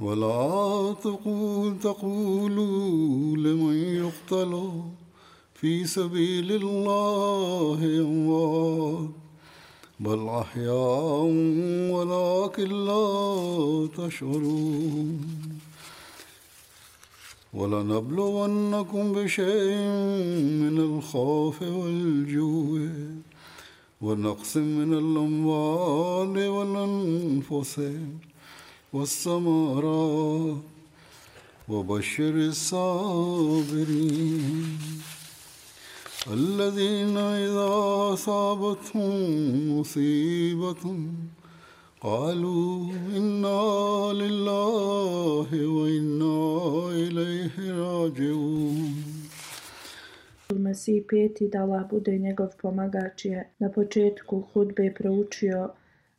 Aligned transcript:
ولا 0.00 0.94
تقول 1.02 1.78
تقولوا 1.78 3.36
لمن 3.36 3.74
يقتل 3.74 4.70
في 5.54 5.86
سبيل 5.86 6.52
الله 6.52 8.00
أموات. 8.00 9.10
بل 10.00 10.28
أحياء 10.28 11.22
ولكن 11.90 12.84
لا 12.84 13.88
تشعرون. 13.96 15.20
ولنبلونكم 17.54 19.12
بشيء 19.12 19.76
من 20.62 20.78
الخوف 20.78 21.62
والجوع. 21.62 22.88
ونقص 24.02 24.56
من 24.56 24.92
الأموال 24.92 26.48
والأنفس. 26.48 27.80
والثمرات 28.93 30.57
وبشر 31.69 32.35
الصابرين 32.53 34.19
الذين 36.33 37.17
إذا 37.17 37.67
أصابتهم 38.13 39.79
مصيبة 39.79 40.83
قالوا 42.01 42.85
إنا 43.17 44.13
لله 44.13 45.49
وإنا 45.67 46.37
إليه 46.91 47.55
راجعون 47.81 48.93
Mesih 50.59 51.01
peti 51.07 51.47
da 51.49 51.61
Allah 51.63 51.83
bude 51.89 52.11
njegov 52.19 52.51
pomagač 52.61 53.25
je 53.25 53.43
na 53.59 53.69
početku 53.69 54.39
hudbe 54.53 54.91
proučio 54.97 55.69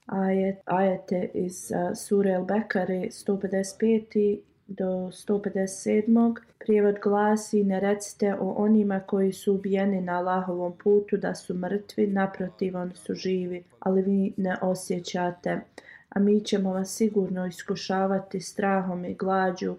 ajet, 0.05 0.61
ajete 0.65 1.29
iz 1.33 1.71
uh, 1.71 1.97
sure 1.97 2.31
El 2.31 2.45
Bekare 2.45 3.07
155 3.11 4.39
do 4.67 5.11
157. 5.11 6.35
Prijevod 6.59 6.95
glasi 7.03 7.63
ne 7.63 7.79
recite 7.79 8.35
o 8.39 8.49
onima 8.49 8.99
koji 8.99 9.33
su 9.33 9.53
ubijeni 9.53 10.01
na 10.01 10.17
Allahovom 10.17 10.73
putu 10.83 11.17
da 11.17 11.35
su 11.35 11.53
mrtvi, 11.53 12.07
naprotiv 12.07 12.77
oni 12.77 12.95
su 12.95 13.13
živi, 13.13 13.63
ali 13.79 14.01
vi 14.01 14.33
ne 14.37 14.57
osjećate. 14.61 15.61
A 16.09 16.19
mi 16.19 16.41
ćemo 16.41 16.73
vas 16.73 16.95
sigurno 16.95 17.45
iskušavati 17.45 18.41
strahom 18.41 19.05
i 19.05 19.13
glađu 19.13 19.75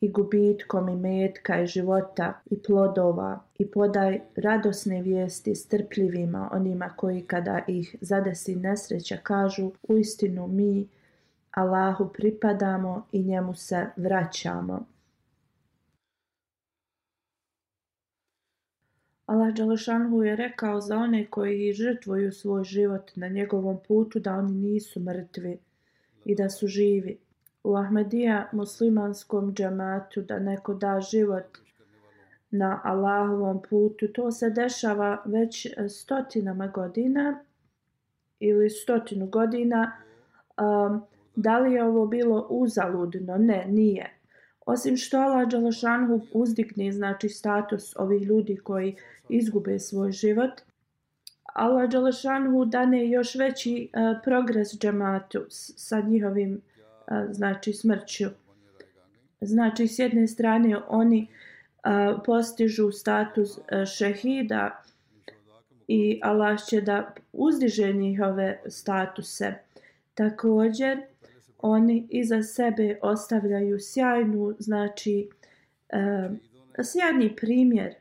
i 0.00 0.08
gubitkom 0.08 0.88
i 0.88 0.96
metka 0.96 1.60
i 1.62 1.66
života 1.66 2.40
i 2.50 2.62
plodova 2.62 3.44
i 3.58 3.70
podaj 3.70 4.20
radosne 4.36 5.02
vijesti 5.02 5.54
strpljivima 5.54 6.50
onima 6.52 6.88
koji 6.96 7.22
kada 7.22 7.64
ih 7.66 7.96
zadesi 8.00 8.56
nesreća 8.56 9.16
kažu 9.22 9.70
u 9.88 9.98
istinu 9.98 10.46
mi 10.46 10.88
Allahu 11.50 12.08
pripadamo 12.12 13.06
i 13.12 13.22
njemu 13.22 13.54
se 13.54 13.86
vraćamo. 13.96 14.86
Allah 19.26 19.54
Đalešanhu 19.54 20.22
je 20.22 20.36
rekao 20.36 20.80
za 20.80 20.96
one 20.96 21.26
koji 21.30 21.72
žrtvuju 21.72 22.32
svoj 22.32 22.64
život 22.64 23.10
na 23.16 23.28
njegovom 23.28 23.78
putu 23.88 24.18
da 24.18 24.34
oni 24.34 24.52
nisu 24.52 25.00
mrtvi 25.00 25.58
i 26.24 26.34
da 26.34 26.50
su 26.50 26.66
živi. 26.66 27.18
U 27.64 27.76
Ahmedija 27.76 28.48
muslimanskom 28.52 29.54
džamatu 29.54 30.22
da 30.22 30.38
neko 30.38 30.74
da 30.74 31.00
život 31.00 31.58
na 32.50 32.80
Allahovom 32.84 33.62
putu, 33.70 34.08
to 34.08 34.30
se 34.30 34.50
dešava 34.50 35.22
već 35.24 35.66
stotinama 35.88 36.66
godina 36.66 37.44
ili 38.40 38.70
stotinu 38.70 39.26
godina. 39.26 39.92
Um, 40.60 41.02
da 41.36 41.58
li 41.58 41.72
je 41.72 41.84
ovo 41.84 42.06
bilo 42.06 42.46
uzaludno? 42.50 43.36
Ne, 43.38 43.66
nije. 43.68 44.14
Osim 44.66 44.96
što 44.96 45.18
Allah 45.18 45.48
Đalašanhu 45.48 46.20
uzdigne 46.32 46.92
znači 46.92 47.28
status 47.28 47.96
ovih 47.96 48.22
ljudi 48.22 48.56
koji 48.56 48.96
izgube 49.28 49.78
svoj 49.78 50.12
život, 50.12 50.50
Allah 51.44 51.90
Đalašanhu 51.90 52.64
dane 52.64 53.08
još 53.08 53.34
veći 53.34 53.90
uh, 53.92 54.20
progres 54.24 54.78
džamatu 54.78 55.44
sa 55.48 56.00
njihovim 56.00 56.54
uh, 56.54 56.77
znači 57.30 57.72
smrću. 57.72 58.24
Znači 59.40 59.88
s 59.88 59.98
jedne 59.98 60.26
strane 60.26 60.76
oni 60.88 61.26
a, 61.82 62.18
postižu 62.26 62.92
status 62.92 63.58
a, 63.58 63.86
šehida 63.86 64.82
i 65.88 66.20
Allah 66.22 66.64
će 66.66 66.80
da 66.80 67.14
uzdiže 67.32 67.92
njihove 67.92 68.60
statuse. 68.66 69.54
Također, 70.14 70.98
oni 71.58 72.06
iza 72.10 72.42
sebe 72.42 72.98
ostavljaju 73.02 73.78
sjajnu, 73.80 74.54
znači, 74.58 75.28
a, 75.92 76.28
sjajni 76.82 77.36
primjer. 77.36 77.94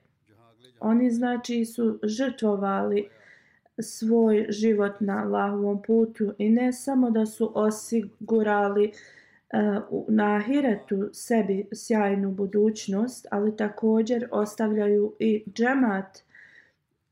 Oni, 0.79 1.12
znači, 1.12 1.66
su 1.66 2.00
žrtvovali 2.03 3.09
svoj 3.81 4.45
život 4.49 4.91
na 4.99 5.23
Allahovom 5.23 5.81
putu 5.81 6.33
i 6.38 6.49
ne 6.49 6.73
samo 6.73 7.11
da 7.11 7.25
su 7.25 7.51
osigurali 7.55 8.91
uh, 8.91 10.03
na 10.07 10.35
ahiretu 10.35 11.09
sebi 11.13 11.67
sjajnu 11.73 12.31
budućnost, 12.31 13.27
ali 13.31 13.55
također 13.55 14.27
ostavljaju 14.31 15.13
i 15.19 15.44
džemat 15.53 16.24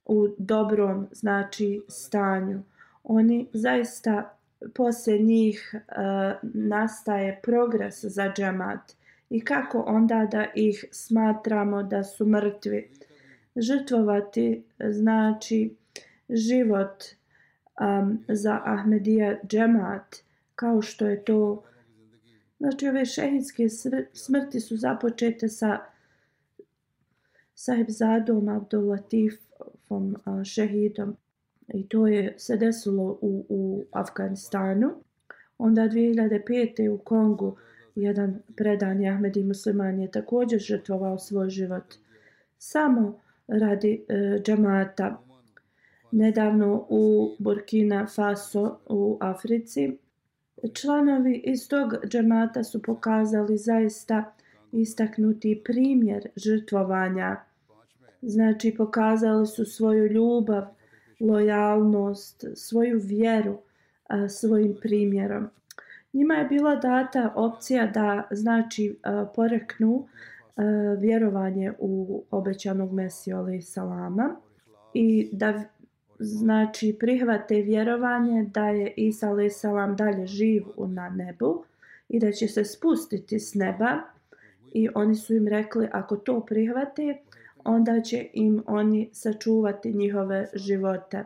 u 0.06 0.28
dobrom, 0.38 1.08
znači, 1.12 1.82
stanju. 1.88 2.62
Oni 3.04 3.48
zaista 3.54 4.38
posle 4.74 5.18
njih 5.18 5.76
uh, 5.76 5.82
nastaje 6.54 7.40
progres 7.44 8.04
za 8.04 8.34
džemat 8.36 8.96
i 9.30 9.42
kako 9.42 9.80
onda 9.80 10.28
da 10.32 10.46
ih 10.56 10.86
smatramo 10.92 11.84
da 11.84 12.04
su 12.04 12.26
mrtvi. 12.26 12.90
Žrtvovati 13.56 14.64
znači 14.80 15.76
život 16.30 17.04
um, 17.82 18.24
za 18.28 18.62
Ahmedija 18.66 19.38
džemat 19.48 20.16
kao 20.56 20.82
što 20.82 21.08
je 21.08 21.24
to 21.24 21.64
znači 22.60 22.88
ove 22.88 23.06
šehidske 23.06 23.64
smrti 24.14 24.60
su 24.60 24.78
započete 24.78 25.48
sa 25.48 25.80
sahibzadom 27.56 28.50
Abdullatifom 28.50 30.16
šehidom 30.46 31.18
i 31.68 31.88
to 31.88 32.08
je 32.08 32.34
se 32.38 32.58
desilo 32.58 33.20
u, 33.22 33.46
u 33.50 33.86
Afganistanu. 33.92 34.92
Onda 35.58 35.82
2005. 35.82 36.90
u 36.90 36.98
Kongu 36.98 37.58
jedan 37.96 38.42
predani 38.56 39.10
Ahmedi 39.10 39.44
musliman 39.44 40.00
je 40.00 40.12
također 40.12 40.60
žrtvovao 40.60 41.20
svoj 41.20 41.50
život 41.50 41.84
samo 42.58 43.20
radi 43.48 44.06
e, 44.08 44.40
džamata. 44.44 45.22
Nedavno 46.12 46.86
u 46.90 47.36
Burkina 47.40 48.08
Faso 48.16 48.78
u 48.90 49.18
Africi 49.22 49.98
članovi 50.74 51.42
iz 51.46 51.68
tog 51.68 51.94
džemata 52.08 52.64
su 52.64 52.82
pokazali 52.82 53.58
zaista 53.58 54.34
istaknuti 54.72 55.62
primjer 55.66 56.28
žrtvovanja. 56.36 57.36
Znači 58.22 58.76
pokazali 58.78 59.48
su 59.48 59.66
svoju 59.66 60.06
ljubav, 60.06 60.66
lojalnost, 61.20 62.46
svoju 62.56 63.00
vjeru 63.04 63.58
a, 64.08 64.30
svojim 64.30 64.76
primjerom. 64.82 65.48
Njima 66.14 66.34
je 66.34 66.46
bila 66.46 66.76
data 66.76 67.34
opcija 67.36 67.88
da 67.88 68.28
znači 68.32 69.00
a, 69.04 69.26
poreknu 69.36 70.08
a, 70.56 70.62
vjerovanje 71.00 71.74
u 71.80 72.24
obećanog 72.32 72.94
Mesiju 72.94 73.38
alaih 73.38 73.68
salama 73.68 74.36
i 74.94 75.30
da 75.32 75.64
znači 76.20 76.96
prihvate 77.00 77.56
vjerovanje 77.56 78.50
da 78.54 78.70
je 78.70 78.94
Isa 78.98 79.30
a.s. 79.30 79.62
dalje 79.98 80.28
živ 80.28 80.64
na 80.78 81.10
nebu 81.10 81.64
i 82.10 82.20
da 82.20 82.32
će 82.32 82.48
se 82.48 82.66
spustiti 82.66 83.40
s 83.40 83.54
neba 83.54 84.02
i 84.74 84.90
oni 84.96 85.16
su 85.16 85.36
im 85.36 85.48
rekli 85.48 85.88
ako 85.92 86.16
to 86.16 86.46
prihvate 86.46 87.18
onda 87.66 88.02
će 88.02 88.28
im 88.34 88.64
oni 88.66 89.10
sačuvati 89.14 89.94
njihove 89.94 90.48
živote. 90.54 91.24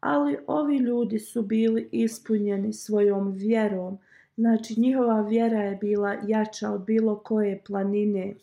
Ali 0.00 0.36
ovi 0.46 0.76
ljudi 0.76 1.18
su 1.18 1.42
bili 1.42 1.88
ispunjeni 1.92 2.72
svojom 2.72 3.32
vjerom. 3.32 3.98
Znači 4.36 4.80
njihova 4.80 5.20
vjera 5.20 5.62
je 5.62 5.76
bila 5.76 6.16
jača 6.26 6.70
od 6.70 6.84
bilo 6.84 7.16
koje 7.16 7.62
planine. 7.66 8.34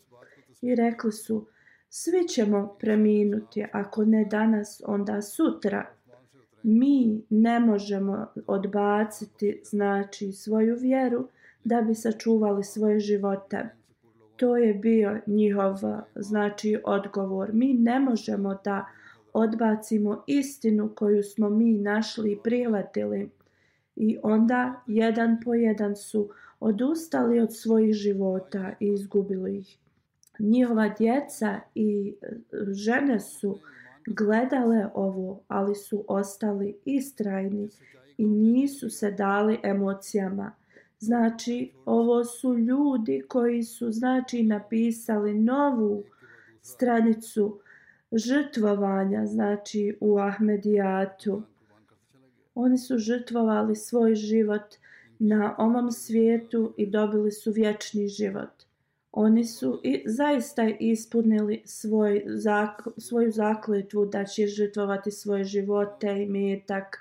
I 0.62 0.74
rekli 0.74 1.12
su, 1.12 1.46
svi 1.88 2.28
ćemo 2.28 2.76
preminuti, 2.80 3.64
ako 3.72 4.04
ne 4.04 4.24
danas, 4.24 4.82
onda 4.86 5.22
sutra. 5.22 5.86
Mi 6.62 7.22
ne 7.30 7.60
možemo 7.60 8.26
odbaciti, 8.46 9.60
znači, 9.64 10.32
svoju 10.32 10.76
vjeru 10.80 11.28
da 11.64 11.82
bi 11.82 11.94
sačuvali 11.94 12.64
svoje 12.64 13.00
živote. 13.00 13.68
To 14.36 14.56
je 14.56 14.74
bio 14.74 15.20
njihov 15.26 15.74
znači 16.14 16.78
odgovor. 16.84 17.50
Mi 17.52 17.74
ne 17.74 18.00
možemo 18.00 18.60
da 18.64 18.86
odbacimo 19.32 20.24
istinu 20.26 20.92
koju 20.94 21.22
smo 21.22 21.50
mi 21.50 21.72
našli 21.72 22.32
i 22.32 22.38
prihvatili. 22.44 23.30
I 23.96 24.18
onda 24.22 24.82
jedan 24.86 25.36
po 25.44 25.54
jedan 25.54 25.96
su 25.96 26.30
odustali 26.60 27.40
od 27.40 27.56
svojih 27.56 27.94
života 27.94 28.72
i 28.80 28.86
izgubili 28.86 29.58
ih. 29.58 29.78
Njihova 30.38 30.88
djeca 30.98 31.60
i 31.74 32.14
e, 32.22 32.26
žene 32.72 33.20
su 33.20 33.58
gledale 34.06 34.88
ovo, 34.94 35.40
ali 35.48 35.74
su 35.74 36.04
ostali 36.08 36.76
istrajni 36.84 37.68
i 38.18 38.26
nisu 38.26 38.90
se 38.90 39.10
dali 39.10 39.58
emocijama. 39.62 40.52
Znači, 40.98 41.72
ovo 41.84 42.24
su 42.24 42.58
ljudi 42.58 43.24
koji 43.28 43.62
su 43.62 43.92
znači 43.92 44.42
napisali 44.42 45.34
novu 45.34 46.04
stranicu 46.62 47.60
žrtvovanja, 48.12 49.26
znači 49.26 49.96
u 50.00 50.18
Ahmedijatu. 50.18 51.42
Oni 52.54 52.78
su 52.78 52.98
žrtvovali 52.98 53.76
svoj 53.76 54.14
život 54.14 54.74
na 55.18 55.54
ovom 55.58 55.92
svijetu 55.92 56.74
i 56.76 56.86
dobili 56.86 57.32
su 57.32 57.50
vječni 57.52 58.08
život. 58.08 58.57
Oni 59.20 59.44
su 59.44 59.80
i 59.84 60.02
zaista 60.06 60.68
ispunili 60.80 61.62
svoj 61.64 62.24
zak, 62.26 62.82
svoju 62.96 63.30
zakletvu 63.30 64.06
da 64.06 64.24
će 64.24 64.46
žrtvovati 64.46 65.10
svoje 65.10 65.44
živote 65.44 66.22
i 66.22 66.26
metak, 66.26 66.98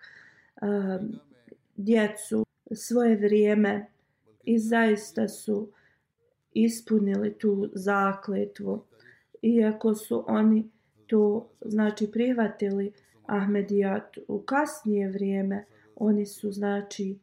um, 0.62 1.20
djecu, 1.76 2.46
svoje 2.72 3.16
vrijeme 3.16 3.86
i 4.44 4.60
zaista 4.60 5.28
su 5.28 5.70
ispunili 6.54 7.34
tu 7.34 7.70
zakletvu. 7.74 8.84
Iako 9.42 9.96
su 9.96 10.26
oni 10.28 10.70
to 11.08 11.50
znači 11.62 12.12
prihvatili 12.12 12.92
Ahmedijat 13.26 14.18
u 14.28 14.40
kasnije 14.42 15.10
vrijeme, 15.10 15.66
oni 15.96 16.26
su 16.26 16.52
znači 16.52 17.18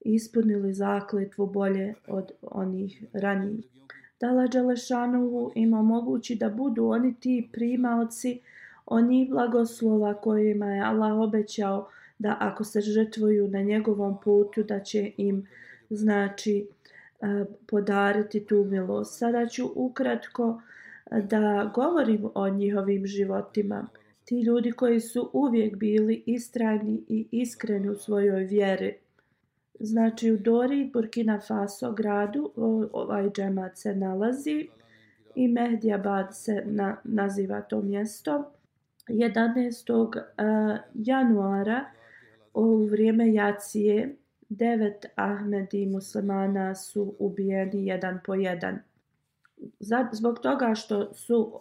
ispunili 0.00 0.74
zakletvu 0.74 1.46
bolje 1.46 1.94
od 2.06 2.32
onih 2.42 3.04
ranijih. 3.12 3.75
Dala 4.20 4.46
Đelešanovu 4.46 5.52
ima 5.54 5.82
mogući 5.82 6.34
da 6.34 6.48
budu 6.48 6.86
oni 6.88 7.14
ti 7.20 7.48
primalci, 7.52 8.40
oni 8.86 9.28
blagoslova 9.30 10.14
kojima 10.14 10.66
je 10.66 10.82
Allah 10.82 11.18
obećao 11.18 11.88
da 12.18 12.36
ako 12.40 12.64
se 12.64 12.80
žrtvuju 12.80 13.48
na 13.48 13.62
njegovom 13.62 14.20
putu 14.20 14.62
da 14.62 14.80
će 14.80 15.12
im 15.16 15.46
znači 15.90 16.68
e, 17.20 17.44
podariti 17.66 18.46
tu 18.46 18.64
milost. 18.64 19.18
Sada 19.18 19.46
ću 19.46 19.70
ukratko 19.74 20.62
e, 21.10 21.20
da 21.22 21.70
govorim 21.74 22.30
o 22.34 22.48
njihovim 22.48 23.06
životima. 23.06 23.86
Ti 24.24 24.40
ljudi 24.40 24.72
koji 24.72 25.00
su 25.00 25.30
uvijek 25.32 25.76
bili 25.76 26.22
istrajni 26.26 27.02
i 27.08 27.26
iskreni 27.30 27.88
u 27.88 27.96
svojoj 27.96 28.44
vjeri. 28.44 28.98
Znači 29.80 30.32
u 30.32 30.38
Dori, 30.38 30.90
Burkina 30.92 31.40
Faso 31.40 31.92
gradu, 31.92 32.52
ovaj 32.92 33.30
džemat 33.30 33.78
se 33.78 33.94
nalazi 33.94 34.68
i 35.34 35.48
Mehdiabad 35.48 36.28
se 36.32 36.62
na, 36.66 36.96
naziva 37.04 37.60
to 37.60 37.82
mjesto. 37.82 38.50
11. 39.08 40.18
E, 40.18 40.22
januara 40.94 41.84
u 42.54 42.84
vrijeme 42.84 43.32
Jacije 43.32 44.16
devet 44.48 45.06
Ahmedi 45.14 45.86
muslimana 45.86 46.74
su 46.74 47.14
ubijeni 47.18 47.86
jedan 47.86 48.20
po 48.24 48.34
jedan. 48.34 48.78
Zbog 50.12 50.38
toga 50.38 50.74
što 50.74 51.14
su 51.14 51.60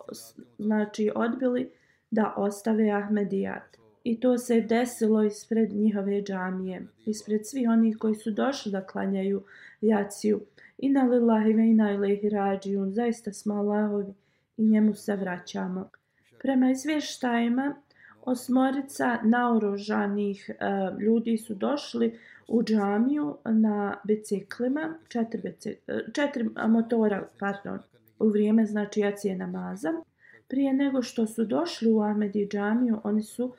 znači 0.58 1.12
odbili 1.16 1.72
da 2.12 2.34
ostave 2.38 2.92
Ahmedijat. 2.92 3.78
I 4.06 4.20
to 4.20 4.38
se 4.38 4.62
desilo 4.62 5.24
ispred 5.24 5.74
njihove 5.74 6.22
džamije, 6.22 6.88
ispred 7.06 7.48
svih 7.48 7.70
onih 7.70 7.98
koji 7.98 8.16
su 8.16 8.32
došli 8.32 8.72
da 8.72 8.86
klanjaju 8.86 9.44
jaciju. 9.82 10.42
Ina 10.78 11.04
lillahi 11.04 11.54
ve 11.54 11.68
ina 11.70 11.92
ilaihi 11.92 12.30
rađijun, 12.30 12.92
zaista 12.92 13.34
smo 13.34 13.54
Allahovi 13.54 14.14
i 14.58 14.66
njemu 14.66 14.94
se 14.94 15.16
vraćamo. 15.16 15.90
Prema 16.42 16.72
izvještajima, 16.72 17.76
osmorica 18.22 19.20
naoružanih 19.24 20.50
e, 20.50 20.56
ljudi 21.02 21.38
su 21.38 21.56
došli 21.56 22.20
u 22.48 22.64
džamiju 22.64 23.38
na 23.46 23.98
biciklima, 24.04 24.94
četiri, 25.08 25.42
bicik, 25.42 25.78
e, 25.88 26.00
četiri 26.14 26.50
motora, 26.68 27.28
pardon, 27.40 27.80
u 28.20 28.28
vrijeme 28.28 28.66
znači 28.66 29.00
jacije 29.00 29.36
namaza. 29.36 29.94
Prije 30.48 30.74
nego 30.74 31.02
što 31.02 31.28
su 31.28 31.46
došli 31.46 31.92
u 31.92 32.02
Ahmedi 32.02 32.48
džamiju, 32.52 33.02
oni 33.04 33.24
su 33.24 33.54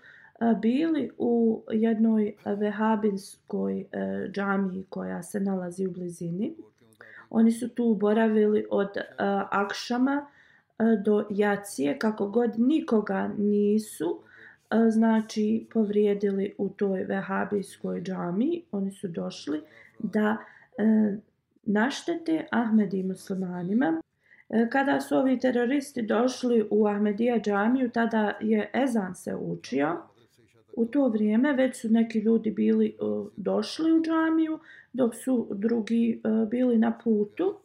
bili 0.63 1.11
u 1.19 1.63
jednoj 1.73 2.35
vehabinskoj 2.45 3.81
e, 3.81 3.87
džamiji 4.33 4.85
koja 4.89 5.23
se 5.23 5.41
nalazi 5.41 5.87
u 5.87 5.91
blizini. 5.91 6.55
Oni 7.31 7.53
su 7.53 7.69
tu 7.69 7.95
boravili 7.95 8.67
od 8.71 8.97
e, 8.97 9.03
akšama 9.51 10.27
e, 10.27 10.85
do 11.05 11.27
jacije, 11.31 11.99
kako 11.99 12.29
god 12.29 12.59
nikoga 12.59 13.31
nisu 13.39 14.21
znači 14.91 15.67
povrijedili 15.73 16.55
u 16.59 16.69
toj 16.69 17.05
vehabijskoj 17.05 18.03
džami. 18.03 18.63
Oni 18.73 18.93
su 18.93 19.09
došli 19.09 19.61
da 19.99 20.37
e, 20.79 21.17
naštete 21.63 22.47
Ahmedi 22.51 23.03
muslimanima. 23.03 24.03
E, 24.49 24.69
kada 24.71 25.01
su 25.01 25.17
ovi 25.17 25.41
teroristi 25.41 26.03
došli 26.03 26.69
u 26.71 26.87
Ahmedija 26.87 27.41
džamiju, 27.41 27.91
tada 27.91 28.39
je 28.41 28.71
Ezan 28.75 29.15
se 29.15 29.35
učio. 29.35 29.97
U 30.77 30.87
to 30.87 31.09
vrijeme 31.09 31.53
već 31.53 31.81
su 31.81 31.89
neki 31.89 32.19
ljudi 32.19 32.51
bili 32.51 32.97
uh, 33.01 33.27
došli 33.37 33.93
u 33.93 34.03
džamiju, 34.03 34.59
dok 34.93 35.15
su 35.15 35.49
drugi 35.55 36.21
uh, 36.25 36.49
bili 36.49 36.79
na 36.79 36.99
putu. 37.05 37.59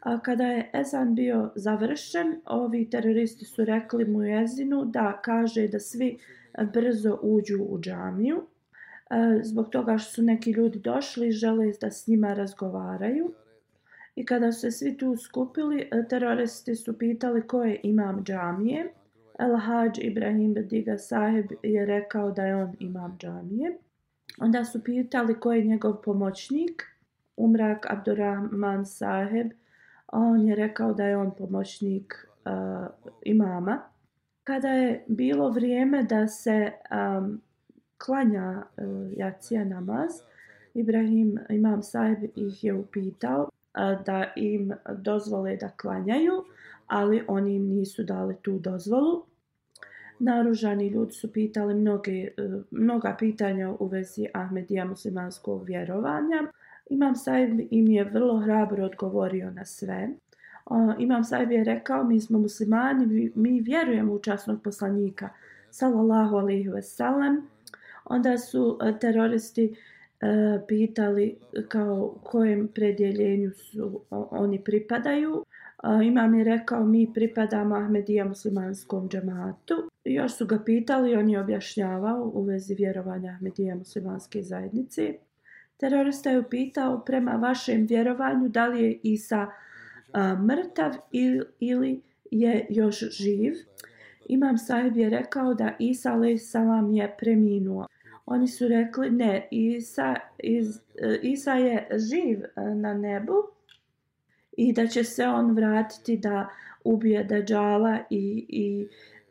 A 0.00 0.20
kada 0.20 0.44
je 0.44 0.70
Ezan 0.74 1.14
bio 1.14 1.50
završen, 1.54 2.40
ovi 2.44 2.90
teroristi 2.90 3.44
su 3.44 3.64
rekli 3.64 4.04
mu 4.04 4.22
jezinu 4.22 4.84
da 4.84 5.20
kaže 5.24 5.68
da 5.68 5.80
svi 5.80 6.18
brzo 6.72 7.18
uđu 7.22 7.62
u 7.62 7.80
džamiju. 7.80 8.42
E, 9.10 9.40
zbog 9.42 9.68
toga 9.68 9.98
što 9.98 10.12
su 10.12 10.22
neki 10.22 10.50
ljudi 10.50 10.78
došli 10.78 11.28
i 11.28 11.32
žele 11.32 11.72
da 11.80 11.90
s 11.90 12.06
njima 12.06 12.34
razgovaraju. 12.34 13.32
I 14.16 14.24
kada 14.26 14.52
su 14.52 14.60
se 14.60 14.70
svi 14.70 14.96
tu 14.96 15.16
skupili, 15.16 15.90
teroristi 16.08 16.74
su 16.74 16.98
pitali 16.98 17.46
ko 17.46 17.64
je 17.64 17.80
imam 17.82 18.24
džamije. 18.24 18.92
El 19.38 19.56
Hadž 19.56 19.98
Ibrahim 19.98 20.54
Bediga 20.54 20.98
Saheb 20.98 21.46
je 21.62 21.86
rekao 21.86 22.30
da 22.30 22.42
je 22.42 22.56
on 22.56 22.76
imam 22.78 23.16
džamije. 23.18 23.78
Onda 24.40 24.64
su 24.64 24.84
pitali 24.84 25.40
ko 25.40 25.52
je 25.52 25.64
njegov 25.64 26.02
pomoćnik. 26.02 26.82
Umrak 27.36 27.86
Abdurrahman 27.90 28.86
Saheb, 28.86 29.50
on 30.12 30.46
je 30.46 30.54
rekao 30.54 30.92
da 30.92 31.04
je 31.04 31.16
on 31.16 31.30
pomoćnik 31.38 32.14
uh, 32.44 32.86
imama. 33.22 33.80
Kada 34.44 34.68
je 34.68 35.04
bilo 35.08 35.50
vrijeme 35.50 36.02
da 36.02 36.26
se 36.26 36.72
um, 37.18 37.40
klanja 38.06 38.62
uh, 38.76 39.18
jacija 39.18 39.64
namaz, 39.64 40.10
Ibrahim 40.74 41.38
Imam 41.50 41.82
Saheb 41.82 42.18
ih 42.36 42.64
je 42.64 42.74
upitao 42.74 43.42
uh, 43.42 44.04
da 44.04 44.32
im 44.36 44.72
dozvole 44.96 45.56
da 45.56 45.68
klanjaju, 45.68 46.44
ali 46.86 47.24
oni 47.28 47.54
im 47.54 47.68
nisu 47.68 48.04
dali 48.04 48.36
tu 48.42 48.58
dozvolu. 48.58 49.27
Naružani 50.18 50.88
ljudi 50.88 51.12
su 51.12 51.32
pitali 51.32 51.74
mnoge, 51.74 52.10
e, 52.10 52.30
mnoga 52.70 53.16
pitanja 53.18 53.70
u 53.78 53.86
vezi 53.86 54.26
Ahmedija 54.34 54.84
muslimanskog 54.84 55.64
vjerovanja. 55.64 56.52
Imam 56.90 57.16
Saib 57.16 57.60
im 57.70 57.88
je 57.88 58.04
vrlo 58.04 58.40
hrabro 58.40 58.84
odgovorio 58.84 59.50
na 59.50 59.64
sve. 59.64 60.08
Imam 60.98 61.24
Saib 61.24 61.50
je 61.50 61.64
rekao, 61.64 62.04
mi 62.04 62.20
smo 62.20 62.38
muslimani, 62.38 63.32
mi 63.34 63.60
vjerujemo 63.60 64.12
u 64.12 64.18
časnog 64.18 64.62
poslanika, 64.62 65.28
sallallahu 65.70 66.36
alaihi 66.36 66.68
ve 66.68 66.82
sellem. 66.82 67.42
Onda 68.04 68.38
su 68.38 68.78
e, 68.82 68.98
teroristi 68.98 69.74
e, 70.20 70.60
pitali 70.68 71.36
kao 71.68 72.14
kojem 72.22 72.68
predjeljenju 72.68 73.50
su 73.50 74.00
oni 74.10 74.64
pripadaju. 74.64 75.44
Imam 76.04 76.34
je 76.34 76.44
rekao, 76.44 76.84
mi 76.84 77.12
pripadamo 77.14 77.76
Ahmedija 77.76 78.24
muslimanskom 78.24 79.08
džematu. 79.08 79.90
Još 80.04 80.36
su 80.36 80.46
ga 80.46 80.58
pitali, 80.64 81.16
on 81.16 81.28
je 81.28 81.40
objašnjavao 81.40 82.30
u 82.34 82.42
vezi 82.42 82.74
vjerovanja 82.74 83.30
Ahmedija 83.30 83.74
muslimanske 83.74 84.42
zajednice. 84.42 85.14
Terorista 85.76 86.30
je 86.30 86.38
upitao 86.38 87.00
prema 87.00 87.30
vašem 87.30 87.86
vjerovanju 87.86 88.48
da 88.48 88.66
li 88.66 88.82
je 88.82 88.98
Isa 89.02 89.46
a, 90.12 90.34
mrtav 90.34 90.92
ili, 91.12 91.44
ili 91.60 92.00
je 92.30 92.66
još 92.70 93.10
živ. 93.10 93.54
Imam 94.26 94.58
sahib 94.58 94.96
je 94.96 95.10
rekao 95.10 95.54
da 95.54 95.76
Isa 95.78 96.12
salam 96.38 96.92
je 96.92 97.16
preminuo. 97.18 97.86
Oni 98.26 98.48
su 98.48 98.68
rekli 98.68 99.10
ne, 99.10 99.48
Isa, 99.50 100.14
iz, 100.38 100.80
e, 100.96 101.18
Isa 101.22 101.52
je 101.52 101.88
živ 101.96 102.44
e, 102.44 102.74
na 102.74 102.94
nebu 102.94 103.34
i 104.58 104.72
da 104.72 104.86
će 104.86 105.04
se 105.04 105.26
on 105.26 105.52
vratiti 105.54 106.16
da 106.16 106.48
ubije 106.84 107.24
Dajjala 107.24 107.98
i, 108.10 108.46
i 108.48 108.88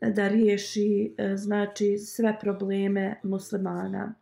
da 0.10 0.28
riješi 0.28 1.14
e, 1.18 1.38
znači 1.38 1.98
sve 1.98 2.38
probleme 2.42 3.20
muslimana 3.24 4.14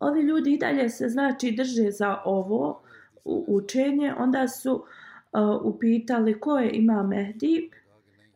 ovi 0.00 0.20
ljudi 0.20 0.54
i 0.54 0.58
dalje 0.58 0.88
se 0.88 1.08
znači 1.08 1.52
drže 1.52 1.90
za 1.90 2.18
ovo 2.24 2.82
učenje, 3.24 4.14
onda 4.18 4.48
su 4.48 4.72
uh, 4.74 5.74
upitali 5.74 6.40
ko 6.40 6.58
je 6.58 6.70
imam 6.72 7.08
Mehdi. 7.08 7.70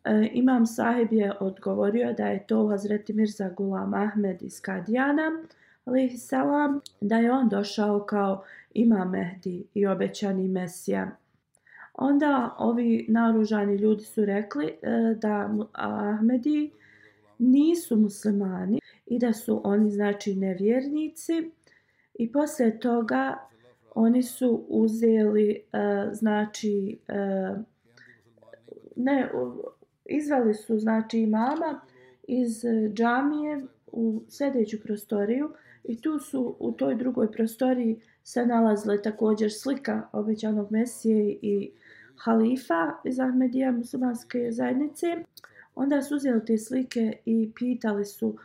Uh, 0.05 0.27
imam 0.33 0.67
sahib 0.67 1.13
je 1.13 1.33
odgovorio 1.41 2.13
da 2.13 2.27
je 2.27 2.47
to 2.47 2.69
Hazreti 2.69 3.13
Mirza 3.13 3.49
Gulam 3.49 3.95
Ahmed 3.95 4.43
iz 4.43 4.61
Kadijana, 4.61 5.43
salam, 6.19 6.81
da 7.01 7.17
je 7.17 7.33
on 7.33 7.49
došao 7.49 8.01
kao 8.01 8.45
imam 8.75 9.11
Mehdi 9.11 9.65
i 9.75 9.87
obećani 9.87 10.49
Mesija. 10.49 11.11
Onda 11.95 12.57
ovi 12.59 13.07
naružani 13.09 13.77
ljudi 13.77 14.05
su 14.05 14.25
rekli 14.25 14.67
e, 14.67 15.15
da 15.21 15.55
Ahmedi 15.73 16.71
nisu 17.39 17.97
muslimani, 17.97 18.83
i 19.13 19.19
da 19.19 19.33
su 19.33 19.61
oni 19.65 19.91
znači 19.91 20.35
nevjernici 20.35 21.51
i 22.15 22.33
posle 22.33 22.79
toga 22.79 23.37
oni 23.95 24.23
su 24.23 24.65
uzeli 24.69 25.51
e, 25.51 25.61
znači 26.13 26.99
e, 27.09 27.15
ne 28.97 29.31
izvali 30.05 30.55
su 30.55 30.79
znači 30.79 31.19
imama 31.19 31.81
iz 32.23 32.65
džamije 32.93 33.67
u 33.87 34.23
sljedeću 34.29 34.83
prostoriju 34.83 35.51
i 35.85 36.01
tu 36.01 36.19
su 36.19 36.57
u 36.59 36.73
toj 36.73 36.95
drugoj 36.95 37.33
prostoriji 37.33 38.01
se 38.23 38.47
nalazile 38.47 39.03
također 39.03 39.53
slika 39.53 40.09
obećanog 40.13 40.73
mesije 40.73 41.39
i 41.43 41.73
halifa 42.25 42.93
iz 43.05 43.21
Ahmedija 43.21 43.73
muslimanske 43.73 44.52
zajednice. 44.52 45.07
Onda 45.75 46.02
su 46.02 46.17
uzeli 46.17 46.45
te 46.45 46.59
slike 46.59 47.12
i 47.25 47.50
pitali 47.55 48.05
su 48.05 48.29
uh, 48.29 48.37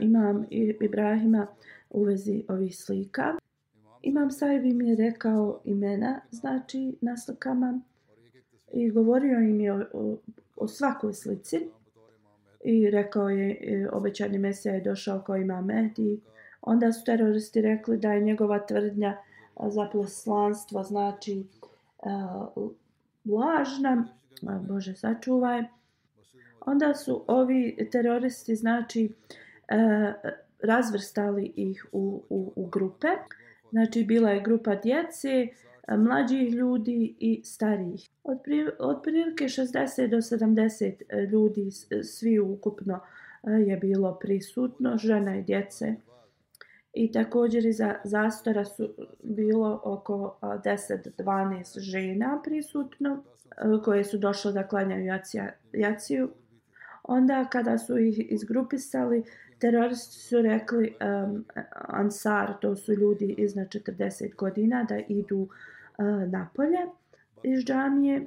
imam 0.00 0.46
Ibrahima 0.80 1.46
u 1.90 2.02
vezi 2.02 2.44
ovih 2.48 2.76
slika. 2.76 3.34
Imam 4.02 4.30
Saib 4.30 4.64
im 4.64 4.82
je 4.82 4.96
rekao 4.96 5.60
imena, 5.64 6.20
znači 6.30 6.96
na 7.00 7.16
slikama 7.16 7.80
i 8.72 8.90
govorio 8.90 9.40
im 9.40 9.60
je 9.60 9.72
o, 9.72 9.84
o, 9.92 10.16
o 10.56 10.68
svakoj 10.68 11.14
slici 11.14 11.68
i 12.64 12.90
rekao 12.90 13.28
je 13.28 13.58
e, 13.60 13.88
obećani 13.92 14.38
Mesija 14.38 14.74
je 14.74 14.80
došao 14.80 15.20
kao 15.20 15.36
ima 15.36 15.60
Mehdi. 15.60 16.20
Onda 16.62 16.92
su 16.92 17.04
teroristi 17.04 17.60
rekli 17.60 17.98
da 17.98 18.12
je 18.12 18.20
njegova 18.20 18.66
tvrdnja 18.66 19.08
e, 19.08 19.70
za 19.70 19.88
poslanstvo 19.92 20.82
znači 20.82 21.44
uh, 21.98 22.72
lažna, 23.28 24.08
Bože 24.68 24.94
sačuvaj. 24.94 25.62
Onda 26.60 26.94
su 26.94 27.24
ovi 27.26 27.88
teroristi 27.92 28.56
znači 28.56 29.12
e, 29.68 30.12
razvrstali 30.62 31.52
ih 31.56 31.86
u, 31.92 32.22
u, 32.28 32.52
u 32.56 32.66
grupe. 32.66 33.08
Znači, 33.70 34.04
bila 34.04 34.30
je 34.30 34.42
grupa 34.42 34.74
djece, 34.74 35.28
e, 35.28 35.96
mlađih 35.96 36.52
ljudi 36.52 37.16
i 37.18 37.40
starijih. 37.44 38.08
Od, 38.24 38.38
pri, 38.44 38.66
od 38.78 39.02
prilike 39.02 39.44
60 39.44 40.08
do 40.08 40.16
70 40.16 40.92
e, 41.08 41.22
ljudi, 41.22 41.70
svi 42.02 42.38
ukupno 42.38 43.00
e, 43.42 43.50
je 43.50 43.76
bilo 43.76 44.18
prisutno, 44.20 44.98
žena 44.98 45.36
i 45.36 45.42
djece. 45.42 45.94
I 46.98 47.12
također 47.12 47.66
iza 47.66 47.94
zastora 48.04 48.64
su 48.64 48.94
bilo 49.22 49.80
oko 49.84 50.38
10-12 50.42 51.78
žena 51.78 52.40
prisutno 52.44 53.22
koje 53.84 54.04
su 54.04 54.18
došle 54.18 54.52
da 54.52 54.68
klanjaju 54.68 55.12
jaciju. 55.72 56.28
Onda 57.02 57.44
kada 57.44 57.78
su 57.78 57.98
ih 57.98 58.32
izgrupisali, 58.32 59.24
teroristi 59.58 60.16
su 60.16 60.42
rekli 60.42 60.94
um, 61.24 61.44
Ansar, 61.88 62.52
to 62.60 62.76
su 62.76 62.92
ljudi 62.92 63.34
iznad 63.38 63.68
40 63.68 64.34
godina, 64.34 64.84
da 64.88 64.98
idu 65.08 65.38
uh, 65.38 66.30
napolje 66.30 66.86
iz 67.42 67.64
džamije. 67.64 68.26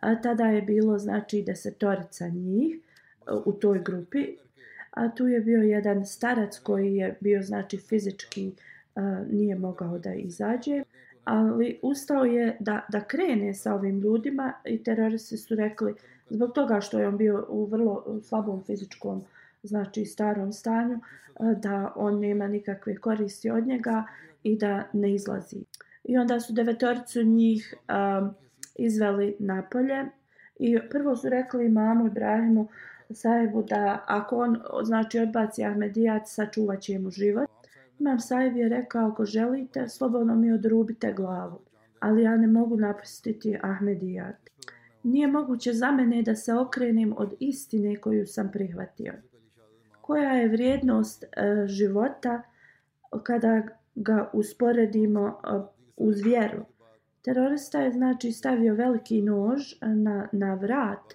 A 0.00 0.20
tada 0.20 0.44
je 0.44 0.62
bilo 0.62 0.98
znači 0.98 1.42
desetorica 1.42 2.28
njih 2.28 2.76
uh, 2.76 3.42
u 3.46 3.52
toj 3.52 3.82
grupi. 3.84 4.36
A 4.92 5.08
tu 5.08 5.28
je 5.28 5.40
bio 5.40 5.62
jedan 5.62 6.06
starac 6.06 6.58
koji 6.58 6.96
je 6.96 7.16
bio 7.20 7.42
znači 7.42 7.76
fizički 7.76 8.52
a, 8.94 9.24
nije 9.30 9.54
mogao 9.54 9.98
da 9.98 10.14
izađe. 10.14 10.82
Ali 11.24 11.78
ustao 11.82 12.24
je 12.24 12.56
da, 12.60 12.86
da 12.88 13.00
krene 13.00 13.54
sa 13.54 13.74
ovim 13.74 14.00
ljudima 14.00 14.52
i 14.64 14.82
teroristi 14.82 15.36
su 15.36 15.54
rekli 15.54 15.94
zbog 16.30 16.52
toga 16.52 16.80
što 16.80 16.98
je 16.98 17.08
on 17.08 17.16
bio 17.16 17.46
u 17.48 17.64
vrlo 17.64 18.20
slabom 18.22 18.62
fizičkom 18.64 19.24
znači 19.62 20.04
starom 20.04 20.52
stanju, 20.52 21.00
da 21.40 21.92
on 21.96 22.20
nema 22.20 22.46
nikakve 22.46 22.96
koristi 22.96 23.50
od 23.50 23.66
njega 23.66 24.04
i 24.42 24.56
da 24.56 24.84
ne 24.92 25.14
izlazi. 25.14 25.64
I 26.04 26.18
onda 26.18 26.40
su 26.40 26.52
devetoricu 26.52 27.22
njih 27.22 27.74
um, 27.88 28.34
izveli 28.74 29.36
napolje 29.38 30.04
i 30.58 30.78
prvo 30.90 31.16
su 31.16 31.28
rekli 31.28 31.68
mamu 31.68 32.06
Ibrahimu 32.06 32.68
Sajebu 33.14 33.62
da 33.62 34.04
ako 34.06 34.36
on 34.36 34.58
znači 34.84 35.18
odbaci 35.18 35.64
Ahmedijat, 35.64 36.22
sačuvat 36.26 36.80
će 36.80 36.98
mu 36.98 37.10
život. 37.10 37.50
Imam 37.98 38.20
Sajeb 38.20 38.56
je 38.56 38.68
rekao, 38.68 39.08
ako 39.08 39.24
želite, 39.24 39.88
slobodno 39.88 40.34
mi 40.34 40.52
odrubite 40.52 41.12
glavu, 41.12 41.60
ali 42.00 42.22
ja 42.22 42.36
ne 42.36 42.46
mogu 42.46 42.76
napustiti 42.76 43.58
Ahmedijat. 43.62 44.36
Nije 45.02 45.26
moguće 45.26 45.72
za 45.72 45.90
mene 45.90 46.22
da 46.22 46.34
se 46.34 46.54
okrenem 46.54 47.14
od 47.16 47.34
istine 47.40 47.96
koju 47.96 48.26
sam 48.26 48.50
prihvatio 48.52 49.12
koja 50.02 50.32
je 50.32 50.48
vrijednost 50.48 51.24
e, 51.24 51.28
života 51.66 52.42
kada 53.22 53.62
ga 53.94 54.30
usporedimo 54.32 55.28
e, 55.28 55.60
uz 55.96 56.20
vjeru. 56.20 56.64
Terorista 57.22 57.80
je 57.80 57.92
znači 57.92 58.32
stavio 58.32 58.74
veliki 58.74 59.22
nož 59.22 59.72
e, 59.72 59.86
na, 59.86 60.28
na 60.32 60.54
vrat 60.54 61.14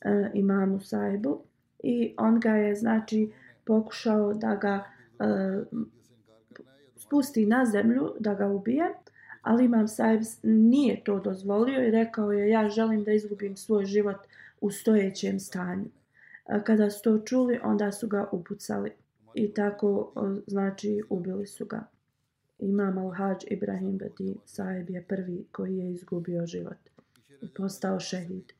e, 0.00 0.30
imamu 0.34 0.80
Saibu 0.80 1.40
i 1.82 2.14
on 2.18 2.40
ga 2.40 2.50
je 2.50 2.74
znači 2.74 3.32
pokušao 3.64 4.34
da 4.34 4.54
ga 4.54 4.84
e, 5.20 5.24
spusti 6.96 7.46
na 7.46 7.64
zemlju, 7.64 8.14
da 8.20 8.34
ga 8.34 8.46
ubije, 8.46 8.94
ali 9.42 9.64
imam 9.64 9.88
Saib 9.88 10.20
nije 10.42 11.04
to 11.04 11.20
dozvolio 11.20 11.88
i 11.88 11.90
rekao 11.90 12.32
je 12.32 12.50
ja 12.50 12.68
želim 12.68 13.04
da 13.04 13.12
izgubim 13.12 13.56
svoj 13.56 13.84
život 13.84 14.16
u 14.60 14.70
stojećem 14.70 15.40
stanju 15.40 15.84
e, 16.48 16.60
kada 16.64 16.90
su 16.90 17.02
to 17.02 17.18
čuli, 17.18 17.60
onda 17.62 17.92
su 17.92 18.08
ga 18.08 18.28
upucali. 18.32 18.90
I 19.34 19.54
tako, 19.54 20.12
znači, 20.46 21.02
ubili 21.08 21.46
su 21.46 21.66
ga. 21.66 21.84
Imam 22.58 22.94
Al-Hajj 22.98 23.44
Ibrahim 23.50 23.98
Badi 23.98 24.36
sahib 24.44 24.90
je 24.90 25.02
prvi 25.02 25.44
koji 25.52 25.78
je 25.78 25.90
izgubio 25.90 26.46
život 26.46 26.78
i 27.42 27.48
postao 27.56 28.00
šehid. 28.00 28.52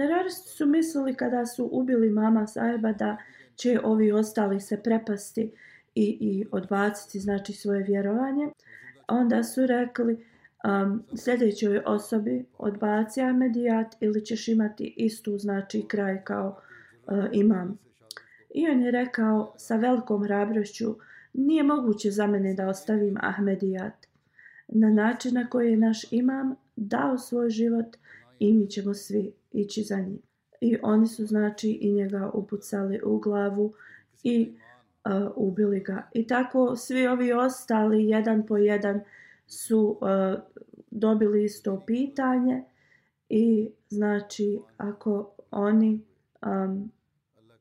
Teroristi 0.00 0.48
su 0.48 0.66
mislili 0.66 1.14
kada 1.14 1.46
su 1.46 1.68
ubili 1.72 2.10
mama 2.10 2.46
Sajba 2.46 2.92
da 2.92 3.16
će 3.56 3.80
ovi 3.84 4.12
ostali 4.12 4.60
se 4.60 4.82
prepasti 4.82 5.52
i, 5.94 6.18
i 6.20 6.46
odbaciti 6.50 7.20
znači 7.20 7.52
svoje 7.52 7.82
vjerovanje. 7.82 8.48
Onda 9.08 9.42
su 9.42 9.66
rekli 9.66 10.26
um, 10.64 11.02
sljedećoj 11.16 11.82
osobi 11.86 12.44
odbaci 12.58 13.22
Ahmedijat 13.22 13.96
ili 14.00 14.24
ćeš 14.24 14.48
imati 14.48 14.94
istu 14.96 15.38
znači 15.38 15.84
kraj 15.88 16.24
kao 16.24 16.60
uh, 17.06 17.24
imam. 17.32 17.78
I 18.54 18.68
on 18.68 18.82
je 18.82 18.90
rekao 18.90 19.54
sa 19.56 19.76
velikom 19.76 20.24
hrabrošću 20.24 20.96
nije 21.32 21.62
moguće 21.62 22.10
za 22.10 22.26
mene 22.26 22.54
da 22.54 22.68
ostavim 22.68 23.16
Ahmedijat 23.20 24.06
na 24.68 24.90
način 24.90 25.34
na 25.34 25.48
koji 25.48 25.70
je 25.70 25.76
naš 25.76 26.12
imam 26.12 26.54
dao 26.76 27.18
svoj 27.18 27.50
život 27.50 27.96
i 28.38 28.52
mi 28.52 28.66
ćemo 28.66 28.94
svi 28.94 29.39
ići 29.52 29.82
za 29.82 29.96
njim. 29.96 30.22
I 30.60 30.76
oni 30.82 31.06
su 31.06 31.26
znači 31.26 31.70
i 31.70 31.92
njega 31.92 32.30
upucali 32.34 33.00
u 33.04 33.18
glavu 33.18 33.72
i 34.22 34.52
uh, 35.04 35.32
ubili 35.36 35.80
ga. 35.80 36.08
I 36.12 36.26
tako 36.26 36.76
svi 36.76 37.06
ovi 37.06 37.32
ostali 37.32 38.08
jedan 38.08 38.46
po 38.46 38.56
jedan 38.56 39.00
su 39.46 39.98
uh, 40.00 40.40
dobili 40.90 41.44
isto 41.44 41.82
pitanje 41.86 42.64
i 43.28 43.70
znači 43.88 44.60
ako 44.76 45.30
oni 45.50 46.00
um, 46.46 46.92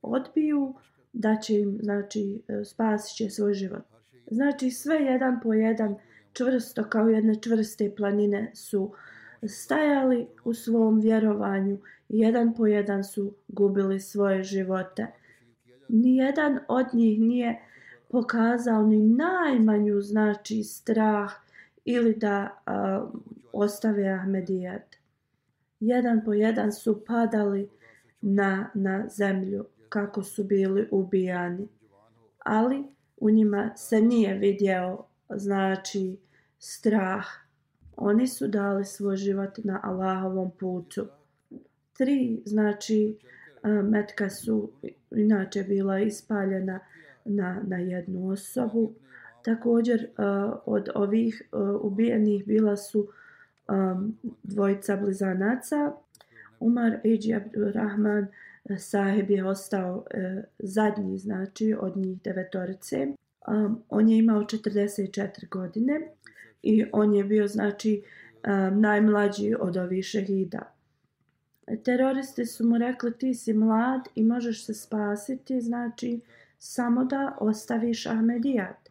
odbiju 0.01 0.73
da 1.13 1.35
će 1.35 1.59
im 1.59 1.79
znači 1.83 2.41
e, 2.47 2.63
spasit 2.65 3.17
će 3.17 3.29
svoj 3.29 3.53
život. 3.53 3.83
Znači 4.31 4.71
sve 4.71 4.95
jedan 4.95 5.39
po 5.43 5.53
jedan 5.53 5.95
čvrsto 6.33 6.83
kao 6.83 7.09
jedne 7.09 7.41
čvrste 7.41 7.95
planine 7.97 8.51
su 8.55 8.91
stajali 9.47 10.27
u 10.43 10.53
svom 10.53 10.99
vjerovanju 10.99 11.77
i 12.09 12.19
jedan 12.19 12.53
po 12.53 12.67
jedan 12.67 13.03
su 13.03 13.33
gubili 13.47 13.99
svoje 13.99 14.43
živote. 14.43 15.07
Nijedan 15.87 16.59
od 16.67 16.85
njih 16.93 17.19
nije 17.19 17.61
pokazao 18.09 18.83
ni 18.83 18.99
najmanju 18.99 20.01
znači 20.01 20.63
strah 20.63 21.31
ili 21.85 22.15
da 22.15 22.61
a, 22.65 23.07
ostave 23.53 24.09
Ahmedijat. 24.09 24.95
Jedan 25.79 26.25
po 26.25 26.33
jedan 26.33 26.71
su 26.71 27.05
padali 27.05 27.69
na, 28.21 28.69
na 28.73 29.07
zemlju 29.07 29.65
kako 29.89 30.23
su 30.23 30.43
bili 30.43 30.87
ubijani. 30.91 31.67
Ali 32.39 32.83
u 33.17 33.29
njima 33.29 33.71
se 33.75 34.01
nije 34.01 34.33
vidio 34.33 35.03
znači 35.29 36.17
strah. 36.59 37.48
Oni 38.01 38.27
su 38.27 38.47
dali 38.47 38.85
svoj 38.85 39.15
život 39.15 39.57
na 39.63 39.79
Allahovom 39.83 40.51
putu. 40.59 41.07
Tri 41.97 42.41
znači 42.45 43.17
metka 43.83 44.29
su 44.29 44.71
inače 45.11 45.63
bila 45.63 45.99
ispaljena 45.99 46.79
na, 47.25 47.61
na 47.67 47.77
jednu 47.77 48.29
osobu. 48.29 48.93
Također 49.43 50.07
od 50.65 50.89
ovih 50.95 51.41
ubijenih 51.81 52.45
bila 52.45 52.77
su 52.77 53.07
dvojica 54.43 54.97
blizanaca. 54.97 55.91
Umar 56.59 56.99
Eji 57.03 57.33
Abdurrahman 57.35 58.27
sahib 58.77 59.29
je 59.29 59.45
ostao 59.45 60.05
e, 60.11 60.43
zadnji 60.59 61.17
znači 61.17 61.75
od 61.79 61.97
njih 61.97 62.21
devetorice. 62.21 63.07
On 63.89 64.09
je 64.09 64.17
imao 64.17 64.41
44 64.41 65.49
godine 65.49 65.99
i 66.63 66.85
on 66.91 67.13
je 67.13 67.23
bio 67.23 67.47
znači 67.47 68.03
um, 68.03 68.81
najmlađi 68.81 69.55
od 69.59 69.77
ovih 69.77 70.05
šehida. 70.05 70.73
Teroristi 71.83 72.45
su 72.45 72.67
mu 72.67 72.77
rekli 72.77 73.17
ti 73.17 73.33
si 73.33 73.53
mlad 73.53 74.01
i 74.15 74.23
možeš 74.23 74.65
se 74.65 74.73
spasiti, 74.73 75.61
znači 75.61 76.19
samo 76.57 77.03
da 77.05 77.37
ostaviš 77.39 78.05
Ahmedijat. 78.05 78.89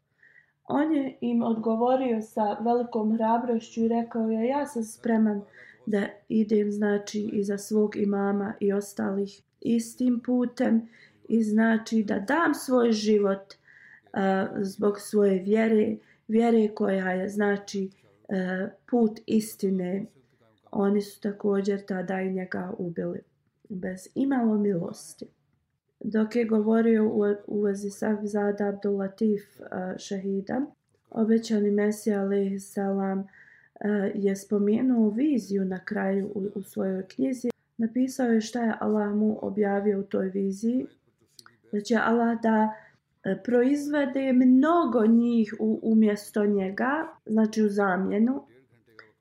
On 0.64 0.92
je 0.92 1.16
im 1.20 1.42
odgovorio 1.42 2.22
sa 2.22 2.52
velikom 2.52 3.16
hrabrošću 3.16 3.84
i 3.84 3.88
rekao 3.88 4.30
je 4.30 4.48
ja 4.48 4.66
sam 4.66 4.84
spreman 4.84 5.42
da 5.86 6.06
idem 6.28 6.72
znači 6.72 7.30
iza 7.32 7.58
svog 7.58 7.96
imama 7.96 8.54
i 8.60 8.72
ostalih 8.72 9.42
istim 9.60 10.20
putem 10.20 10.88
i 11.28 11.42
znači 11.42 12.02
da 12.02 12.18
dam 12.18 12.54
svoj 12.54 12.92
život 12.92 13.54
uh, 14.12 14.20
zbog 14.60 15.00
svoje 15.00 15.42
vjere, 15.42 15.96
vjere 16.28 16.68
koja 16.74 17.12
je 17.12 17.28
znači 17.28 17.90
e, 18.28 18.68
put 18.90 19.20
istine. 19.26 20.06
Oni 20.70 21.02
su 21.02 21.20
također 21.20 21.86
tada 21.86 22.20
i 22.20 22.32
njega 22.32 22.74
ubili 22.78 23.20
bez 23.68 24.08
imalo 24.14 24.58
milosti. 24.58 25.26
Dok 26.00 26.36
je 26.36 26.44
govorio 26.44 27.08
u, 27.08 27.34
uvezi 27.46 27.90
sa 27.90 28.16
Zada 28.22 28.68
Abdul 28.68 28.96
Latif 28.96 29.60
e, 29.60 29.64
šehida, 29.98 30.60
obećani 31.10 31.70
Mesija 31.70 32.20
alaihi 32.20 32.60
salam 32.60 33.18
e, 33.18 33.26
je 34.14 34.36
spomenuo 34.36 35.10
viziju 35.10 35.64
na 35.64 35.84
kraju 35.84 36.32
u, 36.34 36.48
u 36.54 36.62
svojoj 36.62 37.08
knjizi 37.08 37.48
napisao 37.78 38.26
je 38.26 38.40
šta 38.40 38.64
je 38.64 38.74
Allah 38.80 39.14
mu 39.14 39.38
objavio 39.42 40.00
u 40.00 40.02
toj 40.02 40.28
viziji. 40.28 40.86
Da 41.72 41.80
će 41.80 41.96
Allah 41.96 42.40
da 42.42 42.74
E, 43.24 43.42
proizvede 43.44 44.32
mnogo 44.32 45.06
njih 45.06 45.54
u, 45.58 45.80
umjesto 45.82 46.46
njega, 46.46 47.06
znači 47.26 47.62
u 47.62 47.68
zamjenu. 47.68 48.42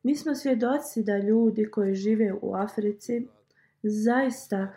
Mi 0.03 0.15
smo 0.15 0.36
svjedoci 0.36 1.03
da 1.03 1.17
ljudi 1.17 1.65
koji 1.65 1.95
žive 1.95 2.33
u 2.41 2.55
Africi 2.55 3.27
zaista 3.83 4.73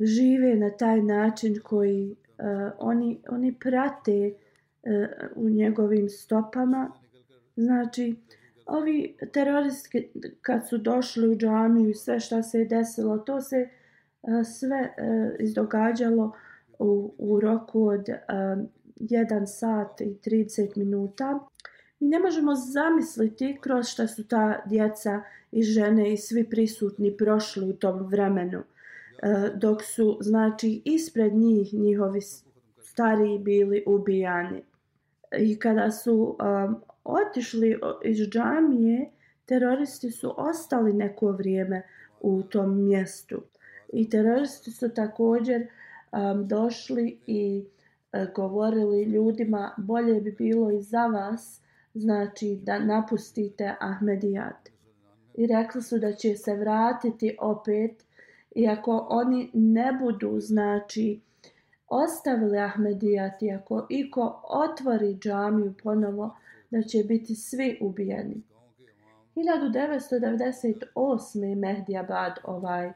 žive 0.00 0.56
na 0.56 0.70
taj 0.70 1.02
način 1.02 1.56
koji 1.64 2.10
uh, 2.10 2.72
oni, 2.78 3.20
oni 3.28 3.54
prate 3.60 4.32
uh, 4.32 5.08
u 5.36 5.48
njegovim 5.48 6.08
stopama. 6.08 6.92
Znači, 7.56 8.16
ovi 8.66 9.16
teroristi 9.32 10.10
kad 10.40 10.68
su 10.68 10.78
došli 10.78 11.28
u 11.28 11.36
džamiju 11.36 11.90
i 11.90 11.94
sve 11.94 12.20
šta 12.20 12.42
se 12.42 12.58
je 12.58 12.64
desilo, 12.64 13.18
to 13.18 13.40
se 13.40 13.68
uh, 14.22 14.46
sve 14.46 14.80
uh, 14.80 15.34
izdogađalo 15.38 16.32
u, 16.80 17.14
u 17.18 17.40
roku 17.40 17.86
od 17.88 18.08
um, 18.08 18.68
1 19.00 19.46
sat 19.46 20.00
i 20.00 20.16
30 20.24 20.76
minuta. 20.76 21.38
Mi 22.00 22.08
ne 22.08 22.18
možemo 22.18 22.54
zamisliti 22.54 23.58
kroz 23.60 23.86
šta 23.86 24.06
su 24.06 24.28
ta 24.28 24.62
djeca 24.66 25.22
i 25.52 25.62
žene 25.62 26.12
i 26.12 26.16
svi 26.16 26.44
prisutni 26.50 27.16
prošli 27.16 27.70
u 27.70 27.72
tom 27.72 28.06
vremenu. 28.06 28.58
Uh, 28.58 29.58
dok 29.60 29.82
su, 29.82 30.18
znači, 30.20 30.82
ispred 30.84 31.34
njih 31.34 31.74
njihovi 31.74 32.20
stariji 32.82 33.38
bili 33.38 33.84
ubijani. 33.86 34.62
I 35.38 35.58
kada 35.58 35.90
su 35.90 36.36
um, 36.40 36.80
otišli 37.04 37.78
iz 38.04 38.18
džamije, 38.18 39.10
teroristi 39.44 40.10
su 40.10 40.34
ostali 40.36 40.92
neko 40.92 41.32
vrijeme 41.32 41.82
u 42.20 42.42
tom 42.42 42.84
mjestu. 42.84 43.42
I 43.92 44.10
teroristi 44.10 44.70
su 44.70 44.88
također 44.94 45.66
um, 46.12 46.48
došli 46.48 47.18
i 47.26 47.64
uh, 48.12 48.34
govorili 48.34 49.02
ljudima 49.02 49.74
bolje 49.76 50.20
bi 50.20 50.32
bilo 50.32 50.70
i 50.70 50.82
za 50.82 51.06
vas 51.06 51.60
znači 51.94 52.60
da 52.62 52.78
napustite 52.78 53.74
Ahmedijat. 53.80 54.68
I 55.34 55.46
rekli 55.46 55.82
su 55.82 55.98
da 55.98 56.12
će 56.12 56.36
se 56.36 56.54
vratiti 56.54 57.36
opet 57.40 58.04
i 58.54 58.68
ako 58.68 59.06
oni 59.10 59.50
ne 59.54 59.92
budu 60.00 60.40
znači 60.40 61.20
ostavili 61.88 62.58
Ahmedijat 62.58 63.42
i 63.42 63.52
ako 63.52 63.86
iko 63.88 64.42
otvori 64.44 65.14
džamiju 65.14 65.74
ponovo 65.82 66.36
da 66.70 66.82
će 66.82 67.04
biti 67.04 67.34
svi 67.34 67.78
ubijeni. 67.80 68.42
1998. 69.36 71.56
Mehdi 71.56 71.96
Abad 71.96 72.38
ovaj 72.44 72.92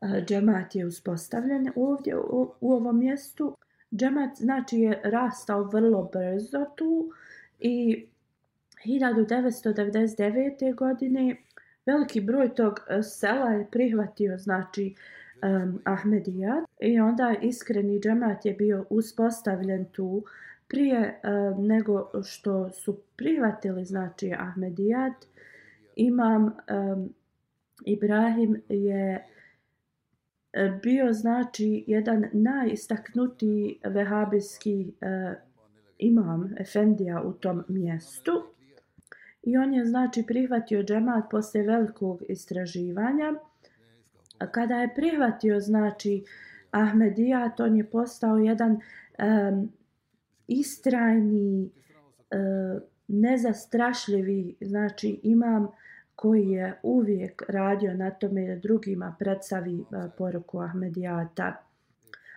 Eh, 0.00 0.24
džemat 0.26 0.74
je 0.74 0.86
uspostavljen 0.86 1.72
ovdje 1.76 2.16
u, 2.16 2.54
u 2.60 2.72
ovom 2.72 2.98
mjestu. 2.98 3.56
Džemat 3.94 4.36
znači 4.36 4.78
je 4.78 5.00
rastao 5.04 5.64
vrlo 5.64 6.10
brzo 6.12 6.64
tu 6.76 7.10
i 7.58 8.06
1999. 8.86 10.74
godine 10.74 11.36
veliki 11.86 12.20
broj 12.20 12.54
tog 12.54 12.80
eh, 12.88 13.02
sela 13.02 13.50
je 13.50 13.66
prihvatio 13.70 14.38
znači 14.38 14.94
um, 15.42 15.80
Ahmedija 15.84 16.64
i 16.80 17.00
onda 17.00 17.34
iskreni 17.42 18.00
džemat 18.00 18.46
je 18.46 18.52
bio 18.52 18.84
uspostavljen 18.90 19.84
tu 19.84 20.24
prije 20.68 21.20
um, 21.24 21.66
nego 21.66 22.10
što 22.24 22.70
su 22.70 23.00
prihvatili 23.16 23.84
znači 23.84 24.32
Ahmedijat 24.38 25.14
imam 25.96 26.44
um, 26.44 27.14
Ibrahim 27.84 28.62
je 28.68 29.26
E, 30.52 30.70
bio 30.82 31.12
znači 31.12 31.84
jedan 31.86 32.24
najistaknutiji 32.32 33.78
vehabijski 33.84 34.92
uh, 35.00 35.36
imam 35.98 36.54
Efendija 36.58 37.22
u 37.22 37.32
tom 37.32 37.64
mjestu. 37.68 38.32
I 39.42 39.56
on 39.56 39.74
je 39.74 39.84
znači 39.84 40.24
prihvatio 40.26 40.82
džemat 40.82 41.24
posle 41.30 41.62
velikog 41.62 42.22
istraživanja. 42.28 43.34
A 44.38 44.46
kada 44.46 44.74
je 44.74 44.94
prihvatio 44.94 45.60
znači 45.60 46.24
Ahmedijat, 46.70 47.60
on 47.60 47.76
je 47.76 47.90
postao 47.90 48.36
jedan 48.36 48.70
um, 48.70 49.72
istrajni, 50.48 51.70
uh, 52.30 52.82
nezastrašljivi, 53.08 54.56
znači 54.60 55.20
imam 55.22 55.68
koji 56.20 56.48
je 56.50 56.78
uvijek 56.82 57.42
radio 57.48 57.94
na 57.94 58.10
tome 58.10 58.46
da 58.46 58.56
drugima 58.56 59.16
predstavi 59.18 59.80
e, 59.80 60.08
poruku 60.18 60.58
Ahmedijata. 60.60 61.56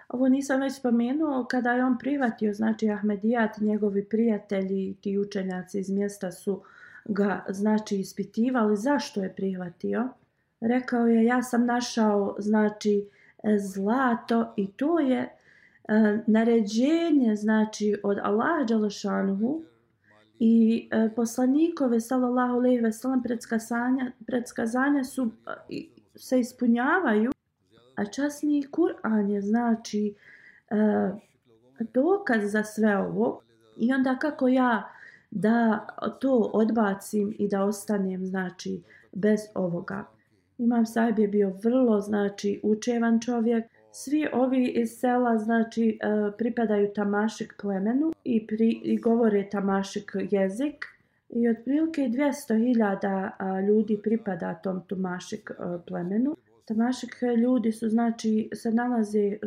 Ovo 0.10 0.30
nisam 0.30 0.62
već 0.62 0.74
spomenuo, 0.74 1.46
kada 1.46 1.72
je 1.72 1.86
on 1.86 1.98
privatio, 1.98 2.54
znači 2.54 2.89
Ahmedijat, 2.89 3.58
njegovi 3.58 4.06
prijatelji 4.06 4.89
i 4.89 4.96
ti 5.02 5.17
učenjaci 5.17 5.80
iz 5.80 5.89
mjesta 5.89 6.32
su 6.32 6.62
ga, 7.06 7.46
znači, 7.50 8.00
ispitivali 8.00 8.78
zašto 8.78 9.24
je 9.24 9.36
prihvatio. 9.36 10.10
Rekao 10.62 11.08
je, 11.08 11.26
ja 11.26 11.43
sam 11.43 11.65
našao, 11.65 12.36
znači, 12.39 13.08
zlato 13.58 14.54
i 14.56 14.72
to 14.72 15.00
je 15.00 15.19
e, 15.19 15.30
naređenje, 16.28 17.36
znači, 17.36 17.96
od 18.04 18.17
Allaha 18.24 18.63
Đalašanuhu 18.67 19.62
i 20.39 20.88
e, 20.91 21.10
poslanikove, 21.15 22.00
sallallahu 22.00 22.54
alejhi 22.54 22.80
ve 22.80 22.91
sellem 22.91 23.24
predskazanja, 23.24 24.12
predskazanja 24.28 25.04
su 25.04 25.32
e, 25.69 25.82
se 26.15 26.39
ispunjavaju 26.39 27.34
A 27.96 28.06
časni 28.06 28.63
Kur'an 28.72 29.30
je 29.30 29.41
znači 29.41 30.13
e, 30.69 30.76
dokaz 31.93 32.52
za 32.52 32.63
sve 32.63 32.98
ovo. 32.98 33.41
I 33.78 33.93
onda 33.93 34.19
kako 34.19 34.48
ja 34.48 34.89
da 35.32 35.88
to 36.22 36.52
odbacim 36.54 37.36
i 37.39 37.48
da 37.48 37.63
ostanem 37.63 38.26
znači 38.26 38.82
bez 39.12 39.39
ovoga. 39.56 40.06
Imam 40.58 40.86
sahib 40.86 41.19
je 41.19 41.28
bio 41.28 41.54
vrlo 41.63 42.02
znači 42.02 42.60
učevan 42.63 43.19
čovjek. 43.19 43.65
Svi 43.96 44.28
ovi 44.34 44.68
iz 44.68 45.00
sela 45.00 45.38
znači 45.38 46.00
e, 46.02 46.32
pripadaju 46.38 46.94
tamašik 46.94 47.54
plemenu 47.62 48.14
i, 48.24 48.48
pri, 48.48 48.82
i 48.84 48.98
govore 48.98 49.50
tamašik 49.50 50.12
jezik. 50.32 50.86
I 51.30 51.50
otprilike 51.50 52.02
200.000 52.02 53.68
ljudi 53.68 54.00
pripada 54.04 54.54
tom 54.54 54.82
tamašik 54.88 55.52
e, 55.52 55.56
plemenu. 55.88 56.38
Tamašik 56.66 57.16
ljudi 57.38 57.72
su 57.72 57.90
znači 57.90 58.50
se 58.54 58.72
nalaze 58.72 59.38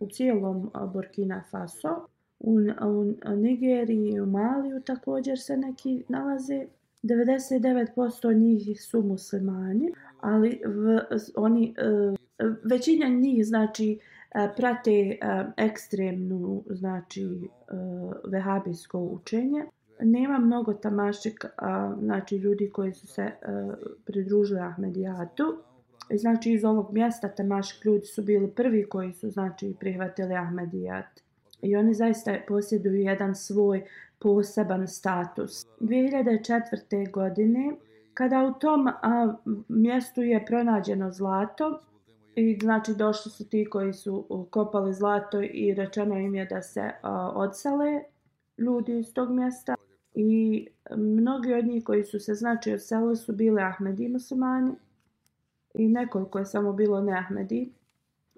u 0.00 0.06
cijelom 0.06 0.70
e, 0.74 0.86
Burkina 0.92 1.42
Faso, 1.50 2.06
u, 2.40 2.58
u 2.86 3.36
Nigeriji 3.36 4.12
i 4.12 4.20
u 4.20 4.26
Maliju 4.26 4.80
također 4.80 5.40
se 5.40 5.56
neki 5.56 6.04
nalaze. 6.08 6.66
99% 7.02 8.38
njih 8.38 8.82
su 8.82 9.02
muslimani, 9.02 9.92
ali 10.20 10.60
v, 10.64 11.00
oni 11.36 11.74
većina 12.64 13.08
njih 13.08 13.46
znači 13.46 13.98
e, 14.34 14.48
prate 14.56 14.90
e, 14.90 15.16
ekstremnu 15.56 16.64
znači 16.70 17.24
e, 17.24 17.74
vehabijsko 18.24 18.98
učenje. 18.98 19.64
Nema 20.00 20.38
mnogo 20.38 20.72
tamašik, 20.74 21.44
znači 21.98 22.36
ljudi 22.36 22.70
koji 22.70 22.92
su 22.92 23.06
se 23.06 23.30
pridružili 24.04 24.60
Ahmedijatu. 24.60 25.58
I 26.10 26.18
znači 26.18 26.52
iz 26.52 26.64
ovog 26.64 26.92
mjesta 26.92 27.28
tamašik 27.28 27.84
ljudi 27.84 28.06
su 28.06 28.22
bili 28.22 28.50
prvi 28.50 28.88
koji 28.88 29.12
su 29.12 29.30
znači 29.30 29.74
prihvatili 29.80 30.34
Ahmedijat. 30.34 31.20
I 31.62 31.76
oni 31.76 31.94
zaista 31.94 32.38
posjeduju 32.48 32.94
jedan 32.94 33.34
svoj 33.34 33.84
poseban 34.18 34.88
status. 34.88 35.66
2004. 35.80 37.10
godine, 37.10 37.76
kada 38.14 38.44
u 38.44 38.58
tom 38.58 38.88
a, 38.88 39.34
mjestu 39.68 40.22
je 40.22 40.46
pronađeno 40.46 41.12
zlato, 41.12 41.80
i 42.34 42.58
znači 42.62 42.94
došli 42.94 43.30
su 43.30 43.48
ti 43.48 43.66
koji 43.70 43.92
su 43.92 44.26
uh, 44.28 44.48
kopali 44.50 44.94
zlato 44.94 45.42
i 45.42 45.74
rečeno 45.74 46.18
im 46.18 46.34
je 46.34 46.46
da 46.46 46.62
se 46.62 46.90
a, 47.02 47.32
odsele 47.34 48.02
ljudi 48.58 48.98
iz 48.98 49.14
tog 49.14 49.30
mjesta. 49.30 49.74
I 50.14 50.66
mnogi 50.96 51.54
od 51.54 51.66
njih 51.66 51.84
koji 51.84 52.04
su 52.04 52.20
se 52.20 52.34
znači 52.34 52.72
odselili 52.72 53.16
su 53.16 53.32
bili 53.32 53.62
Ahmedi 53.62 54.08
muslimani 54.08 54.72
i 55.74 55.88
nekoliko 55.88 56.38
je 56.38 56.44
samo 56.44 56.72
bilo 56.72 57.00
ne 57.00 57.18
Ahmedi. 57.18 57.72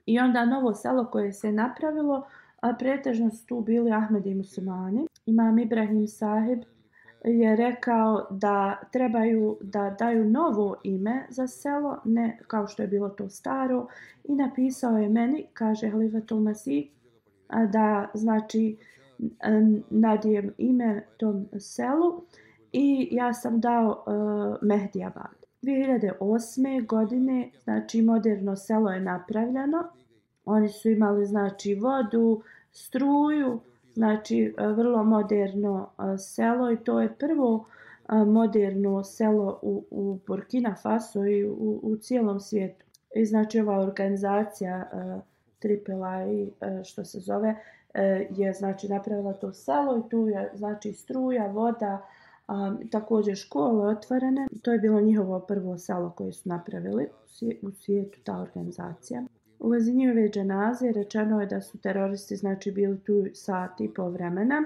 I 0.07 0.19
onda 0.19 0.45
novo 0.45 0.75
selo 0.75 1.11
koje 1.11 1.33
se 1.33 1.53
napravilo, 1.53 2.27
a 2.61 2.75
pretežno 2.79 3.31
su 3.31 3.47
tu 3.47 3.61
bili 3.61 3.93
Ahmedi 3.93 4.31
i 4.31 4.35
muslimani. 4.35 5.07
Imam 5.27 5.59
Ibrahim 5.59 6.09
Sahib 6.09 6.63
je 7.25 7.57
rekao 7.57 8.27
da 8.31 8.81
trebaju 8.93 9.59
da 9.61 9.97
daju 9.99 10.25
novo 10.25 10.77
ime 10.83 11.27
za 11.29 11.47
selo, 11.47 11.99
ne 12.05 12.39
kao 12.47 12.67
što 12.67 12.83
je 12.83 12.89
bilo 12.89 13.09
to 13.09 13.29
staro. 13.29 13.87
I 14.25 14.35
napisao 14.35 14.99
je 14.99 15.09
meni, 15.09 15.47
kaže 15.53 15.89
Halifatul 15.89 16.41
Masih, 16.41 16.91
da 17.73 18.11
znači 18.15 18.77
nadijem 19.91 20.53
ime 20.59 21.07
tom 21.17 21.47
selu 21.59 22.23
i 22.73 23.09
ja 23.11 23.33
sam 23.33 23.61
dao 23.61 24.05
uh, 24.07 24.69
Mehdiabad. 24.69 25.45
2008. 25.63 26.87
godine, 26.87 27.51
znači 27.65 28.03
moderno 28.03 28.57
selo 28.57 28.91
je 28.91 29.01
napravljeno. 29.01 29.85
Oni 30.45 30.69
su 30.69 30.91
imali 30.91 31.27
znači 31.27 31.75
vodu, 31.75 32.43
struju, 32.73 33.61
znači 33.95 34.55
e, 34.59 34.67
vrlo 34.67 35.05
moderno 35.05 35.89
e, 35.99 36.19
selo 36.19 36.71
i 36.71 36.77
to 36.77 37.01
je 37.01 37.15
prvo 37.19 37.65
e, 38.09 38.15
moderno 38.15 39.05
selo 39.05 39.59
u, 39.63 39.85
u 39.91 40.19
Burkina 40.27 40.75
Faso 40.83 41.27
i 41.27 41.45
u, 41.45 41.81
u 41.83 41.97
cijelom 41.97 42.41
svijetu. 42.41 42.85
I 43.15 43.25
znači 43.25 43.61
ova 43.61 43.79
organizacija 43.79 44.91
AAA 45.65 46.85
što 46.85 47.05
se 47.05 47.21
zove 47.21 47.57
je 48.31 48.53
znači 48.53 48.89
napravila 48.89 49.33
to 49.33 49.53
selo 49.53 49.99
i 49.99 50.09
tu 50.11 50.29
je 50.29 50.51
znači 50.55 50.93
struja, 50.93 51.47
voda, 51.47 52.07
a, 52.49 52.77
također 52.91 53.37
škole 53.37 53.89
otvorene. 53.89 54.47
To 54.63 54.73
je 54.73 54.79
bilo 54.79 55.01
njihovo 55.01 55.41
prvo 55.41 55.79
selo 55.79 56.11
koje 56.11 56.33
su 56.33 56.49
napravili 56.49 57.09
u 57.63 57.71
svijetu 57.71 58.19
ta 58.25 58.41
organizacija. 58.41 59.23
U 59.59 59.69
vezi 59.69 59.93
njihove 59.93 60.29
dženaze 60.29 60.93
rečeno 60.93 61.41
je 61.41 61.47
da 61.47 61.61
su 61.61 61.79
teroristi 61.79 62.37
znači 62.37 62.73
bili 62.73 63.01
tu 63.01 63.25
sat 63.35 63.81
i 63.81 63.95
po 63.95 64.09
vremena 64.09 64.63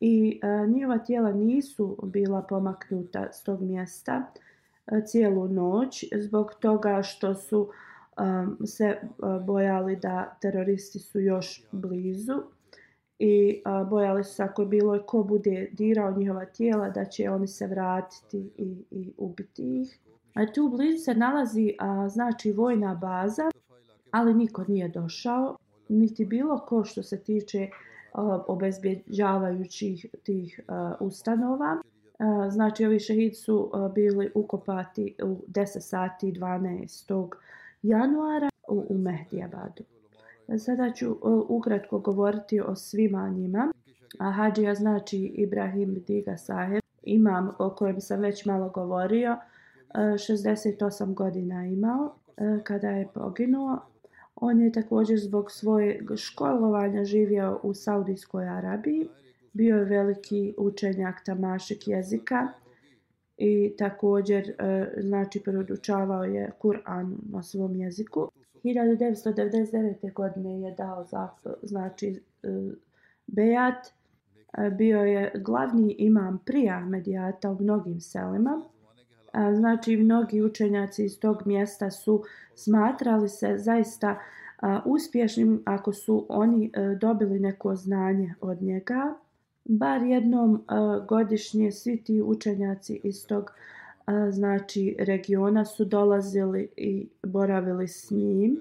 i 0.00 0.40
e, 0.42 0.66
njihova 0.66 0.98
tijela 0.98 1.32
nisu 1.32 1.98
bila 2.02 2.42
pomaknuta 2.42 3.32
s 3.32 3.42
tog 3.42 3.60
mjesta 3.60 4.32
e, 4.86 5.02
cijelu 5.06 5.48
noć 5.48 6.04
zbog 6.16 6.54
toga 6.60 7.02
što 7.02 7.34
su 7.34 7.68
e, 8.16 8.66
se 8.66 8.84
e, 8.84 8.98
bojali 9.46 9.96
da 9.96 10.36
teroristi 10.40 10.98
su 10.98 11.20
još 11.20 11.68
blizu 11.72 12.42
i 13.18 13.62
a, 13.64 13.84
bojali 13.84 14.24
su 14.24 14.42
ako 14.42 14.62
je 14.62 14.68
bilo 14.68 15.02
ko 15.06 15.22
bude 15.22 15.68
dirao 15.72 16.16
njihova 16.16 16.44
tijela 16.44 16.90
da 16.90 17.04
će 17.04 17.30
oni 17.30 17.46
se 17.46 17.66
vratiti 17.66 18.50
i, 18.56 18.84
i 18.90 19.12
ubiti 19.18 19.80
ih. 19.80 19.98
A 20.34 20.52
tu 20.52 20.68
blizu 20.68 20.98
se 20.98 21.14
nalazi 21.14 21.74
a, 21.78 22.08
znači 22.08 22.52
vojna 22.52 22.94
baza, 22.94 23.50
ali 24.14 24.34
niko 24.34 24.64
nije 24.68 24.88
došao, 24.88 25.56
niti 25.88 26.24
bilo 26.24 26.58
ko 26.58 26.84
što 26.84 27.02
se 27.02 27.20
tiče 27.20 27.68
uh, 28.14 28.44
obezbjeđavajućih 28.46 30.06
tih 30.22 30.60
uh, 30.68 30.74
ustanova. 31.00 31.76
Uh, 32.18 32.52
znači 32.52 32.84
ovi 32.84 33.00
šehid 33.00 33.36
su 33.36 33.70
bili 33.94 34.30
ukopati 34.34 35.14
u 35.22 35.36
10 35.48 35.80
sati 35.80 36.32
12. 36.32 37.28
januara 37.82 38.48
u, 38.68 38.86
u 38.88 38.98
Mehdijabadu. 38.98 39.82
Sada 40.58 40.92
ću 40.92 41.16
ukratko 41.48 41.98
govoriti 41.98 42.60
o 42.60 42.74
svima 42.74 43.28
njima. 43.28 43.72
A 44.18 44.30
Hadžija 44.30 44.74
znači 44.74 45.18
Ibrahim 45.18 46.02
Diga 46.06 46.36
Saheb, 46.36 46.82
imam 47.02 47.50
o 47.58 47.70
kojem 47.70 48.00
sam 48.00 48.20
već 48.20 48.44
malo 48.44 48.68
govorio, 48.68 49.36
68 49.94 51.14
godina 51.14 51.66
imao 51.66 52.14
kada 52.64 52.88
je 52.90 53.08
poginuo. 53.14 53.78
On 54.36 54.60
je 54.60 54.72
također 54.72 55.18
zbog 55.18 55.50
svoje 55.50 56.06
školovanja 56.16 57.04
živio 57.04 57.60
u 57.62 57.74
Saudijskoj 57.74 58.48
Arabiji. 58.48 59.08
Bio 59.52 59.76
je 59.76 59.84
veliki 59.84 60.54
učenjak 60.58 61.24
tamašik 61.24 61.88
jezika 61.88 62.48
i 63.36 63.74
također 63.78 64.50
e, 64.58 64.86
znači 65.00 65.40
predučavao 65.40 66.24
je 66.24 66.50
Kur'an 66.62 67.16
na 67.30 67.42
svom 67.42 67.76
jeziku. 67.76 68.30
1999. 68.64 70.12
godine 70.12 70.60
je 70.60 70.74
dao 70.74 71.04
za, 71.04 71.28
znači 71.62 72.22
e, 72.42 72.48
Bejat 73.26 73.86
e, 73.86 74.70
bio 74.70 75.00
je 75.00 75.32
glavni 75.34 75.96
imam 75.98 76.42
prija 76.46 76.80
medijata 76.80 77.50
u 77.50 77.62
mnogim 77.62 78.00
selima. 78.00 78.62
Znači 79.54 79.96
mnogi 79.96 80.42
učenjaci 80.42 81.04
iz 81.04 81.20
tog 81.20 81.42
mjesta 81.46 81.90
su 81.90 82.24
smatrali 82.54 83.28
se 83.28 83.54
zaista 83.58 84.20
uspješnim 84.84 85.62
ako 85.64 85.92
su 85.92 86.26
oni 86.28 86.70
e, 86.72 86.96
dobili 87.00 87.40
neko 87.40 87.76
znanje 87.76 88.34
od 88.40 88.62
njega. 88.62 89.14
bar 89.64 90.02
jednom 90.02 90.54
e, 90.54 90.60
godišnje 91.08 91.72
svi 91.72 91.96
ti 91.96 92.22
učenjaci 92.22 93.00
iz 93.04 93.26
tog 93.26 93.50
e, 94.06 94.30
znači 94.30 94.96
regiona 94.98 95.64
su 95.64 95.84
dolazili 95.84 96.68
i 96.76 97.08
boravili 97.22 97.88
s 97.88 98.10
njim 98.10 98.60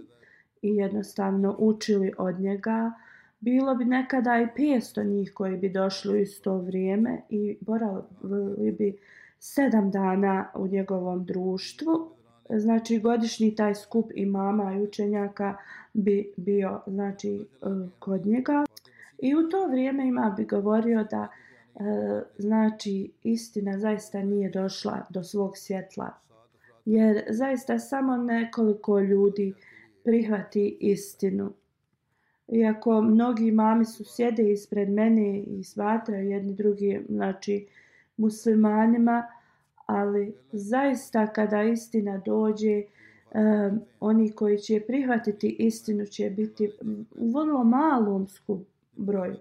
i 0.62 0.76
jednostavno 0.76 1.56
učili 1.60 2.12
od 2.18 2.40
njega. 2.40 2.92
Bilo 3.40 3.76
bi 3.76 3.86
nekada 3.86 4.42
i 4.42 4.62
500 4.62 5.04
njih 5.04 5.32
koji 5.34 5.58
bi 5.58 5.70
došli 5.70 6.14
u 6.14 6.18
isto 6.18 6.58
vrijeme 6.58 7.22
i 7.30 7.58
boravili 7.62 8.72
bi 8.72 8.98
sedam 9.46 9.92
dana 9.92 10.50
u 10.56 10.68
njegovom 10.68 11.26
društvu. 11.26 12.12
Znači 12.50 13.00
godišnji 13.00 13.56
taj 13.56 13.76
skup 13.76 14.12
imama 14.16 14.74
i 14.74 14.82
učenjaka 14.82 15.58
bi 15.94 16.34
bio 16.38 16.82
znači 16.88 17.30
e, 17.32 17.66
kod 18.00 18.26
njega. 18.26 18.66
I 19.18 19.36
u 19.36 19.50
to 19.50 19.68
vrijeme 19.68 20.08
ima 20.08 20.34
bi 20.38 20.46
govorio 20.46 21.04
da 21.12 21.28
e, 21.28 21.80
znači 22.38 23.12
istina 23.24 23.80
zaista 23.80 24.24
nije 24.24 24.50
došla 24.50 25.06
do 25.10 25.24
svog 25.24 25.58
svjetla. 25.58 26.14
Jer 26.86 27.24
zaista 27.30 27.80
samo 27.80 28.18
nekoliko 28.18 29.00
ljudi 29.00 29.54
prihvati 30.04 30.78
istinu. 30.80 31.52
Iako 32.48 33.02
mnogi 33.02 33.52
mami 33.52 33.86
su 33.86 34.04
sjede 34.04 34.52
ispred 34.52 34.90
mene 34.90 35.40
i 35.40 35.64
smatraju 35.64 36.30
jedni 36.30 36.54
drugi, 36.54 37.06
znači 37.10 37.68
muslimanima, 38.18 39.28
ali 39.86 40.34
zaista 40.52 41.28
kada 41.28 41.64
istina 41.64 42.22
dođe, 42.26 42.84
um, 43.34 43.82
oni 44.00 44.32
koji 44.32 44.58
će 44.58 44.80
prihvatiti 44.88 45.56
istinu 45.60 46.06
će 46.06 46.30
biti 46.30 46.72
u 47.16 47.32
vrlo 47.32 47.64
malom 47.64 48.28
skup 48.28 48.68
broju. 48.96 49.36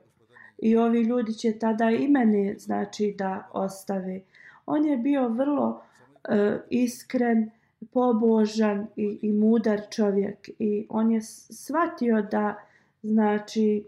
I 0.58 0.76
ovi 0.76 1.02
ljudi 1.02 1.34
će 1.34 1.58
tada 1.58 1.90
i 1.90 2.08
mene 2.08 2.54
znači 2.58 3.14
da 3.18 3.48
ostave. 3.52 4.20
On 4.66 4.84
je 4.84 4.96
bio 4.96 5.28
vrlo 5.28 5.68
uh, 5.68 6.60
iskren, 6.70 7.50
pobožan 7.92 8.86
i, 8.96 9.18
i 9.22 9.32
mudar 9.32 9.80
čovjek 9.90 10.50
i 10.58 10.86
on 10.88 11.10
je 11.10 11.20
shvatio 11.50 12.22
da 12.22 12.54
znači 13.02 13.84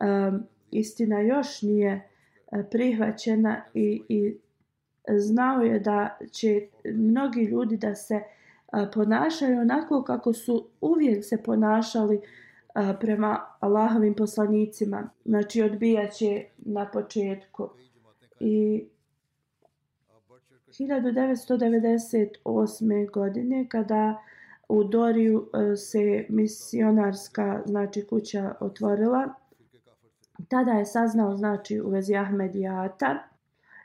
um, 0.00 0.42
istina 0.70 1.20
još 1.20 1.62
nije 1.62 2.08
E, 2.54 2.64
prihvaćena 2.70 3.62
i, 3.74 4.02
i 4.08 4.36
znao 5.08 5.62
je 5.62 5.78
da 5.78 6.18
će 6.32 6.66
mnogi 6.84 7.44
ljudi 7.44 7.76
da 7.76 7.94
se 7.94 8.14
e, 8.14 8.24
ponašaju 8.94 9.60
onako 9.60 10.02
kako 10.02 10.32
su 10.32 10.66
uvijek 10.80 11.24
se 11.24 11.42
ponašali 11.42 12.16
e, 12.16 12.20
prema 13.00 13.46
Allahovim 13.60 14.14
poslanicima. 14.14 15.10
Znači 15.24 15.62
odbijaće 15.62 16.44
na 16.58 16.90
početku. 16.90 17.68
I 18.40 18.84
1998. 20.68 23.10
godine 23.10 23.66
kada 23.68 24.22
u 24.68 24.84
Doriju 24.84 25.50
se 25.76 26.26
misionarska 26.28 27.62
znači 27.66 28.06
kuća 28.06 28.54
otvorila, 28.60 29.34
tada 30.48 30.72
je 30.72 30.84
saznao 30.84 31.36
znači 31.36 31.80
u 31.80 31.88
vezi 31.88 32.16
Ahmedijata 32.16 33.28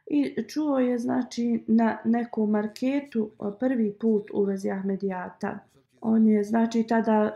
i 0.09 0.43
čuo 0.47 0.79
je 0.79 0.99
znači 0.99 1.63
na 1.67 1.97
nekom 2.05 2.49
marketu 2.49 3.29
e, 3.29 3.43
prvi 3.59 3.93
put 3.93 4.31
u 4.33 4.43
vezi 4.43 4.71
Ahmedijata. 4.71 5.59
On 6.01 6.27
je 6.27 6.43
znači 6.43 6.83
tada 6.83 7.23
e, 7.25 7.31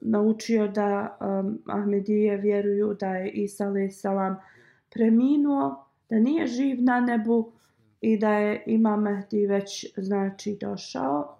naučio 0.00 0.68
da 0.68 1.18
um, 1.20 1.58
Ahmedije 1.66 2.36
vjeruju 2.36 2.96
da 3.00 3.16
je 3.16 3.30
Isa 3.30 3.72
salam 3.90 4.36
preminuo, 4.90 5.84
da 6.10 6.18
nije 6.18 6.46
živ 6.46 6.82
na 6.82 7.00
nebu 7.00 7.52
i 8.00 8.18
da 8.18 8.32
je 8.32 8.62
Imam 8.66 9.02
Mehdi 9.02 9.46
već 9.46 9.92
znači 9.96 10.58
došao. 10.60 11.36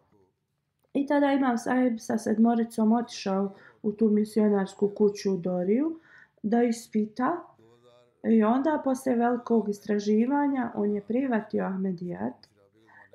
I 0.94 1.06
tada 1.06 1.32
Imam 1.32 1.58
Sahib 1.58 1.98
sa 1.98 2.18
sedmoricom 2.18 2.92
otišao 2.92 3.54
u 3.82 3.92
tu 3.92 4.08
misionarsku 4.08 4.88
kuću 4.88 5.34
u 5.34 5.36
Doriju 5.36 5.98
da 6.42 6.62
ispita 6.62 7.44
I 8.22 8.42
onda 8.42 8.80
posle 8.84 9.14
velikog 9.14 9.68
istraživanja 9.68 10.72
on 10.74 10.94
je 10.94 11.00
prihvatio 11.00 11.64
Ahmedijat 11.64 12.48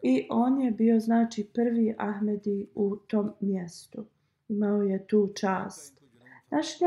i 0.01 0.27
on 0.29 0.61
je 0.61 0.71
bio 0.71 0.99
znači 0.99 1.47
prvi 1.53 1.95
Ahmedi 1.97 2.67
u 2.75 2.95
tom 2.95 3.31
mjestu. 3.39 4.05
Imao 4.49 4.81
je 4.81 5.07
tu 5.07 5.29
čast. 5.35 6.01
Naši 6.49 6.83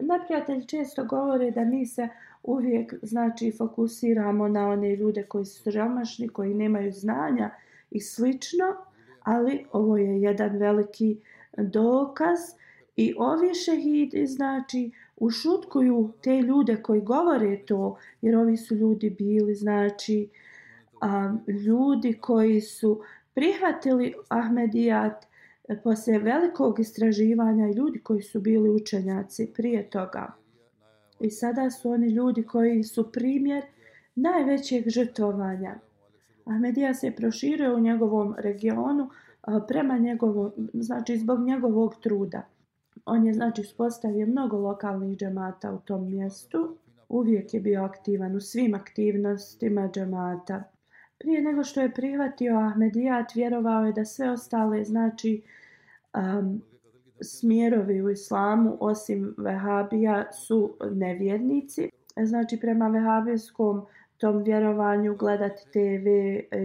neprijatelji 0.00 0.66
često 0.66 1.04
govore 1.04 1.50
da 1.50 1.64
mi 1.64 1.86
se 1.86 2.08
uvijek 2.42 2.94
znači 3.02 3.52
fokusiramo 3.58 4.48
na 4.48 4.68
one 4.68 4.96
ljude 4.96 5.22
koji 5.22 5.44
su 5.44 5.62
siromašni, 5.62 6.28
koji 6.28 6.54
nemaju 6.54 6.92
znanja 6.92 7.50
i 7.90 8.00
slično, 8.00 8.64
ali 9.22 9.66
ovo 9.72 9.96
je 9.96 10.20
jedan 10.20 10.56
veliki 10.56 11.20
dokaz 11.56 12.38
i 12.96 13.14
ovi 13.18 13.54
šehidi 13.54 14.26
znači 14.26 14.90
ušutkuju 15.16 16.12
te 16.22 16.40
ljude 16.40 16.76
koji 16.82 17.00
govore 17.00 17.62
to, 17.66 17.98
jer 18.22 18.36
ovi 18.36 18.56
su 18.56 18.74
ljudi 18.74 19.10
bili, 19.10 19.54
znači, 19.54 20.28
um, 21.02 21.40
ljudi 21.52 22.18
koji 22.20 22.60
su 22.60 23.00
prihvatili 23.34 24.14
Ahmedijat 24.28 25.26
e, 25.68 25.80
poslije 25.82 26.18
velikog 26.18 26.80
istraživanja 26.80 27.68
i 27.68 27.72
ljudi 27.72 27.98
koji 27.98 28.22
su 28.22 28.40
bili 28.40 28.70
učenjaci 28.70 29.52
prije 29.54 29.90
toga. 29.90 30.32
I 31.20 31.30
sada 31.30 31.70
su 31.70 31.90
oni 31.90 32.08
ljudi 32.08 32.42
koji 32.42 32.84
su 32.84 33.12
primjer 33.12 33.64
najvećeg 34.14 34.88
žrtvovanja. 34.88 35.74
Ahmedija 36.44 36.94
se 36.94 37.10
proširio 37.10 37.76
u 37.76 37.80
njegovom 37.80 38.34
regionu 38.38 39.10
prema 39.68 39.98
njegovom, 39.98 40.52
znači 40.74 41.18
zbog 41.18 41.40
njegovog 41.40 41.94
truda. 42.02 42.55
On 43.06 43.26
je 43.26 43.34
znači 43.34 43.60
uspostavio 43.60 44.26
mnogo 44.26 44.56
lokalnih 44.56 45.16
džemata 45.16 45.72
u 45.72 45.78
tom 45.78 46.10
mjestu. 46.10 46.76
Uvijek 47.08 47.54
je 47.54 47.60
bio 47.60 47.82
aktivan 47.82 48.36
u 48.36 48.40
svim 48.40 48.74
aktivnostima 48.74 49.88
džemata. 49.92 50.62
Prije 51.18 51.42
nego 51.42 51.64
što 51.64 51.80
je 51.80 51.94
prihvatio 51.94 52.58
Ahmedijat, 52.58 53.34
vjerovao 53.34 53.84
je 53.84 53.92
da 53.92 54.04
sve 54.04 54.30
ostale 54.30 54.84
znači 54.84 55.42
um, 56.14 56.62
smjerovi 57.20 58.02
u 58.02 58.10
islamu 58.10 58.76
osim 58.80 59.34
vehabija 59.38 60.32
su 60.32 60.76
nevjernici. 60.90 61.90
Znači 62.24 62.60
prema 62.60 62.88
vehabijskom 62.88 63.86
tom 64.16 64.42
vjerovanju 64.42 65.16
gledati 65.16 65.62
TV, 65.72 66.08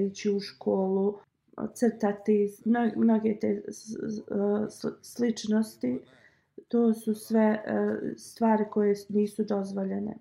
ići 0.08 0.32
u 0.32 0.40
školu, 0.40 1.18
crtati 1.74 2.50
mnoge 2.96 3.40
te 3.40 3.62
sličnosti 5.02 6.00
to 6.72 6.94
su 6.94 7.14
sve 7.16 7.64
e, 7.66 7.88
stvari 8.18 8.64
koje 8.72 8.96
nisu 9.10 9.44
dozvoljene. 9.44 10.16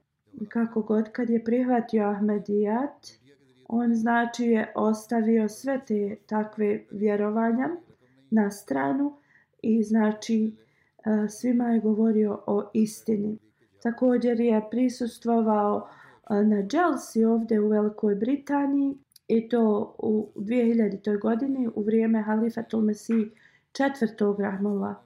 Kako 0.49 0.83
god, 0.83 1.13
kad 1.13 1.31
je 1.31 1.45
prihvatio 1.45 2.05
Ahmedijat, 2.05 3.07
on 3.69 3.95
znači 3.95 4.45
je 4.45 4.73
ostavio 4.75 5.49
sve 5.49 5.81
te 5.87 6.17
takve 6.27 6.85
vjerovanja 6.91 7.69
na 8.31 8.51
stranu 8.51 9.17
i 9.63 9.83
znači 9.83 10.57
e, 11.05 11.29
svima 11.29 11.69
je 11.69 11.81
govorio 11.81 12.43
o 12.47 12.71
istini. 12.75 13.39
Također 13.83 14.41
je 14.41 14.63
prisustvovao 14.71 15.89
e, 16.31 16.35
na 16.45 16.63
Dželsi 16.63 17.25
ovdje 17.25 17.61
u 17.61 17.69
Velikoj 17.69 18.15
Britaniji 18.15 18.99
i 19.29 19.49
to 19.49 19.95
u 19.99 20.29
2000. 20.37 21.21
godini 21.21 21.69
u 21.75 21.83
vrijeme 21.83 22.23
Halifatul 22.23 22.81
Mesih 22.81 23.27
četvrtog 23.73 24.41
Rahmullah 24.41 24.97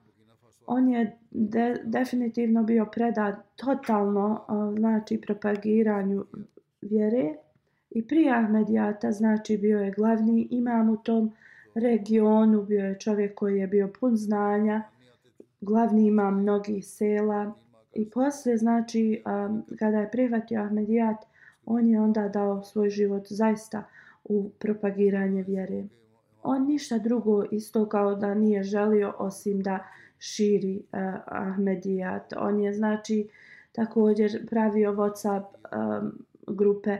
on 0.67 0.89
je 0.89 1.19
de, 1.35 1.77
definitivno 1.85 2.63
bio 2.63 2.87
predat 2.93 3.35
totalno 3.57 4.45
znači 4.79 5.21
propagiranju 5.21 6.25
vjere 6.83 7.35
i 7.91 8.07
prije 8.07 8.39
Ahmedijata 8.39 9.13
znači 9.13 9.59
bio 9.59 9.81
je 9.81 9.91
glavni 9.91 10.49
imam 10.51 10.91
u 10.91 10.97
tom 10.97 11.33
regionu, 11.75 12.63
bio 12.63 12.85
je 12.85 12.99
čovjek 12.99 13.35
koji 13.35 13.59
je 13.59 13.67
bio 13.67 13.93
pun 14.01 14.17
znanja, 14.17 14.83
glavni 15.61 16.07
imam 16.07 16.41
mnogih 16.41 16.87
sela 16.87 17.55
i 17.93 18.11
poslije 18.11 18.59
znači 18.59 19.23
kada 19.79 19.99
je 20.01 20.11
prihvatio 20.11 20.61
Ahmedijat 20.61 21.17
on 21.67 21.89
je 21.89 22.01
onda 22.01 22.29
dao 22.29 22.63
svoj 22.63 22.91
život 22.91 23.27
zaista 23.29 23.85
u 24.25 24.51
propagiranje 24.59 25.43
vjere. 25.43 25.85
On 26.43 26.67
ništa 26.67 26.99
drugo 26.99 27.45
isto 27.51 27.89
kao 27.89 28.15
da 28.15 28.35
nije 28.35 28.63
želio 28.63 29.15
osim 29.19 29.63
da 29.63 29.87
širi 30.19 30.83
uh, 30.93 30.99
Ahmedijat. 31.27 32.33
On 32.37 32.61
je 32.61 32.73
znači 32.73 33.29
također 33.73 34.49
pravio 34.51 34.93
WhatsApp 34.93 35.45
um, 35.45 36.25
grupe 36.47 36.99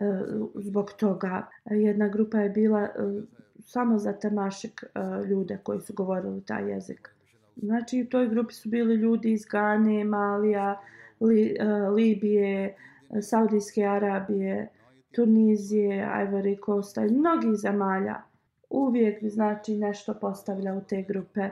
uh, 0.00 0.48
zbog 0.54 0.92
toga. 0.92 1.46
Jedna 1.64 2.08
grupa 2.08 2.38
je 2.38 2.50
bila 2.50 2.82
uh, 2.82 3.22
samo 3.60 3.98
za 3.98 4.12
temašik 4.12 4.84
uh, 4.84 5.28
ljude 5.28 5.58
koji 5.62 5.80
su 5.80 5.92
govorili 5.92 6.44
taj 6.44 6.70
jezik. 6.70 7.10
Znači 7.56 8.02
u 8.02 8.08
toj 8.08 8.28
grupi 8.28 8.54
su 8.54 8.68
bili 8.68 8.94
ljudi 8.94 9.32
iz 9.32 9.44
Gane, 9.44 10.04
Malija, 10.04 10.80
Li, 11.20 11.56
uh, 11.60 11.94
Libije, 11.94 12.76
Saudijske 13.22 13.84
Arabije, 13.84 14.68
Tunizije, 15.14 16.06
Ivory 16.06 16.64
Coasta 16.66 17.06
i 17.06 17.10
mnogih 17.10 17.54
zemalja 17.54 18.22
uvijek 18.70 19.22
bi 19.22 19.28
znači 19.28 19.76
nešto 19.76 20.14
postavlja 20.14 20.74
u 20.74 20.80
te 20.80 21.02
grupe. 21.02 21.48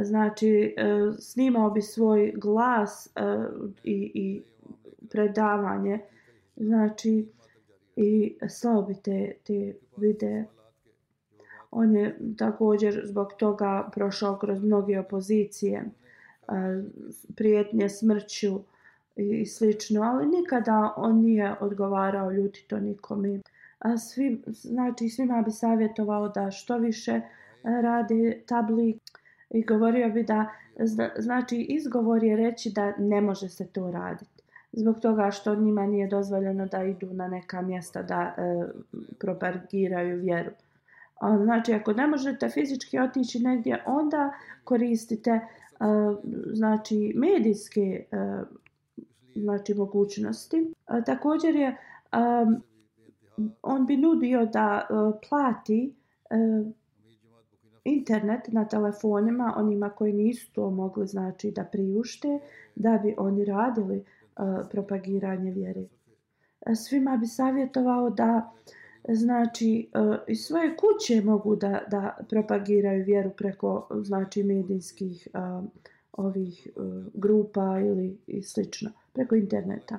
Znači 0.00 0.74
e, 0.76 0.84
snimao 1.18 1.70
bi 1.70 1.82
svoj 1.82 2.32
glas 2.36 3.06
e, 3.06 3.20
i, 3.84 4.10
i 4.14 4.42
predavanje 5.10 6.00
znači 6.56 7.26
i 7.96 8.36
slao 8.48 8.82
bi 8.82 8.94
te, 8.94 9.32
te 9.46 9.74
videe. 9.96 10.44
On 11.70 11.96
je 11.96 12.18
također 12.38 13.02
zbog 13.04 13.32
toga 13.32 13.90
prošao 13.92 14.38
kroz 14.38 14.62
mnoge 14.62 14.98
opozicije, 14.98 15.84
e, 15.84 15.84
prijetnje 17.36 17.88
smrću 17.88 18.60
i 19.16 19.46
slično, 19.46 20.02
ali 20.02 20.26
nikada 20.26 20.94
on 20.96 21.20
nije 21.20 21.54
odgovarao 21.60 22.30
ljutito 22.30 22.80
nikome 22.80 23.40
a 23.84 23.98
svi, 23.98 24.42
znači 24.46 25.08
svima 25.08 25.42
bi 25.42 25.50
savjetovao 25.50 26.28
da 26.28 26.50
što 26.50 26.78
više 26.78 27.20
radi 27.62 28.42
tabli 28.46 28.98
i 29.54 29.64
govorio 29.64 30.08
bi 30.08 30.22
da 30.22 30.46
znači 31.18 31.56
izgovor 31.56 32.24
je 32.24 32.36
reći 32.36 32.70
da 32.70 32.92
ne 32.98 33.20
može 33.20 33.48
se 33.48 33.66
to 33.66 33.90
raditi 33.90 34.42
zbog 34.72 35.00
toga 35.00 35.30
što 35.30 35.54
njima 35.54 35.86
nije 35.86 36.08
dozvoljeno 36.08 36.66
da 36.66 36.84
idu 36.84 37.06
na 37.12 37.28
neka 37.28 37.62
mjesta 37.62 38.02
da 38.02 38.34
e, 38.38 38.64
propagiraju 39.18 40.20
vjeru. 40.20 40.50
A, 41.20 41.38
znači 41.38 41.72
ako 41.72 41.92
ne 41.92 42.06
možete 42.06 42.48
fizički 42.48 42.98
otići 42.98 43.38
negdje 43.38 43.82
onda 43.86 44.32
koristite 44.64 45.30
e, 45.30 45.40
znači 46.52 47.12
medijske 47.16 48.04
e, 48.12 48.42
znači 49.34 49.74
mogućnosti. 49.74 50.74
A, 50.86 51.00
također 51.00 51.56
je 51.56 51.76
a, 52.12 52.46
on 53.62 53.86
bi 53.86 53.96
nudio 53.96 54.46
da 54.46 54.88
uh, 54.90 55.14
plati 55.28 55.94
uh, 56.30 56.66
internet 57.84 58.48
na 58.48 58.68
telefonima 58.68 59.54
onima 59.56 59.90
koji 59.90 60.12
nisu 60.12 60.52
to 60.52 60.70
mogli 60.70 61.06
znači 61.06 61.50
da 61.50 61.64
priušte 61.64 62.38
da 62.74 63.00
bi 63.02 63.14
oni 63.18 63.44
radili 63.44 63.96
uh, 63.98 64.44
propagiranje 64.70 65.50
vjere. 65.50 65.84
E, 66.66 66.74
svima 66.74 67.16
bi 67.16 67.26
savjetovao 67.26 68.10
da 68.10 68.52
znači 69.08 69.90
uh, 69.94 70.16
iz 70.28 70.40
svoje 70.40 70.76
kuće 70.76 71.22
mogu 71.24 71.56
da, 71.56 71.80
da 71.90 72.16
propagiraju 72.28 73.04
vjeru 73.04 73.30
preko 73.30 73.88
znači 74.02 74.42
medijskih 74.42 75.28
uh, 75.34 75.64
ovih 76.12 76.68
uh, 76.76 77.04
grupa 77.14 77.80
ili 77.80 78.18
i 78.26 78.42
slično 78.42 78.90
preko 79.12 79.34
interneta. 79.34 79.98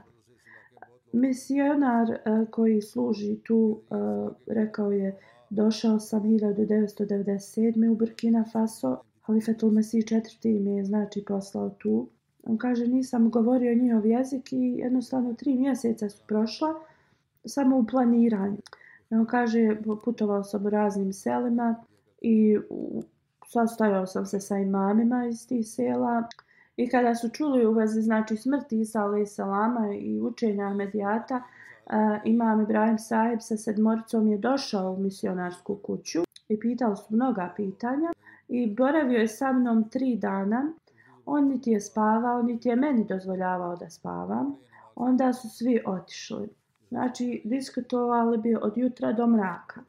Misionar 1.12 2.10
uh, 2.10 2.50
koji 2.50 2.82
služi 2.82 3.40
tu 3.44 3.82
uh, 3.90 4.32
rekao 4.48 4.92
je 4.92 5.18
došao 5.50 6.00
sam 6.00 6.24
1997. 6.24 7.92
u 7.92 7.96
Burkina 7.96 8.46
Faso. 8.54 8.98
Halifetul 9.22 9.72
Mesih 9.72 10.06
četvrti 10.06 10.52
ime 10.52 10.72
je 10.72 10.86
znači 10.86 11.24
poslao 11.28 11.70
tu. 11.70 12.08
On 12.44 12.58
kaže 12.58 12.88
nisam 12.88 13.30
govorio 13.30 13.76
njihov 13.76 14.06
jezik 14.06 14.54
i 14.54 14.76
jednostavno 14.78 15.34
tri 15.34 15.56
mjeseca 15.56 16.10
su 16.10 16.24
prošla 16.28 16.76
samo 17.46 17.78
u 17.78 17.86
planiranju. 17.86 18.58
On 19.10 19.26
kaže 19.26 19.78
putovao 20.06 20.44
sam 20.44 20.66
u 20.66 20.70
raznim 20.70 21.14
selima 21.14 21.76
i 22.22 22.58
sastajao 23.48 24.06
sam 24.08 24.26
se 24.26 24.40
sa 24.40 24.58
imamima 24.58 25.26
iz 25.26 25.48
tih 25.48 25.68
sela. 25.68 26.24
I 26.78 26.90
kada 26.90 27.16
su 27.16 27.30
čuli 27.30 27.66
u 27.66 27.72
vezi 27.72 28.02
znači 28.02 28.38
smrti 28.38 28.80
Isa 28.80 29.02
alaih 29.02 29.30
salama 29.30 29.96
i 30.00 30.20
učenja 30.22 30.70
medijata, 30.70 31.44
imam 32.24 32.62
Ibrahim 32.62 32.98
Saheb 33.00 33.40
sa 33.42 33.58
sedmoricom 33.58 34.28
je 34.28 34.38
došao 34.38 34.92
u 34.92 34.98
misionarsku 34.98 35.76
kuću 35.76 36.24
i 36.50 36.60
pitao 36.60 36.96
su 36.96 37.06
mnoga 37.10 37.54
pitanja 37.56 38.14
i 38.48 38.76
boravio 38.76 39.20
je 39.20 39.28
sa 39.28 39.52
mnom 39.52 39.90
tri 39.90 40.16
dana. 40.16 40.74
On 41.26 41.48
niti 41.48 41.72
je 41.72 41.82
spavao, 41.82 42.42
niti 42.42 42.70
je 42.70 42.76
meni 42.76 43.06
dozvoljavao 43.06 43.76
da 43.76 43.90
spavam. 43.90 44.56
Onda 44.96 45.34
su 45.34 45.50
svi 45.50 45.82
otišli. 45.86 46.50
Znači, 46.90 47.42
diskutovali 47.46 48.38
bi 48.38 48.56
od 48.56 48.78
jutra 48.78 49.14
do 49.14 49.28
mraka. 49.28 49.82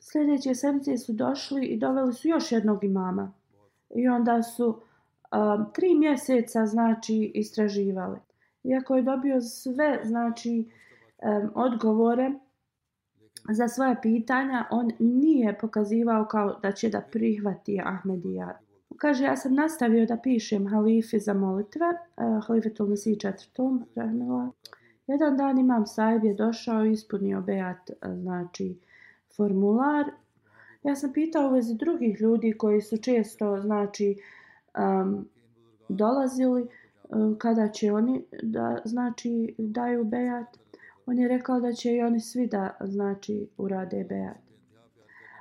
Sljedeće 0.00 0.54
sedmice 0.54 0.96
su 0.96 1.12
došli 1.12 1.66
i 1.66 1.78
doveli 1.78 2.12
su 2.12 2.28
još 2.28 2.52
jednog 2.52 2.84
imama. 2.84 3.32
I 3.94 4.08
onda 4.08 4.42
su 4.42 4.66
um, 4.66 5.66
tri 5.72 5.94
mjeseca 5.94 6.66
znači 6.66 7.32
istraživali. 7.34 8.18
Iako 8.64 8.96
je 8.96 9.02
dobio 9.02 9.40
sve 9.40 10.00
znači 10.04 10.64
um, 11.22 11.50
odgovore 11.54 12.32
za 13.50 13.68
svoje 13.68 13.96
pitanja, 14.02 14.64
on 14.70 14.90
nije 14.98 15.58
pokazivao 15.58 16.24
kao 16.24 16.58
da 16.62 16.72
će 16.72 16.88
da 16.88 17.00
prihvati 17.00 17.80
Ahmedija. 17.84 18.58
Kaže, 18.96 19.24
ja 19.24 19.36
sam 19.36 19.54
nastavio 19.54 20.06
da 20.06 20.16
pišem 20.16 20.66
halifi 20.66 21.18
za 21.18 21.34
molitve, 21.34 21.86
uh, 21.86 22.46
halifetul 22.46 22.86
Mesih 22.86 23.18
četvrtom, 23.18 23.84
rahmila. 23.94 24.50
Jedan 25.06 25.36
dan 25.36 25.58
imam 25.58 25.86
sajb 25.86 26.24
je 26.24 26.34
došao 26.34 26.86
i 26.86 26.92
ispunio 26.92 27.40
beat, 27.40 27.90
e, 27.90 27.94
znači, 28.14 28.78
formular. 29.36 30.10
Ja 30.82 30.96
sam 30.96 31.12
pitao 31.12 31.48
u 31.48 31.52
vezi 31.52 31.74
drugih 31.74 32.20
ljudi 32.20 32.54
koji 32.58 32.80
su 32.80 32.96
često, 32.96 33.60
znači, 33.60 34.16
um, 34.78 35.28
dolazili 35.88 36.62
uh, 36.62 36.68
kada 37.38 37.68
će 37.68 37.92
oni 37.92 38.24
da 38.42 38.78
znači 38.84 39.54
daju 39.58 40.04
bejat 40.04 40.46
on 41.06 41.18
je 41.18 41.28
rekao 41.28 41.60
da 41.60 41.72
će 41.72 41.92
i 41.92 42.02
oni 42.02 42.20
svi 42.20 42.46
da 42.46 42.76
znači 42.80 43.48
urade 43.58 44.04
bejat 44.04 44.36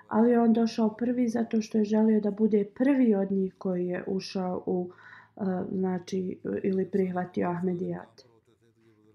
ali 0.07 0.35
on 0.35 0.53
došao 0.53 0.89
prvi 0.89 1.27
zato 1.27 1.61
što 1.61 1.77
je 1.77 1.83
želio 1.83 2.21
da 2.21 2.31
bude 2.31 2.65
prvi 2.75 3.15
od 3.15 3.31
njih 3.31 3.55
koji 3.57 3.87
je 3.87 4.03
ušao 4.07 4.63
u 4.65 4.89
e, 5.37 5.41
znači 5.71 6.39
ili 6.63 6.85
prihvatio 6.85 7.49
Ahmedijat 7.49 8.21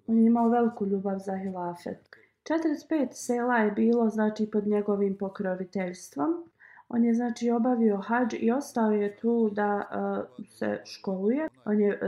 on 0.06 0.18
je 0.18 0.26
imao 0.26 0.48
veliku 0.48 0.86
ljubav 0.86 1.18
za 1.18 1.36
hilafet 1.36 2.08
45 2.44 3.08
sela 3.12 3.56
je 3.56 3.70
bilo 3.70 4.08
znači 4.08 4.50
pod 4.52 4.66
njegovim 4.66 5.16
pokroviteljstvom 5.16 6.50
On 6.92 7.04
je 7.04 7.14
znači 7.14 7.50
obavio 7.50 7.96
hađ 7.96 8.34
i 8.38 8.50
ostao 8.50 8.90
je 8.90 9.16
tu 9.16 9.50
da 9.52 9.74
uh, 9.76 10.46
se 10.48 10.80
školuje. 10.84 11.48
On 11.64 11.80
je 11.80 11.98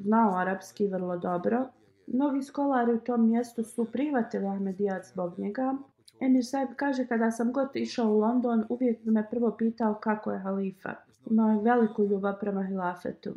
znao 0.00 0.36
arapski 0.36 0.86
vrlo 0.86 1.16
dobro. 1.16 1.66
Mnogi 2.06 2.42
skolari 2.42 2.92
u 2.92 3.00
tom 3.00 3.28
mjestu 3.28 3.62
su 3.62 3.84
prihvatili 3.84 4.46
Ahmedijat 4.46 5.04
zbog 5.04 5.38
njega. 5.38 5.74
Emir 6.20 6.46
Saib 6.46 6.68
kaže 6.76 7.06
kada 7.06 7.30
sam 7.30 7.52
god 7.52 7.68
išao 7.74 8.10
u 8.10 8.18
London 8.18 8.64
uvijek 8.68 9.04
bi 9.04 9.10
me 9.10 9.30
prvo 9.30 9.50
pitao 9.50 9.94
kako 9.94 10.32
je 10.32 10.38
halifa. 10.38 10.94
Imao 11.30 11.50
je 11.50 11.62
veliku 11.62 12.04
ljubav 12.04 12.38
prema 12.40 12.62
hilafetu. 12.62 13.34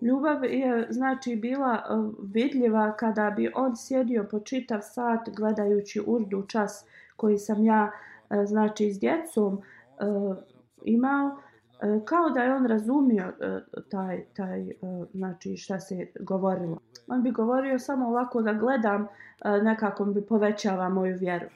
Ljubav 0.00 0.44
je 0.44 0.86
znači 0.90 1.36
bila 1.36 1.74
e, 1.74 1.80
vidljiva 2.32 2.96
kada 2.96 3.30
bi 3.30 3.52
on 3.54 3.76
sjedio 3.76 4.26
po 4.30 4.40
čitav 4.40 4.80
sat 4.82 5.28
gledajući 5.36 6.02
urdu 6.06 6.46
čas 6.46 6.84
koji 7.16 7.38
sam 7.38 7.64
ja 7.64 7.90
e, 8.30 8.46
znači 8.46 8.92
s 8.92 9.00
djecom 9.00 9.58
e, 9.58 10.04
imao 10.84 11.36
E, 11.82 12.00
kao 12.04 12.30
da 12.30 12.40
je 12.40 12.54
on 12.54 12.66
razumio 12.66 13.32
e, 13.40 13.58
taj, 13.90 14.24
taj 14.36 14.62
e, 14.62 14.74
znači 15.14 15.56
šta 15.56 15.80
se 15.80 16.06
govorilo. 16.20 16.78
On 17.08 17.22
bi 17.22 17.30
govorio 17.30 17.78
samo 17.78 18.08
ovako 18.08 18.42
da 18.42 18.52
gledam, 18.52 19.08
nekako 19.62 20.04
bi 20.04 20.22
povećava 20.22 20.88
moju 20.88 21.18
vjeru. 21.18 21.46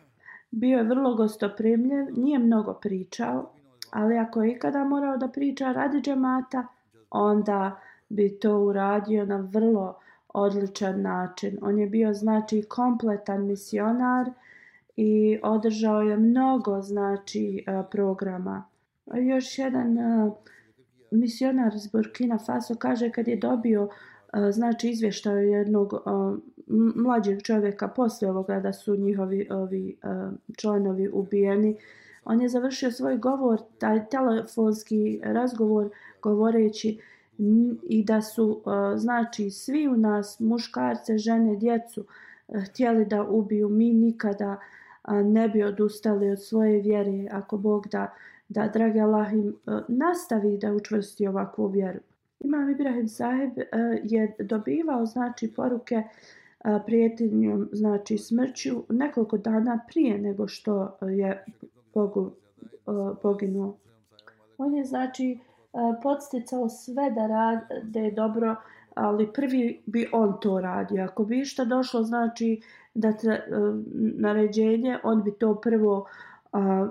Bio 0.50 0.78
je 0.78 0.84
vrlo 0.84 1.14
gostoprimljiv, 1.14 2.06
nije 2.16 2.38
mnogo 2.38 2.74
pričao, 2.74 3.50
ali 3.90 4.18
ako 4.18 4.42
je 4.42 4.52
ikada 4.52 4.84
morao 4.84 5.16
da 5.16 5.28
priča 5.28 5.72
radi 5.72 6.00
džemata, 6.00 6.66
onda 7.10 7.80
bi 8.08 8.38
to 8.40 8.58
uradio 8.58 9.26
na 9.26 9.36
vrlo 9.36 9.98
odličan 10.34 11.02
način. 11.02 11.58
On 11.62 11.78
je 11.78 11.86
bio 11.86 12.14
znači 12.14 12.62
kompletan 12.62 13.46
misionar 13.46 14.30
i 14.96 15.38
održao 15.42 16.02
je 16.02 16.16
mnogo 16.16 16.80
znači 16.82 17.64
programa. 17.90 18.71
Još 19.12 19.58
jedan 19.58 19.98
e, 19.98 20.30
misionar 21.10 21.74
iz 21.74 21.86
Burkina 21.86 22.38
Faso 22.38 22.74
kaže 22.74 23.10
kad 23.10 23.28
je 23.28 23.36
dobio 23.36 23.88
e, 24.32 24.52
znači 24.52 24.90
izvještaj 24.90 25.50
jednog 25.50 25.94
e, 25.94 25.98
mlađeg 26.94 27.42
čovjeka 27.42 27.88
posle 27.88 28.30
ovoga 28.30 28.60
da 28.60 28.72
su 28.72 28.96
njihovi 28.96 29.48
ovi 29.50 29.96
članovi 30.56 31.08
ubijeni 31.08 31.76
on 32.24 32.40
je 32.40 32.48
završio 32.48 32.90
svoj 32.90 33.16
govor 33.16 33.60
taj 33.78 34.08
telefonski 34.08 35.20
razgovor 35.24 35.90
govoreći 36.22 36.98
i 37.82 38.04
da 38.04 38.22
su 38.22 38.62
znači 38.96 39.50
svi 39.50 39.88
u 39.88 39.96
nas 39.96 40.40
muškarce 40.40 41.18
žene 41.18 41.56
djecu 41.56 42.04
htjeli 42.66 43.04
da 43.04 43.22
ubiju. 43.22 43.68
Mi 43.68 43.92
nikada 43.92 44.56
ne 45.08 45.48
bi 45.48 45.62
odustali 45.62 46.30
od 46.30 46.44
svoje 46.44 46.80
vjere 46.80 47.28
ako 47.30 47.56
Bog 47.56 47.86
da, 47.88 48.14
da 48.52 48.68
dragi 48.68 49.00
Allah 49.00 49.32
im 49.32 49.48
e, 49.48 49.80
nastavi 49.88 50.58
da 50.58 50.72
učvrsti 50.72 51.26
ovakvu 51.26 51.66
vjeru. 51.66 52.00
Imam 52.40 52.70
Ibrahim 52.70 53.08
Sahib 53.08 53.58
e, 53.58 53.66
je 54.04 54.36
dobivao 54.38 55.06
znači 55.06 55.52
poruke 55.56 55.94
e, 55.94 56.04
a, 56.64 56.78
prijetinjom, 56.86 57.68
znači 57.72 58.18
smrću, 58.18 58.70
nekoliko 58.88 59.38
dana 59.38 59.80
prije 59.88 60.18
nego 60.18 60.48
što 60.48 60.96
je 61.00 61.44
Bogu 61.94 62.30
poginuo. 63.22 63.76
On 64.58 64.74
je 64.74 64.84
znači 64.84 65.38
podsticao 66.02 66.68
sve 66.68 67.10
da 67.10 67.26
rade 67.26 68.10
dobro, 68.10 68.56
ali 68.94 69.32
prvi 69.32 69.82
bi 69.86 70.08
on 70.12 70.40
to 70.40 70.60
radio. 70.60 71.04
Ako 71.04 71.24
bi 71.24 71.40
išta 71.40 71.64
došlo, 71.64 72.02
znači 72.02 72.60
da 72.94 73.12
te, 73.12 73.42
naređenje, 74.18 74.98
on 75.02 75.22
bi 75.22 75.32
to 75.32 75.60
prvo, 75.60 76.06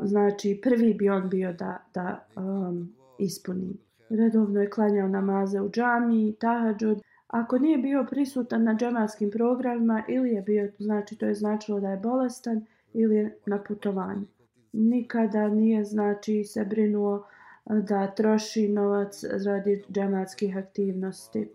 znači 0.03 0.59
prvi 0.64 0.93
bi 0.93 1.09
on 1.09 1.30
bio 1.30 1.53
da, 1.53 1.78
da 1.93 2.26
um, 2.36 2.95
ispuni. 3.20 3.78
Redovno 4.09 4.62
je 4.62 4.70
klanjao 4.70 5.07
namaze 5.07 5.62
u 5.62 5.70
džami, 5.70 6.36
tahadžud. 6.39 7.01
Ako 7.28 7.57
nije 7.57 7.78
bio 7.78 8.05
prisutan 8.09 8.64
na 8.64 8.76
džematskim 8.76 9.32
programima 9.32 10.03
ili 10.07 10.30
je 10.30 10.41
bio, 10.41 10.72
znači 10.80 11.16
to 11.16 11.26
je 11.26 11.36
značilo 11.36 11.80
da 11.80 11.89
je 11.89 11.97
bolestan 11.97 12.66
ili 12.93 13.16
je 13.16 13.38
na 13.45 13.64
putovanju. 13.68 14.26
Nikada 14.74 15.47
nije, 15.47 15.86
znači, 15.86 16.43
se 16.43 16.66
brinuo 16.66 17.26
da 17.66 18.07
troši 18.07 18.68
novac 18.68 19.24
radi 19.45 19.84
džematskih 19.91 20.57
aktivnosti. 20.57 21.49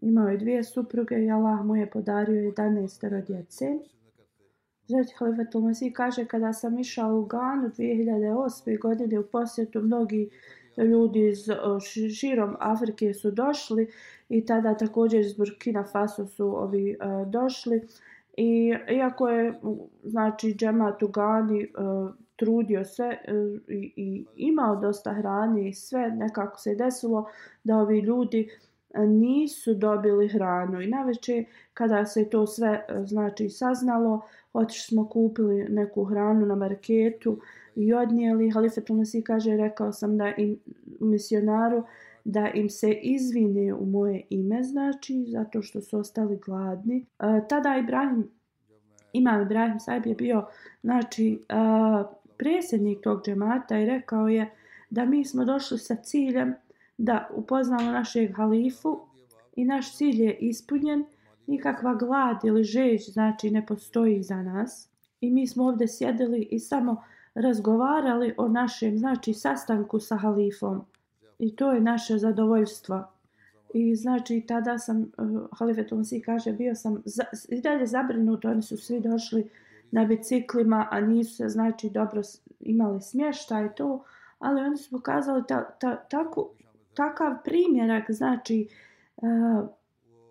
Imao 0.00 0.28
je 0.28 0.36
dvije 0.36 0.64
supruge 0.64 1.24
i 1.24 1.30
Allah 1.30 1.64
mu 1.64 1.76
je 1.76 1.90
podario 1.90 2.52
11 2.52 3.26
djece. 3.26 3.78
Zrati 4.90 5.14
Halifatul 5.18 5.62
Masih 5.62 5.92
kaže 5.92 6.24
kada 6.24 6.52
sam 6.52 6.78
išao 6.78 7.18
u 7.18 7.24
Ganu 7.24 7.68
2008. 7.68 8.80
godine 8.80 9.18
u 9.18 9.26
posjetu 9.26 9.80
mnogi 9.80 10.30
ljudi 10.76 11.28
iz 11.28 11.38
širom 12.14 12.56
Afrike 12.60 13.14
su 13.14 13.30
došli 13.30 13.90
i 14.28 14.46
tada 14.46 14.74
također 14.74 15.20
iz 15.20 15.34
Burkina 15.36 15.84
Faso 15.84 16.26
su 16.26 16.46
ovi 16.46 16.96
uh, 17.00 17.30
došli 17.30 17.88
i 18.36 18.74
iako 18.92 19.28
je 19.28 19.60
znači 20.04 20.54
džemat 20.54 21.02
u 21.02 21.08
Gani 21.08 21.66
uh, 21.78 22.10
e, 22.10 22.12
trudio 22.36 22.84
se 22.84 23.02
uh, 23.28 23.60
i, 23.68 23.92
i 23.96 24.24
imao 24.36 24.76
dosta 24.76 25.14
hrane 25.14 25.68
i 25.68 25.72
sve 25.72 26.10
nekako 26.10 26.58
se 26.58 26.74
desilo 26.74 27.30
da 27.64 27.76
ovi 27.76 28.00
ljudi 28.00 28.48
nisu 28.98 29.74
dobili 29.74 30.28
hranu 30.28 30.80
i 30.80 30.86
naveče 30.86 31.44
kada 31.74 32.06
se 32.06 32.30
to 32.30 32.46
sve 32.46 32.86
znači 33.04 33.48
saznalo 33.48 34.22
otišli 34.52 34.94
smo 34.94 35.08
kupili 35.08 35.66
neku 35.68 36.04
hranu 36.04 36.46
na 36.46 36.54
marketu 36.54 37.40
i 37.76 37.94
odnijeli. 37.94 38.50
Halifetu 38.50 38.94
nasi 38.94 39.22
kaže 39.22 39.56
rekao 39.56 39.92
sam 39.92 40.18
da 40.18 40.34
im 40.36 40.58
misionaru 41.00 41.82
da 42.24 42.48
im 42.54 42.70
se 42.70 42.92
izvine 42.92 43.74
u 43.74 43.86
moje 43.86 44.22
ime 44.30 44.62
znači 44.62 45.24
zato 45.28 45.62
što 45.62 45.80
su 45.80 45.98
ostali 45.98 46.38
gladni. 46.46 47.06
E, 47.18 47.24
tada 47.48 47.76
Ibrahim 47.76 48.30
Imam 49.12 49.42
Ibrahim 49.42 49.80
Saib 49.80 50.06
je 50.06 50.14
bio 50.14 50.46
znači 50.82 51.44
e, 51.48 51.54
predsjednik 52.36 53.00
tog 53.00 53.22
džemata 53.24 53.78
i 53.78 53.86
rekao 53.86 54.28
je 54.28 54.50
da 54.90 55.04
mi 55.04 55.24
smo 55.24 55.44
došli 55.44 55.78
sa 55.78 55.94
ciljem 55.96 56.54
da 56.98 57.28
upoznamo 57.34 57.90
našeg 57.90 58.36
halifu 58.36 59.00
i 59.56 59.64
naš 59.64 59.96
cilj 59.96 60.22
je 60.22 60.36
ispunjen, 60.40 61.04
nikakva 61.46 61.94
glad 61.94 62.44
ili 62.44 62.64
žeć 62.64 63.12
znači 63.12 63.50
ne 63.50 63.66
postoji 63.66 64.22
za 64.22 64.42
nas 64.42 64.88
i 65.20 65.30
mi 65.30 65.46
smo 65.46 65.64
ovdje 65.64 65.88
sjedili 65.88 66.48
i 66.50 66.58
samo 66.58 67.02
razgovarali 67.34 68.34
o 68.36 68.48
našem 68.48 68.98
znači 68.98 69.34
sastanku 69.34 70.00
sa 70.00 70.16
halifom 70.16 70.84
i 71.40 71.56
to 71.56 71.72
je 71.72 71.80
naše 71.80 72.18
zadovoljstvo. 72.18 73.04
I 73.74 73.96
znači 73.96 74.44
tada 74.48 74.78
sam, 74.78 75.02
e, 75.02 75.22
uh, 75.22 75.48
halifetom 75.58 76.04
si 76.04 76.20
kaže, 76.20 76.52
bio 76.52 76.74
sam 76.74 77.02
za, 77.04 77.24
i 77.48 77.60
dalje 77.60 77.86
zabrinut, 77.86 78.44
oni 78.44 78.62
su 78.62 78.76
svi 78.76 79.00
došli 79.00 79.50
na 79.90 80.04
biciklima, 80.04 80.88
a 80.90 81.00
nisu 81.00 81.36
se 81.36 81.48
znači 81.48 81.90
dobro 81.90 82.22
imali 82.60 83.00
smještaj 83.00 83.66
i 83.66 83.68
to, 83.76 84.04
ali 84.38 84.60
oni 84.60 84.76
su 84.76 84.90
pokazali 84.90 85.42
ta, 85.48 85.70
ta, 85.80 85.96
taku, 85.96 86.48
takav 86.94 87.32
primjerak, 87.44 88.10
znači 88.10 88.68
uh, 89.16 89.68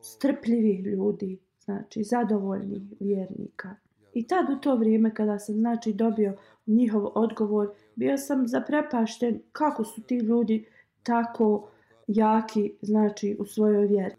strpljivih 0.02 0.86
ljudi, 0.86 1.40
znači 1.60 2.04
zadovoljnih 2.04 2.82
vjernika. 3.00 3.76
I 4.14 4.28
tad 4.28 4.50
u 4.50 4.56
to 4.56 4.76
vrijeme 4.76 5.14
kada 5.14 5.40
sam 5.40 5.56
znači 5.56 5.94
dobio 5.94 6.38
njihov 6.68 7.08
odgovor, 7.16 7.70
bio 7.96 8.18
sam 8.18 8.48
zaprepašten 8.48 9.42
kako 9.52 9.84
su 9.84 10.02
ti 10.02 10.18
ljudi 10.18 10.66
tako 11.04 11.70
jaki 12.08 12.74
znači 12.82 13.36
u 13.40 13.46
svojoj 13.46 13.86
vjeri. 13.86 14.16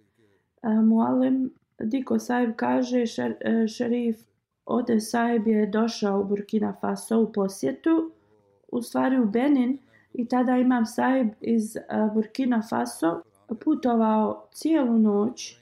Mualim 0.62 1.50
Diko 1.78 2.18
Saib 2.18 2.50
kaže 2.56 3.06
šer, 3.06 3.36
e, 3.40 3.68
šerif 3.68 4.20
Ode 4.66 5.00
Saib 5.00 5.46
je 5.46 5.66
došao 5.66 6.20
u 6.20 6.24
Burkina 6.24 6.74
Faso 6.80 7.20
u 7.20 7.32
posjetu, 7.32 8.12
u 8.68 8.82
stvari 8.82 9.18
u 9.18 9.24
Benin, 9.24 9.78
i 10.12 10.28
tada 10.28 10.56
imam 10.56 10.86
Saib 10.86 11.28
iz 11.40 11.76
e, 11.76 11.82
Burkina 12.14 12.62
Faso 12.70 13.22
putovao 13.64 14.48
cijelu 14.52 14.98
noć 14.98 15.59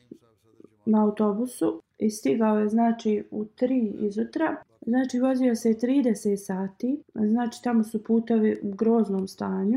na 0.89 1.05
autobusu 1.05 1.83
i 1.99 2.11
stigao 2.11 2.59
je 2.59 2.69
znači 2.69 3.25
u 3.31 3.45
3 3.45 4.07
izutra. 4.07 4.57
Znači 4.87 5.21
vozio 5.21 5.57
se 5.57 5.69
30 5.69 6.37
sati, 6.37 7.03
znači 7.15 7.63
tamo 7.63 7.85
su 7.85 8.05
putovi 8.05 8.59
u 8.63 8.71
groznom 8.71 9.29
stanju, 9.29 9.77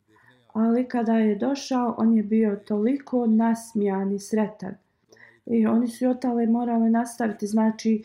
ali 0.53 0.87
kada 0.87 1.13
je 1.13 1.35
došao 1.35 1.95
on 1.97 2.17
je 2.17 2.23
bio 2.23 2.55
toliko 2.67 3.25
nasmijan 3.25 4.11
i 4.11 4.19
sretan. 4.19 4.75
I 5.45 5.67
oni 5.67 5.87
su 5.87 6.09
otale 6.09 6.45
morali 6.45 6.89
nastaviti, 6.89 7.47
znači 7.47 8.03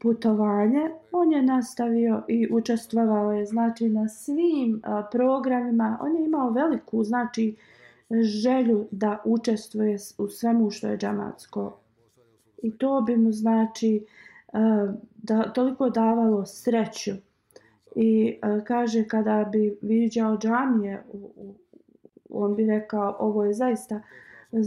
putovanje. 0.00 0.90
On 1.12 1.32
je 1.32 1.42
nastavio 1.42 2.22
i 2.28 2.48
učestvovao 2.52 3.32
je 3.32 3.46
znači 3.46 3.88
na 3.88 4.08
svim 4.08 4.80
a, 4.84 5.08
programima. 5.12 5.98
On 6.02 6.16
je 6.16 6.24
imao 6.24 6.50
veliku 6.50 7.04
znači 7.04 7.56
želju 8.22 8.86
da 8.90 9.22
učestvuje 9.24 9.98
u 10.18 10.28
svemu 10.28 10.70
što 10.70 10.88
je 10.88 10.98
džamatsko. 10.98 11.78
I 12.62 12.78
to 12.78 13.00
bi 13.00 13.16
mu 13.16 13.32
znači 13.32 14.04
e, 14.52 14.58
da 15.16 15.52
toliko 15.52 15.90
davalo 15.90 16.46
sreću. 16.46 17.12
I 17.96 18.38
e, 18.42 18.64
kaže 18.64 19.04
kada 19.04 19.48
bi 19.52 19.78
viđao 19.82 20.38
džamije, 20.38 21.02
on 22.30 22.56
bi 22.56 22.66
rekao 22.66 23.16
ovo 23.18 23.44
je 23.44 23.54
zaista 23.54 24.00
e, 24.52 24.58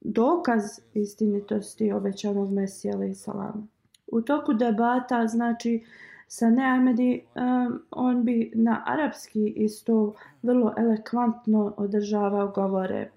dokaz 0.00 0.62
istinitosti 0.94 1.92
obećanog 1.92 2.52
Mesija 2.52 2.94
alaih 2.94 3.18
salama 3.18 3.66
u 4.10 4.20
toku 4.22 4.52
debata, 4.52 5.26
znači 5.26 5.84
sa 6.28 6.50
Neamedi, 6.50 7.22
um, 7.34 7.82
on 7.90 8.24
bi 8.24 8.52
na 8.54 8.82
arapski 8.86 9.48
isto 9.56 10.14
vrlo 10.42 10.74
elekvantno 10.78 11.74
održavao 11.76 12.48
govore. 12.48 13.10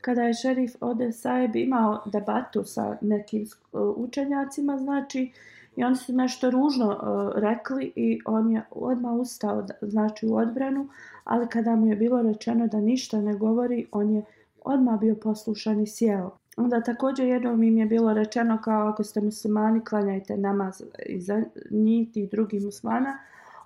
Kada 0.00 0.22
je 0.22 0.34
šerif 0.34 0.74
Ode 0.80 1.12
Saeb 1.12 1.56
imao 1.56 2.02
debatu 2.06 2.64
sa 2.64 2.96
nekim 3.00 3.46
uh, 3.72 3.80
učenjacima, 3.96 4.78
znači, 4.78 5.32
i 5.76 5.84
oni 5.84 5.96
su 5.96 6.12
nešto 6.12 6.50
ružno 6.50 6.88
uh, 6.88 7.40
rekli 7.40 7.92
i 7.96 8.20
on 8.24 8.50
je 8.50 8.62
odmah 8.70 9.12
ustao, 9.12 9.66
znači, 9.82 10.26
u 10.26 10.36
odbranu, 10.36 10.88
ali 11.24 11.48
kada 11.48 11.76
mu 11.76 11.86
je 11.86 11.96
bilo 11.96 12.22
rečeno 12.22 12.66
da 12.66 12.80
ništa 12.80 13.20
ne 13.20 13.36
govori, 13.36 13.86
on 13.92 14.10
je 14.10 14.22
odmah 14.64 15.00
bio 15.00 15.14
poslušan 15.14 15.80
i 15.80 15.86
sjeo. 15.86 16.30
Onda 16.56 16.82
također 16.82 17.26
jednom 17.26 17.62
im 17.62 17.78
je 17.78 17.86
bilo 17.86 18.14
rečeno 18.14 18.58
kao 18.64 18.88
ako 18.88 19.04
ste 19.04 19.20
muslimani 19.20 19.84
klanjajte 19.84 20.36
namaz 20.36 20.82
iza 21.06 21.42
njih 21.70 22.16
i 22.16 22.26
drugih 22.26 22.62
muslimana. 22.62 23.18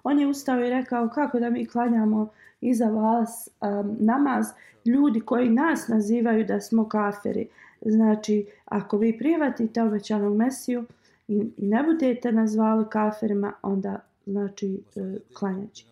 On 0.02 0.18
je 0.18 0.26
ustao 0.26 0.60
i 0.60 0.70
rekao 0.70 1.08
kako 1.08 1.40
da 1.40 1.50
mi 1.50 1.66
klanjamo 1.66 2.28
iza 2.64 2.86
vas 2.86 3.48
um, 3.60 3.96
namaz 4.00 4.46
ljudi 4.84 5.20
koji 5.20 5.50
nas 5.50 5.88
nazivaju 5.88 6.44
da 6.44 6.60
smo 6.60 6.88
kafiri. 6.88 7.48
Znači 7.80 8.46
ako 8.64 8.98
vi 8.98 9.18
privatite 9.18 9.82
obećanog 9.82 10.36
mesiju 10.36 10.84
i 11.28 11.50
ne 11.58 11.82
budete 11.82 12.32
nazvali 12.32 12.84
kafirima 12.90 13.52
onda 13.62 14.00
znači 14.26 14.80
e, 14.96 15.00
uh, 15.00 15.16
klanjaći. 15.38 15.86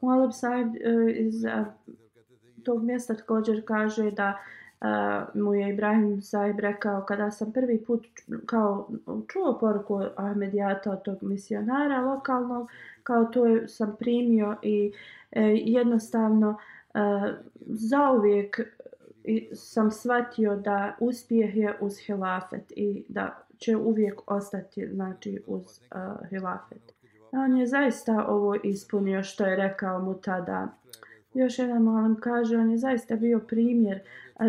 Mualab 0.00 0.30
Said 0.32 0.66
uh, 0.66 0.74
e, 0.84 1.12
iz 1.12 1.44
uh, 1.44 1.66
tog 2.62 2.82
mjesta 2.82 3.14
također 3.14 3.62
kaže 3.64 4.10
da 4.10 4.38
uh, 4.80 5.42
mu 5.42 5.54
je 5.54 5.68
Ibrahim 5.68 6.22
Saib 6.22 6.60
rekao 6.60 7.02
kada 7.02 7.30
sam 7.30 7.52
prvi 7.52 7.84
put 7.84 8.06
kao 8.46 8.88
čuo 9.28 9.58
poruku 9.58 10.02
Ahmedijata 10.16 10.90
od 10.90 11.02
tog 11.02 11.22
misionara 11.22 12.00
lokalnog, 12.00 12.68
kao 13.02 13.24
to 13.24 13.46
je, 13.46 13.68
sam 13.68 13.96
primio 13.98 14.56
i 14.62 14.92
e, 15.32 15.42
jednostavno 15.64 16.58
e, 16.94 16.98
zauvijek 17.66 18.60
e, 18.60 18.64
sam 19.54 19.90
shvatio 19.90 20.56
da 20.56 20.96
uspjeh 21.00 21.56
je 21.56 21.74
uz 21.80 21.98
hilafet 21.98 22.72
i 22.76 23.04
da 23.08 23.38
će 23.58 23.76
uvijek 23.76 24.30
ostati 24.30 24.86
znači 24.86 25.42
uz 25.46 25.62
uh, 25.62 26.28
hilafet. 26.28 26.92
On 27.32 27.56
je 27.56 27.66
zaista 27.66 28.26
ovo 28.28 28.54
ispunio 28.62 29.22
što 29.22 29.44
je 29.44 29.56
rekao 29.56 30.00
mu 30.00 30.14
tada 30.14 30.68
Još 31.34 31.58
jedan 31.58 31.82
malim 31.82 32.16
kaže, 32.20 32.56
on 32.56 32.70
je 32.70 32.78
zaista 32.78 33.16
bio 33.16 33.38
primjer 33.38 34.00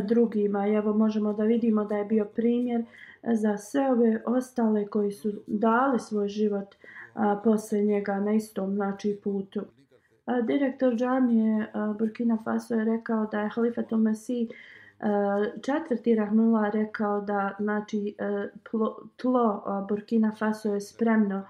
drugima 0.04 0.68
i 0.68 0.74
evo 0.74 0.94
možemo 0.94 1.34
da 1.34 1.44
vidimo 1.44 1.86
da 1.86 1.98
je 1.98 2.06
bio 2.06 2.26
primjer 2.26 2.86
za 3.24 3.58
sve 3.58 3.92
ove 3.92 4.22
ostale 4.26 4.88
koji 4.88 5.12
su 5.12 5.32
dali 5.48 6.00
svoj 6.00 6.28
život 6.28 6.76
a, 7.14 7.42
posle 7.44 7.82
njega 7.82 8.20
na 8.20 8.34
istom 8.34 8.76
znači 8.76 9.20
putu. 9.24 9.62
A, 10.26 10.42
direktor 10.42 10.96
džamije 10.96 11.68
Burkina 12.00 12.38
Faso 12.44 12.76
je 12.76 12.86
rekao 12.86 13.26
da 13.26 13.42
je 13.42 13.50
Halifatul 13.50 13.98
Mesih 13.98 14.50
četvrti 15.62 16.16
Rahmullah 16.16 16.74
rekao 16.74 17.22
da 17.22 17.56
znači 17.60 18.16
tlo 19.18 19.64
Burkina 19.90 20.32
Faso 20.40 20.74
je 20.74 20.82
spremno 20.82 21.44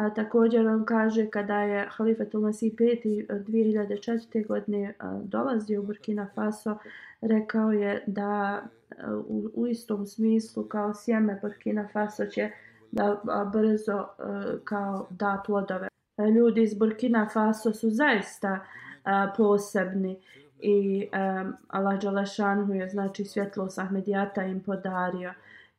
A, 0.00 0.10
također 0.14 0.66
on 0.66 0.84
kaže 0.84 1.30
kada 1.30 1.58
je 1.62 1.88
Halifatul 1.90 2.40
Masih 2.40 2.72
e, 2.78 2.84
V 2.84 3.40
2004. 3.46 4.46
godine 4.46 4.94
a, 4.98 5.20
dolazio 5.24 5.80
u 5.80 5.84
Burkina 5.84 6.28
Faso, 6.34 6.76
rekao 7.20 7.72
je 7.72 8.04
da 8.06 8.62
a, 8.98 9.14
u, 9.28 9.50
u 9.54 9.66
istom 9.66 10.06
smislu 10.06 10.64
kao 10.64 10.94
sjeme 10.94 11.38
Burkina 11.42 11.88
Faso 11.92 12.26
će 12.26 12.50
da 12.90 13.20
a, 13.28 13.44
brzo 13.44 13.92
a, 13.92 14.56
kao 14.64 15.06
da 15.10 15.42
plodove. 15.46 15.88
A, 16.16 16.26
ljudi 16.26 16.62
iz 16.62 16.74
Burkina 16.74 17.28
Faso 17.32 17.72
su 17.72 17.90
zaista 17.90 18.60
a, 19.04 19.32
posebni 19.36 20.20
i 20.58 21.08
um, 21.12 21.52
Allah 21.68 22.00
Đalešanhu 22.00 22.74
je 22.74 22.88
znači 22.88 23.24
svjetlo 23.24 23.68
Ahmedijata 23.78 24.44
im 24.44 24.60
podario 24.60 25.32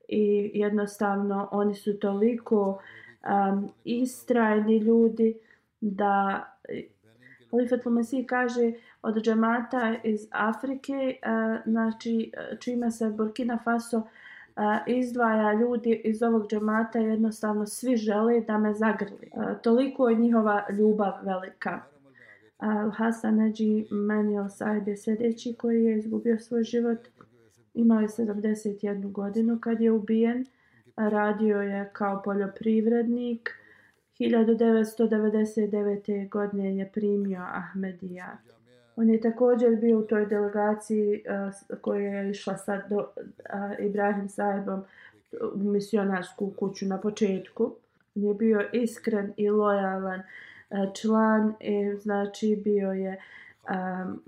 i 0.07 0.51
jednostavno 0.53 1.49
oni 1.51 1.76
su 1.76 1.99
toliko 1.99 2.82
um, 3.24 3.69
istrajni 3.84 4.78
ljudi 4.78 5.38
da 5.82 6.45
e, 6.69 6.82
Halifat 7.51 7.86
Mesih 7.86 8.26
kaže 8.28 8.74
od 9.01 9.24
džemata 9.24 9.95
iz 10.03 10.28
Afrike, 10.32 10.93
uh, 10.93 11.72
znači 11.72 12.32
e, 12.34 12.57
čime 12.59 12.91
se 12.91 13.09
Burkina 13.09 13.59
Faso 13.63 13.97
uh, 13.97 14.03
izdvaja 14.88 15.53
ljudi 15.53 16.01
iz 16.03 16.24
ovog 16.24 16.47
džemata 16.47 16.99
jednostavno 16.99 17.65
svi 17.65 17.95
žele 17.95 18.41
da 18.41 18.57
me 18.57 18.74
zagrli. 18.74 19.32
Uh, 19.34 19.61
toliko 19.63 20.09
je 20.09 20.15
njihova 20.15 20.65
ljubav 20.78 21.13
velika. 21.24 21.82
Uh, 22.59 22.95
Hasan 22.95 23.41
Eđi 23.41 23.88
Menil 23.91 24.49
Saib 24.49 24.88
je 24.88 24.97
sljedeći 24.97 25.55
koji 25.57 25.84
je 25.84 25.97
izgubio 25.97 26.39
svoj 26.39 26.63
život. 26.63 26.99
Imao 27.74 27.99
je 27.99 28.07
71 28.07 29.11
godinu 29.11 29.59
kad 29.59 29.82
je 29.82 29.91
ubijen. 29.91 30.41
Uh, 30.41 30.61
radio 31.09 31.61
je 31.61 31.89
kao 31.93 32.21
poljoprivrednik. 32.25 33.49
1999. 34.19 36.29
godine 36.29 36.77
je 36.77 36.91
primio 36.93 37.41
Ahmedija. 37.41 38.37
On 38.95 39.09
je 39.09 39.21
također 39.21 39.75
bio 39.75 39.99
u 39.99 40.01
toj 40.01 40.25
delegaciji 40.25 41.13
uh, 41.13 41.21
koja 41.81 41.99
je 41.99 42.29
išla 42.29 42.57
sa 42.57 42.81
do, 42.89 42.97
uh, 42.97 43.05
Ibrahim 43.79 44.29
Saibom 44.29 44.83
u 45.53 45.57
misionarsku 45.57 46.53
kuću 46.59 46.85
na 46.85 46.97
početku. 46.97 47.75
On 48.15 48.23
je 48.23 48.33
bio 48.33 48.69
iskren 48.73 49.33
i 49.37 49.49
lojalan 49.49 50.19
uh, 50.19 50.25
član 51.01 51.53
i 51.59 51.95
znači 51.95 52.61
bio 52.63 52.91
je 52.91 53.21
um, 53.69 54.23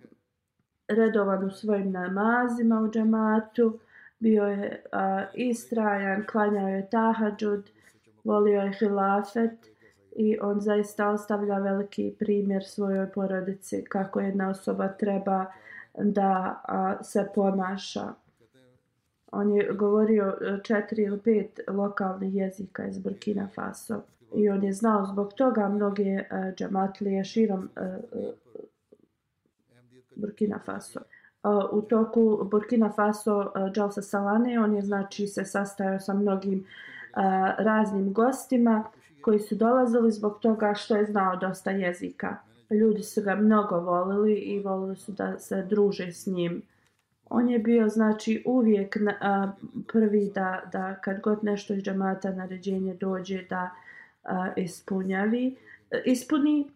redovan 0.88 1.44
u 1.44 1.52
svojim 1.52 1.92
namazima 1.92 2.82
u 2.82 2.92
džamatu 2.92 3.80
bio 4.24 4.44
je 4.44 4.84
uh, 4.86 5.00
istrajan, 5.34 6.26
klanjao 6.32 6.68
je 6.68 6.90
tahadžud, 6.90 7.70
volio 8.24 8.62
je 8.62 8.74
hilafet 8.80 9.72
i 10.16 10.38
on 10.42 10.62
zaista 10.62 11.10
ostavlja 11.10 11.58
veliki 11.58 12.16
primjer 12.20 12.64
svojoj 12.64 13.12
porodici 13.12 13.84
kako 13.90 14.20
jedna 14.20 14.50
osoba 14.50 14.88
treba 14.88 15.46
da 15.98 16.62
uh, 16.70 17.06
se 17.06 17.28
ponaša. 17.36 18.14
On 19.32 19.52
je 19.52 19.74
govorio 19.74 20.26
e, 20.26 20.58
četiri 20.64 21.04
ili 21.04 21.20
pet 21.20 21.60
lokalnih 21.68 22.36
jezika 22.36 22.86
iz 22.88 23.00
Burkina 23.00 23.48
Faso 23.56 24.02
i 24.36 24.50
on 24.50 24.64
je 24.64 24.74
znao 24.74 25.06
zbog 25.06 25.34
toga 25.34 25.70
mnoge 25.70 26.04
e, 26.04 26.28
uh, 26.32 26.54
džamatlije 26.56 27.24
širom 27.24 27.70
uh, 27.76 28.34
Burkina 30.16 30.60
Faso 30.66 31.00
u 31.72 31.82
toku 31.82 32.48
Burkina 32.52 32.92
Faso 32.96 33.52
Jalsa 33.76 34.02
Salane, 34.02 34.60
on 34.60 34.76
je 34.76 34.82
znači 34.82 35.28
se 35.28 35.46
sastajao 35.46 36.00
sa 36.00 36.14
mnogim 36.14 36.66
raznim 37.58 38.14
gostima 38.14 38.84
koji 39.22 39.40
su 39.40 39.56
dolazili 39.56 40.12
zbog 40.12 40.40
toga 40.40 40.74
što 40.74 40.96
je 40.96 41.06
znao 41.06 41.36
dosta 41.36 41.72
jezika. 41.72 42.38
Ljudi 42.70 43.04
su 43.04 43.22
ga 43.22 43.36
mnogo 43.36 43.80
volili 43.80 44.34
i 44.34 44.60
volili 44.60 44.96
su 44.96 45.12
da 45.12 45.40
se 45.40 45.64
druže 45.70 46.12
s 46.12 46.28
njim. 46.28 46.62
On 47.30 47.50
je 47.50 47.60
bio 47.60 47.90
znači 47.90 48.44
uvijek 48.46 48.96
na, 49.00 49.14
a, 49.22 49.52
prvi 49.88 50.32
da, 50.36 50.62
da 50.72 50.96
kad 50.96 51.22
god 51.22 51.44
nešto 51.44 51.74
iz 51.74 51.84
džamata 51.84 52.32
naređenje 52.32 52.94
dođe 52.94 53.44
da 53.50 53.70
a, 54.24 54.54
ispunjavi, 54.56 55.56
ispuni 56.06 56.72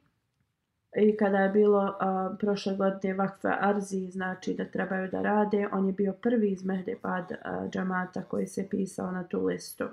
i 0.97 1.17
kada 1.17 1.37
je 1.37 1.49
bilo 1.49 1.83
uh, 1.83 2.37
prošle 2.39 2.75
godine 2.75 3.13
vakfe 3.13 3.47
Arzi, 3.59 4.11
znači 4.11 4.53
da 4.53 4.65
trebaju 4.65 5.11
da 5.11 5.21
rade, 5.21 5.67
on 5.71 5.87
je 5.87 5.93
bio 5.93 6.13
prvi 6.13 6.51
iz 6.51 6.65
Mehdebad 6.65 7.31
uh, 7.31 7.69
džamata 7.69 8.21
koji 8.21 8.47
se 8.47 8.67
pisao 8.69 9.11
na 9.11 9.23
tu 9.23 9.45
listu. 9.45 9.85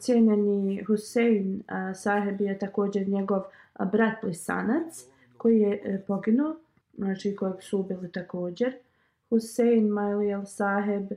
Cijenjeni 0.00 0.84
Husein 0.84 1.62
uh, 1.68 1.96
Saheb 1.96 2.40
je 2.40 2.58
također 2.58 3.08
njegov 3.08 3.42
brat 3.92 4.20
plisanac 4.20 5.04
koji 5.36 5.60
je 5.60 5.82
uh, 5.84 6.00
poginuo, 6.06 6.56
znači 6.98 7.36
kojeg 7.36 7.62
su 7.62 7.78
ubili 7.78 8.12
također. 8.12 8.72
Husein 9.30 9.88
Majlijel 9.88 10.44
Saheb 10.44 11.12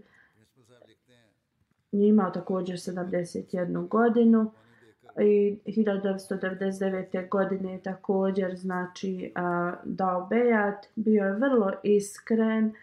je 1.91 2.07
imao 2.07 2.31
također 2.31 2.75
71 2.75 3.87
godinu 3.87 4.51
i 5.17 5.57
1999. 5.65 7.29
godine 7.29 7.79
također 7.83 8.55
znači 8.55 9.31
a, 9.35 9.73
dao 9.83 10.27
bejat, 10.27 10.85
bio 10.95 11.25
je 11.25 11.33
vrlo 11.33 11.71
iskren 11.83 12.73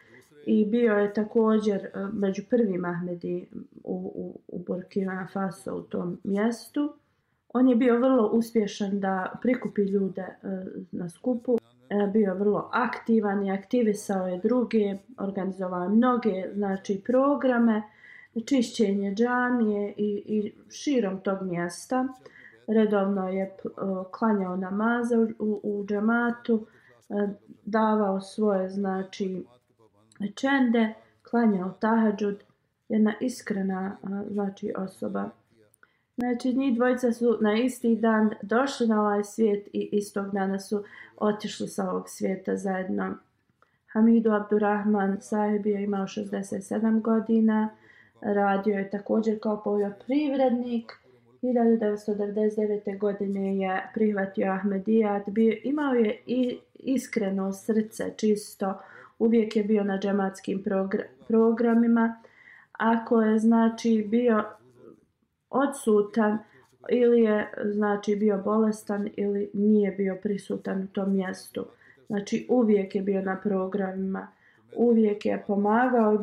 i 0.46 0.64
bio 0.64 0.94
je 0.94 1.14
također 1.14 1.88
a, 1.94 2.10
među 2.12 2.42
prvim 2.50 2.84
Ahmedi 2.84 3.48
u, 3.84 4.12
u, 4.14 4.40
u 4.48 4.58
Burkina 4.58 5.28
Faso 5.32 5.76
u 5.76 5.82
tom 5.82 6.18
mjestu. 6.24 6.92
On 7.52 7.68
je 7.68 7.76
bio 7.76 7.98
vrlo 7.98 8.30
uspješan 8.32 9.00
da 9.00 9.38
prikupi 9.42 9.82
ljude 9.82 10.22
a, 10.22 10.64
na 10.92 11.08
skupu. 11.08 11.58
A, 11.90 12.06
bio 12.06 12.34
vrlo 12.34 12.70
aktivan 12.72 13.46
i 13.46 13.50
aktivisao 13.50 14.26
je 14.26 14.38
druge, 14.38 14.96
organizovao 15.18 15.88
mnoge 15.88 16.44
znači 16.54 17.02
programe 17.06 17.82
čišćenje 18.40 19.14
džamije 19.14 19.94
i, 19.96 20.22
i 20.26 20.52
širom 20.70 21.20
tog 21.20 21.42
mjesta. 21.42 22.08
Redovno 22.66 23.28
je 23.28 23.42
e, 23.42 23.52
klanjao 24.10 24.56
namaze 24.56 25.16
u, 25.38 25.60
u, 25.62 25.84
džamatu, 25.88 26.66
e, 27.08 27.28
davao 27.64 28.20
svoje 28.20 28.68
znači 28.68 29.44
čende, 30.34 30.94
klanjao 31.30 31.70
tahadžud, 31.80 32.42
jedna 32.88 33.14
iskrena 33.20 33.96
e, 34.02 34.32
znači 34.32 34.72
osoba. 34.76 35.30
Znači, 36.16 36.54
njih 36.54 36.74
dvojica 36.74 37.12
su 37.12 37.38
na 37.40 37.54
isti 37.54 37.96
dan 37.96 38.30
došli 38.42 38.86
na 38.86 39.00
ovaj 39.00 39.24
svijet 39.24 39.68
i 39.72 39.88
istog 39.92 40.30
dana 40.32 40.58
su 40.58 40.84
otišli 41.16 41.68
sa 41.68 41.90
ovog 41.90 42.08
svijeta 42.08 42.56
zajedno. 42.56 43.14
Hamidu 43.92 44.30
Abdurrahman 44.30 45.16
sahib 45.20 45.66
je 45.66 45.82
imao 45.84 46.06
67 46.06 47.00
godina, 47.00 47.68
radio 48.20 48.78
je 48.78 48.90
također 48.90 49.38
kao 49.40 49.62
poljoprivrednik. 49.64 50.92
1999. 51.42 52.98
godine 52.98 53.56
je 53.56 53.90
prihvatio 53.94 54.52
Ahmedijat, 54.52 55.28
bio, 55.28 55.56
imao 55.64 55.94
je 55.94 56.22
i 56.26 56.58
iskreno 56.74 57.52
srce, 57.52 58.14
čisto, 58.16 58.80
uvijek 59.18 59.56
je 59.56 59.64
bio 59.64 59.84
na 59.84 59.98
džematskim 59.98 60.62
progr 60.62 60.98
programima. 61.28 62.22
Ako 62.72 63.22
je 63.22 63.38
znači 63.38 64.06
bio 64.08 64.44
odsutan 65.50 66.38
ili 66.90 67.22
je 67.22 67.52
znači 67.64 68.16
bio 68.16 68.42
bolestan 68.44 69.08
ili 69.16 69.50
nije 69.54 69.90
bio 69.90 70.18
prisutan 70.22 70.82
u 70.82 70.86
tom 70.86 71.12
mjestu. 71.12 71.66
Znači 72.06 72.46
uvijek 72.50 72.94
je 72.94 73.02
bio 73.02 73.22
na 73.22 73.40
programima, 73.42 74.28
uvijek 74.76 75.26
je 75.26 75.44
pomagao 75.46 76.22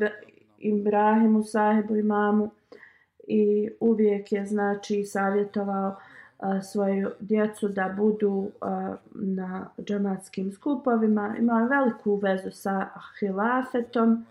Ibrahimu 0.64 1.44
sahibu 1.44 1.96
imamu 1.96 2.50
i 3.28 3.70
uvijek 3.80 4.32
je 4.32 4.46
znači 4.46 5.04
savjetovao 5.04 5.96
a, 6.40 6.62
svoju 6.62 7.10
djecu 7.20 7.68
da 7.68 7.94
budu 7.98 8.52
a, 8.62 8.96
na 9.14 9.70
džamatskim 9.82 10.52
skupovima. 10.52 11.36
Imao 11.40 11.68
veliku 11.68 12.16
vezu 12.16 12.52
sa 12.52 12.90
hilafetom 13.20 14.26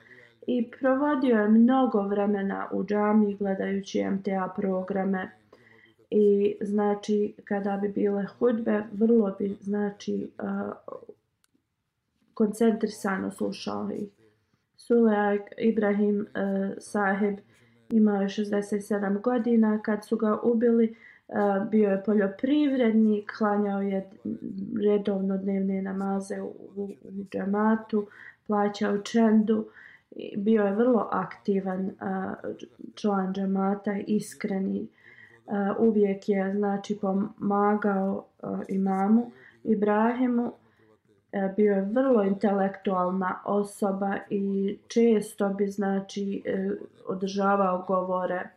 i 0.47 0.71
provodio 0.81 1.37
je 1.41 1.49
mnogo 1.49 2.03
vremena 2.03 2.69
u 2.73 2.85
džami 2.85 3.37
gledajući 3.37 4.05
MTA 4.05 4.53
programe. 4.57 5.31
I 6.11 6.57
znači 6.61 7.35
kada 7.45 7.77
bi 7.77 7.89
bile 7.89 8.27
hudbe, 8.39 8.83
vrlo 8.93 9.35
bi 9.39 9.57
znači 9.61 10.31
a, 10.39 10.73
koncentrisano 12.35 13.31
slušao 13.31 13.91
ih. 13.91 14.22
Sulejak 14.87 15.53
Ibrahim 15.59 16.27
eh, 16.35 16.43
uh, 16.43 16.75
Saheb 16.79 17.39
imao 17.91 18.23
je 18.23 18.29
67 18.29 19.21
godina 19.21 19.83
kad 19.83 20.05
su 20.05 20.17
ga 20.17 20.39
ubili. 20.43 20.95
Uh, 21.29 21.71
bio 21.71 21.91
je 21.91 22.03
poljoprivrednik, 22.05 23.33
klanjao 23.39 23.83
je 23.83 24.11
redovno 24.85 25.37
dnevne 25.39 25.83
namaze 25.83 26.41
u, 26.41 26.55
u, 26.77 26.83
u 27.03 27.25
džamatu, 27.31 28.07
plaćao 28.47 28.99
čendu. 28.99 29.67
Bio 30.37 30.65
je 30.65 30.75
vrlo 30.75 31.09
aktivan 31.13 31.87
uh, 31.87 32.57
član 32.95 33.35
džamata, 33.35 33.97
iskreni. 34.07 34.89
Uh, 35.47 35.55
uvijek 35.79 36.29
je 36.29 36.55
znači 36.57 36.99
pomagao 37.01 38.25
uh, 38.43 38.61
imamu 38.69 39.31
Ibrahimu 39.65 40.53
E, 41.33 41.53
bio 41.57 41.75
je 41.75 41.83
vrlo 41.83 42.23
intelektualna 42.23 43.39
osoba 43.45 44.17
i 44.31 44.79
često 44.89 45.49
bi 45.49 45.67
znači 45.67 46.43
e, 46.45 46.71
održavao 47.07 47.85
govore. 47.89 48.49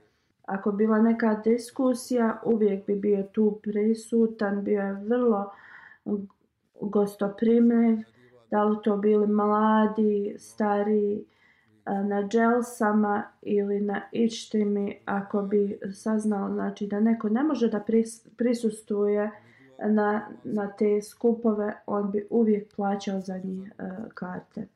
Ako 0.45 0.71
bila 0.71 0.99
neka 0.99 1.41
diskusija, 1.43 2.41
uvijek 2.45 2.85
bi 2.85 2.95
bio 2.95 3.23
tu 3.23 3.59
prisutan, 3.63 4.63
bio 4.63 4.81
je 4.81 4.93
vrlo 4.93 5.51
gostoprimljiv, 6.81 7.97
da 8.51 8.63
li 8.63 8.77
to 8.83 8.97
bili 8.97 9.27
mladi, 9.27 10.35
stari, 10.39 11.15
e, 11.15 11.23
na 12.03 12.27
dželsama 12.27 13.23
ili 13.41 13.81
na 13.81 14.01
ičtimi, 14.11 14.99
ako 15.05 15.41
bi 15.41 15.79
saznao 15.93 16.53
znači, 16.53 16.87
da 16.87 16.99
neko 16.99 17.29
ne 17.29 17.43
može 17.43 17.69
da 17.69 17.83
prisustuje, 18.37 19.31
na, 19.79 20.27
na 20.43 20.67
te 20.67 21.01
skupove, 21.01 21.73
on 21.87 22.11
bi 22.11 22.27
uvijek 22.29 22.75
plaćao 22.75 23.21
za 23.21 23.37
njih 23.37 23.71
e, 23.79 23.83
karte. 24.13 24.67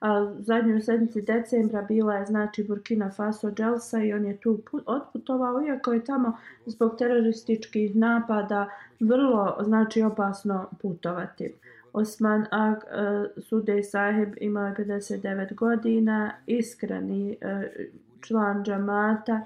A 0.00 0.34
zadnjoj 0.38 0.80
sedmici 0.80 1.22
decembra 1.22 1.82
bila 1.82 2.14
je 2.14 2.26
znači 2.26 2.64
Burkina 2.64 3.10
Faso 3.10 3.50
Dželsa 3.50 4.02
i 4.02 4.12
on 4.12 4.24
je 4.24 4.36
tu 4.36 4.58
otputovao, 4.86 5.62
iako 5.62 5.92
je 5.92 6.04
tamo 6.04 6.36
zbog 6.66 6.98
terorističkih 6.98 7.96
napada 7.96 8.68
vrlo 9.00 9.56
znači 9.60 10.02
opasno 10.02 10.66
putovati. 10.82 11.54
Osman 11.92 12.46
Ag 12.50 12.76
e, 12.76 13.40
Sude 13.40 13.82
Sahib 13.82 14.34
imao 14.40 14.66
je 14.66 14.74
59 14.74 15.54
godina, 15.54 16.32
iskreni 16.46 17.36
e, 17.40 17.70
član 18.20 18.64
džamata, 18.64 19.40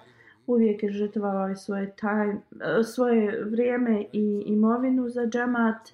uvijek 0.47 0.83
je 0.83 0.93
žrtvovao 0.93 1.57
svoje, 1.57 1.97
taj, 1.97 2.29
eh, 2.31 2.37
svoje 2.85 3.45
vrijeme 3.45 4.05
i 4.13 4.43
imovinu 4.47 5.09
za 5.09 5.27
džemat 5.27 5.93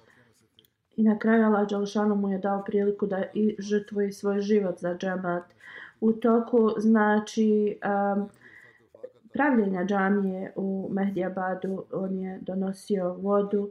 i 0.95 1.03
na 1.03 1.19
kraju 1.19 1.45
Allah 1.45 1.69
Đalšanu 1.69 2.15
mu 2.15 2.29
je 2.29 2.37
dao 2.37 2.63
priliku 2.63 3.05
da 3.05 3.23
i 3.33 3.55
žrtvuje 3.59 4.11
svoj 4.11 4.41
život 4.41 4.79
za 4.79 4.97
džemat. 4.97 5.43
U 6.01 6.13
toku 6.13 6.69
znači 6.77 7.79
um, 8.15 8.29
pravljenja 9.33 9.85
džamije 9.85 10.53
u 10.55 10.89
Mehdiabadu 10.91 11.83
on 11.91 12.19
je 12.19 12.39
donosio 12.41 13.13
vodu 13.13 13.69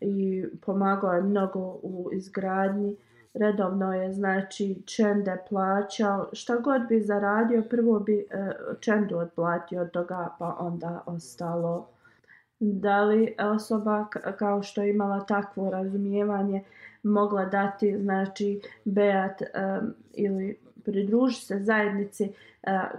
i 0.00 0.44
pomagao 0.66 1.12
je 1.12 1.22
mnogo 1.22 1.60
u 1.82 2.10
izgradnji 2.12 2.96
redovno 3.38 3.94
je 3.94 4.12
znači 4.12 4.82
čende 4.84 5.36
plaćao. 5.48 6.28
Šta 6.32 6.56
god 6.56 6.88
bi 6.88 7.00
zaradio 7.00 7.62
prvo 7.70 8.00
bi 8.00 8.26
e, 8.30 8.52
čendu 8.80 9.18
odplatio 9.18 9.82
od 9.82 9.90
toga 9.90 10.28
pa 10.38 10.56
onda 10.58 11.02
ostalo. 11.06 11.88
Da 12.60 13.02
li 13.02 13.34
osoba 13.38 14.06
kao 14.38 14.62
što 14.62 14.82
je 14.82 14.90
imala 14.90 15.20
takvo 15.20 15.70
razumijevanje 15.70 16.64
mogla 17.02 17.44
dati 17.44 17.98
znači 18.02 18.60
beat 18.84 19.40
um, 19.40 19.94
ili 20.14 20.58
pridruži 20.84 21.40
se 21.40 21.58
zajednici 21.58 22.24
e, 22.24 22.30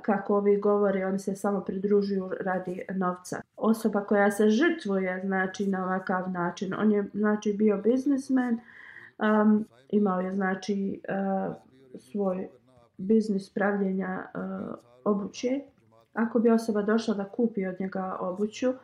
kako 0.02 0.36
ovi 0.36 0.58
govori 0.58 1.04
oni 1.04 1.20
se 1.20 1.36
samo 1.36 1.62
pridružuju 1.62 2.32
radi 2.40 2.82
novca. 2.96 3.42
Osoba 3.58 4.02
koja 4.02 4.32
se 4.32 4.50
žrtvuje 4.50 5.22
znači 5.26 5.68
na 5.68 5.86
ovakav 5.86 6.32
način. 6.32 6.74
On 6.80 6.92
je 6.92 7.06
znači 7.14 7.54
bio 7.54 7.78
biznismen 7.78 8.60
um, 9.20 9.66
imao 9.90 10.22
je 10.22 10.34
znači 10.34 11.02
uh, 11.10 11.56
svoj 12.00 12.48
biznis 12.98 13.50
pravljenja 13.50 14.26
uh, 14.34 14.42
obuće. 15.04 15.62
Ako 16.14 16.40
bi 16.40 16.50
osoba 16.50 16.82
došla 16.82 17.14
da 17.14 17.30
kupi 17.30 17.66
od 17.66 17.76
njega 17.80 18.18
obuću 18.20 18.70
uh, 18.70 18.76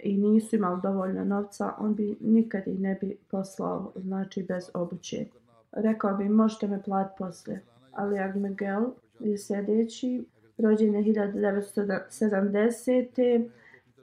i 0.00 0.16
nisu 0.16 0.56
imali 0.56 0.80
dovoljno 0.82 1.24
novca, 1.24 1.72
on 1.78 1.94
bi 1.94 2.16
nikad 2.20 2.62
i 2.66 2.78
ne 2.78 2.98
bi 3.00 3.16
poslao 3.30 3.92
znači 3.96 4.42
bez 4.42 4.70
obuće. 4.74 5.26
Rekao 5.72 6.16
bi 6.16 6.28
možete 6.28 6.68
me 6.68 6.82
plat 6.82 7.18
posle. 7.18 7.58
Ali 7.92 8.18
Agmegel 8.18 8.82
je 9.20 9.38
sljedeći, 9.38 10.24
rođen 10.58 10.94
je 10.94 11.02
1970. 11.02 13.48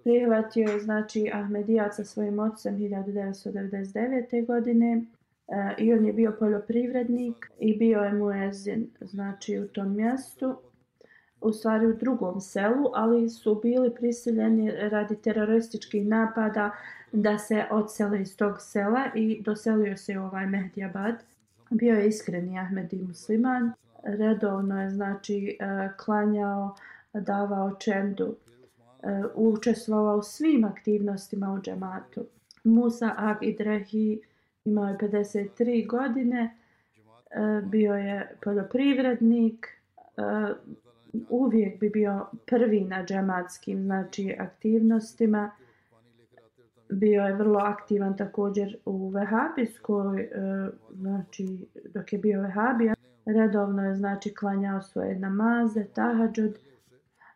Prihvatio 0.03 0.69
je 0.69 0.79
znači 0.79 1.29
Ahmedijat 1.33 1.95
sa 1.95 2.03
svojim 2.03 2.39
ocem 2.39 2.77
1999. 2.77 4.45
godine 4.45 5.05
e, 5.47 5.75
i 5.77 5.93
on 5.93 6.05
je 6.05 6.13
bio 6.13 6.35
poljoprivrednik 6.39 7.51
i 7.59 7.77
bio 7.77 7.99
je 7.99 8.13
muezin 8.13 8.87
znači 9.01 9.59
u 9.59 9.67
tom 9.67 9.95
mjestu 9.95 10.55
u 11.41 11.53
stvari 11.53 11.87
u 11.87 11.93
drugom 11.93 12.41
selu, 12.41 12.91
ali 12.93 13.29
su 13.29 13.59
bili 13.63 13.95
prisiljeni 13.95 14.71
radi 14.71 15.15
terorističkih 15.15 16.07
napada 16.07 16.71
da 17.11 17.37
se 17.37 17.65
odsele 17.71 18.21
iz 18.21 18.37
tog 18.37 18.61
sela 18.61 19.05
i 19.15 19.41
doselio 19.41 19.97
se 19.97 20.19
u 20.19 20.23
ovaj 20.23 20.47
Mehdiabad. 20.47 21.15
Bio 21.69 21.95
je 21.95 22.07
iskreni 22.07 22.59
Ahmedi 22.59 23.01
musliman, 23.07 23.71
redovno 24.03 24.81
je 24.81 24.89
znači 24.89 25.57
e, 25.59 25.89
klanjao, 25.97 26.75
davao 27.13 27.75
čendu 27.75 28.35
E, 29.03 29.23
učestvovao 29.35 30.17
u 30.17 30.21
svim 30.21 30.63
aktivnostima 30.63 31.53
u 31.53 31.61
džematu. 31.61 32.25
Musa 32.63 33.13
Ag 33.17 33.37
Idrehi 33.41 34.21
imao 34.65 34.87
je 34.87 34.97
53 34.97 35.87
godine, 35.87 36.57
e, 37.31 37.61
bio 37.65 37.93
je 37.93 38.35
poljoprivrednik, 38.43 39.67
e, 39.67 40.21
uvijek 41.29 41.79
bi 41.79 41.89
bio 41.89 42.25
prvi 42.45 42.81
na 42.81 43.05
džematskim 43.05 43.83
znači, 43.83 44.35
aktivnostima. 44.39 45.51
Bio 46.89 47.23
je 47.23 47.35
vrlo 47.35 47.59
aktivan 47.59 48.17
također 48.17 48.77
u 48.85 49.09
Vehabijskoj, 49.09 50.29
znači 50.91 51.67
dok 51.93 52.13
je 52.13 52.19
bio 52.19 52.41
Vehabija. 52.41 52.93
Redovno 53.25 53.85
je 53.85 53.95
znači 53.95 54.33
klanjao 54.33 54.81
svoje 54.81 55.19
namaze, 55.19 55.83
tahadžud, 55.83 56.57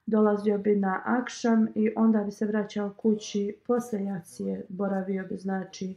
dolazio 0.06 0.58
bi 0.58 0.76
na 0.76 1.02
akšam 1.06 1.68
i 1.76 1.92
onda 1.96 2.24
bi 2.24 2.32
se 2.32 2.46
vraćao 2.46 2.94
kući 2.98 3.56
posle 3.68 4.04
jacije, 4.04 4.66
boravio 4.70 5.26
bi 5.30 5.38
znači 5.38 5.96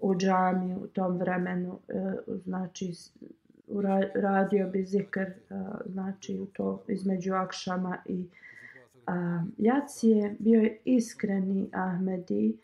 u 0.00 0.14
džami 0.14 0.74
u 0.74 0.86
tom 0.86 1.18
vremenu, 1.18 1.78
e, 1.88 2.14
znači 2.44 2.92
radio 4.14 4.68
bi 4.68 4.84
zikr 4.84 5.20
e, 5.20 5.34
znači 5.86 6.38
u 6.38 6.46
to 6.46 6.82
između 6.88 7.34
akšama 7.34 7.98
i 8.06 8.26
jacije. 9.58 10.36
Bio 10.38 10.60
je 10.60 10.78
iskreni 10.84 11.70
Ahmedi, 11.72 12.56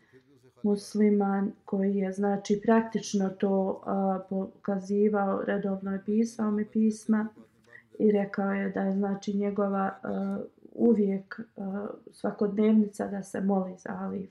musliman 0.63 1.53
koji 1.65 1.97
je 1.97 2.13
znači 2.13 2.61
praktično 2.65 3.29
to 3.29 3.83
pokazivao, 4.29 5.43
redovno 5.43 5.93
je 5.93 6.03
pisao 6.07 6.51
mi 6.51 6.65
pisma 6.65 7.29
i 7.99 8.13
rekao 8.13 8.53
je 8.53 8.71
da 8.71 8.81
je 8.81 8.93
znači 8.93 9.33
njegova 9.33 9.91
e, 9.91 10.09
uvijek 10.79 11.41
uh, 11.57 11.67
svakodnevnica 12.13 13.07
da 13.07 13.23
se 13.23 13.41
moli 13.41 13.77
za 13.77 13.91
Alif. 14.01 14.31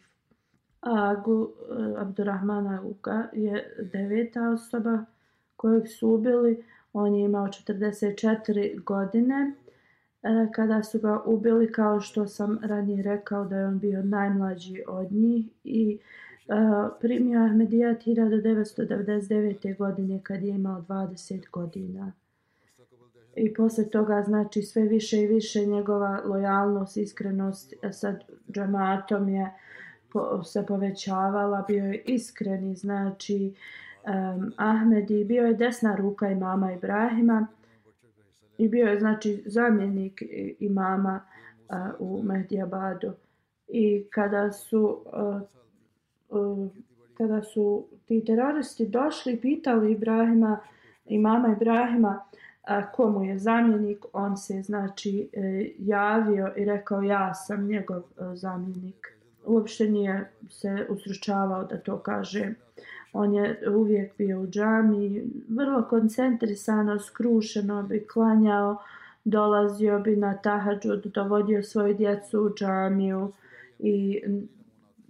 Agu 0.81 1.31
uh, 1.31 1.49
eh, 1.79 2.01
Abdurrahmana 2.01 2.81
Uga 2.83 3.29
je 3.33 3.75
deveta 3.93 4.49
osoba 4.49 5.05
kojeg 5.55 5.87
su 5.87 6.09
ubili. 6.09 6.63
On 6.93 7.15
je 7.15 7.25
imao 7.25 7.47
44 7.47 8.83
godine 8.83 9.53
uh, 9.53 10.51
kada 10.51 10.83
su 10.83 10.99
ga 10.99 11.21
ubili 11.25 11.71
kao 11.71 12.01
što 12.01 12.27
sam 12.27 12.59
ranije 12.63 13.03
rekao 13.03 13.45
da 13.45 13.57
je 13.57 13.67
on 13.67 13.79
bio 13.79 14.03
najmlađi 14.03 14.83
od 14.87 15.11
njih 15.11 15.45
i 15.63 15.99
uh, 16.47 16.91
primio 16.99 17.43
Ahmedijat 17.45 17.97
1999. 18.05 19.77
godine 19.77 20.19
kad 20.23 20.43
je 20.43 20.49
imao 20.49 20.81
20 20.81 21.49
godina 21.51 22.11
i 23.37 23.53
posle 23.53 23.89
toga 23.89 24.23
znači 24.25 24.61
sve 24.61 24.81
više 24.81 25.21
i 25.21 25.27
više 25.27 25.65
njegova 25.65 26.21
lojalnost, 26.25 26.97
iskrenost 26.97 27.73
sa 27.91 28.15
džamatom 28.51 29.29
je 29.29 29.51
po, 30.13 30.43
se 30.43 30.65
povećavala, 30.65 31.65
bio 31.67 31.85
je 31.85 32.01
iskreni, 32.05 32.75
znači 32.75 33.53
um, 34.05 34.53
Ahmedi, 34.57 35.23
bio 35.23 35.45
je 35.45 35.53
desna 35.53 35.95
ruka 35.95 36.29
imama 36.29 36.73
Ibrahima 36.73 37.47
i 38.57 38.69
bio 38.69 38.87
je 38.87 38.99
znači 38.99 39.43
zamjenik 39.45 40.23
imama 40.59 41.21
uh, 41.69 41.75
u 41.99 42.23
Mehdiabadu. 42.23 43.11
I 43.67 44.05
kada 44.09 44.51
su 44.51 45.01
uh, 45.05 45.41
uh, 46.29 46.71
kada 47.17 47.41
su 47.41 47.85
ti 48.05 48.25
teroristi 48.25 48.87
došli 48.87 49.33
i 49.33 49.41
pitali 49.41 49.91
Ibrahima 49.91 50.59
imama 51.05 51.55
Ibrahima 51.55 52.21
uh, 52.25 52.46
komu 52.95 53.23
je 53.23 53.37
zamjenik, 53.39 54.05
on 54.13 54.37
se 54.37 54.61
znači 54.61 55.29
e, 55.33 55.69
javio 55.77 56.53
i 56.55 56.65
rekao 56.65 57.01
ja 57.01 57.33
sam 57.33 57.67
njegov 57.67 57.99
e, 57.99 58.35
zamjenik. 58.35 59.17
Uopšte 59.45 59.87
nije 59.89 60.31
se 60.49 60.85
usručavao 60.89 61.63
da 61.63 61.77
to 61.77 61.97
kaže. 61.99 62.53
On 63.13 63.33
je 63.33 63.61
uvijek 63.75 64.17
bio 64.17 64.41
u 64.41 64.47
džami, 64.47 65.23
vrlo 65.49 65.83
koncentrisano, 65.89 66.99
skrušeno 66.99 67.83
bi 67.83 68.07
klanjao, 68.07 68.77
dolazio 69.23 69.99
bi 69.99 70.15
na 70.15 70.37
tahadžud, 70.37 71.05
dovodio 71.05 71.63
svoju 71.63 71.93
djecu 71.93 72.41
u 72.41 72.49
džamiju 72.55 73.31
i 73.79 74.21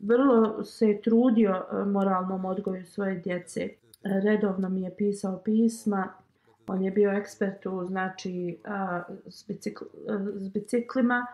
vrlo 0.02 0.64
se 0.64 1.00
trudio 1.04 1.66
e, 1.72 1.86
moralnom 1.86 2.46
odgoju 2.46 2.86
svoje 2.86 3.16
djece. 3.16 3.70
Redovno 4.04 4.70
mi 4.70 4.82
je 4.82 4.96
pisao 4.98 5.38
pisma, 5.38 6.14
on 6.68 6.84
je 6.84 6.92
bio 6.92 7.12
ekspert 7.12 7.66
u 7.66 7.86
znači 7.86 8.58
a, 8.66 9.02
s, 9.28 9.48
bicikl, 9.48 9.84
s 10.36 10.50
biciklima 10.50 11.28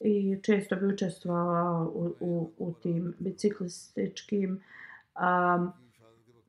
i 0.00 0.38
često 0.42 0.76
bi 0.76 0.86
učestvovao 0.86 1.92
u, 1.94 2.14
u, 2.20 2.50
u 2.58 2.72
tim 2.72 3.14
biciklističkim 3.18 4.60
a, 5.14 5.70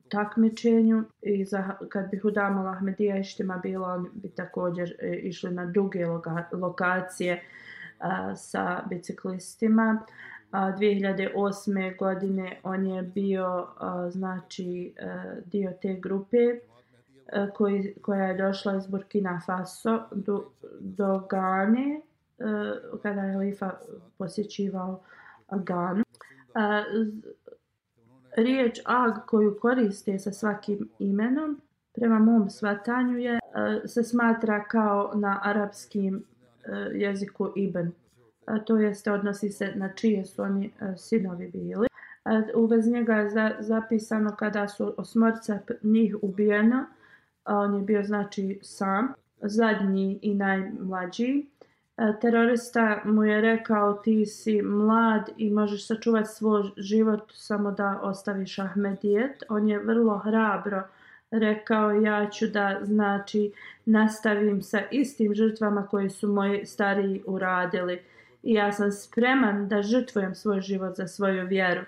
takmičenju 0.09 1.03
i 1.21 1.45
za, 1.45 1.75
kad 1.89 2.09
bi 2.11 2.17
Hudamal 2.17 2.67
Ahmedija 2.67 3.17
ištima 3.17 3.57
bilo, 3.57 3.87
on 3.87 4.09
bi 4.13 4.29
također 4.29 4.95
e, 4.99 5.15
išli 5.15 5.51
na 5.51 5.65
duge 5.65 6.05
loka, 6.05 6.45
lokacije 6.51 7.43
a, 7.99 8.35
sa 8.35 8.83
biciklistima. 8.89 10.03
A, 10.51 10.71
2008. 10.77 11.97
godine 11.97 12.59
on 12.63 12.87
je 12.87 13.01
bio 13.01 13.67
a, 13.77 14.09
znači 14.09 14.93
a, 15.01 15.35
dio 15.45 15.73
te 15.81 15.93
grupe 15.93 16.37
a, 16.37 16.70
E, 17.27 17.49
koji, 17.53 17.95
koja 18.01 18.23
je 18.23 18.37
došla 18.37 18.75
iz 18.75 18.87
Burkina 18.87 19.41
Faso 19.45 19.99
do, 20.11 20.51
do 20.79 21.27
Gane 21.29 22.01
e, 22.39 22.43
kada 23.03 23.21
je 23.21 23.37
Lifa 23.37 23.71
posjećivao 24.17 25.01
Ganu. 25.51 26.03
E, 26.03 26.83
riječ 28.37 28.79
ag 28.85 29.13
koju 29.27 29.59
koriste 29.61 30.19
sa 30.19 30.31
svakim 30.31 30.89
imenom, 30.99 31.61
prema 31.93 32.19
mom 32.19 32.49
svatanju 32.49 33.17
je, 33.17 33.39
se 33.85 34.03
smatra 34.03 34.63
kao 34.63 35.11
na 35.15 35.39
arapskim 35.43 36.23
jeziku 36.93 37.51
ibn. 37.55 37.91
To 38.65 38.77
jeste 38.77 39.11
odnosi 39.11 39.49
se 39.49 39.71
na 39.75 39.93
čije 39.93 40.25
su 40.25 40.41
oni 40.41 40.73
sinovi 40.97 41.47
bili. 41.47 41.87
U 42.55 42.65
vez 42.65 42.87
njega 42.87 43.13
je 43.13 43.55
zapisano 43.59 44.35
kada 44.35 44.67
su 44.67 44.93
osmorca 44.97 45.59
njih 45.83 46.15
ubijeno, 46.21 46.85
on 47.45 47.75
je 47.75 47.81
bio 47.81 48.03
znači 48.03 48.59
sam, 48.61 49.13
zadnji 49.41 50.19
i 50.21 50.35
najmlađi. 50.35 51.45
E, 51.97 52.13
terorista 52.21 53.01
mu 53.05 53.23
je 53.23 53.41
rekao 53.41 53.93
ti 53.93 54.25
si 54.25 54.61
mlad 54.61 55.29
i 55.37 55.49
možeš 55.49 55.87
sačuvati 55.87 56.29
svoj 56.29 56.63
život 56.77 57.31
samo 57.33 57.71
da 57.71 57.99
ostaviš 58.03 58.59
Ahmedijet. 58.59 59.43
On 59.49 59.67
je 59.67 59.79
vrlo 59.79 60.17
hrabro 60.17 60.83
rekao 61.31 61.91
ja 61.91 62.29
ću 62.29 62.47
da 62.47 62.79
znači 62.83 63.51
nastavim 63.85 64.61
sa 64.61 64.81
istim 64.91 65.35
žrtvama 65.35 65.87
koje 65.87 66.09
su 66.09 66.27
moji 66.27 66.65
stariji 66.65 67.23
uradili 67.25 68.01
i 68.43 68.53
ja 68.53 68.71
sam 68.71 68.91
spreman 68.91 69.67
da 69.67 69.81
žrtvujem 69.81 70.35
svoj 70.35 70.61
život 70.61 70.95
za 70.95 71.07
svoju 71.07 71.47
vjeru. 71.47 71.81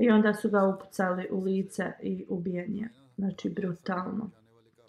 I 0.00 0.10
onda 0.10 0.34
su 0.34 0.50
ga 0.50 0.64
upucali 0.64 1.28
u 1.30 1.42
lice 1.42 1.92
i 2.02 2.24
ubijen 2.28 2.76
je. 2.76 2.88
Znači 3.16 3.50
brutalno 3.50 4.30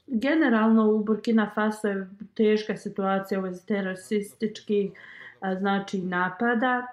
generalno 0.07 0.91
u 0.91 1.03
Burkina 1.03 1.51
Faso 1.55 1.87
je 1.87 2.09
teška 2.33 2.77
situacija 2.77 3.39
u 3.39 3.43
vezi 3.43 3.65
terorističkih 3.65 4.91
znači 5.59 6.01
napada 6.01 6.87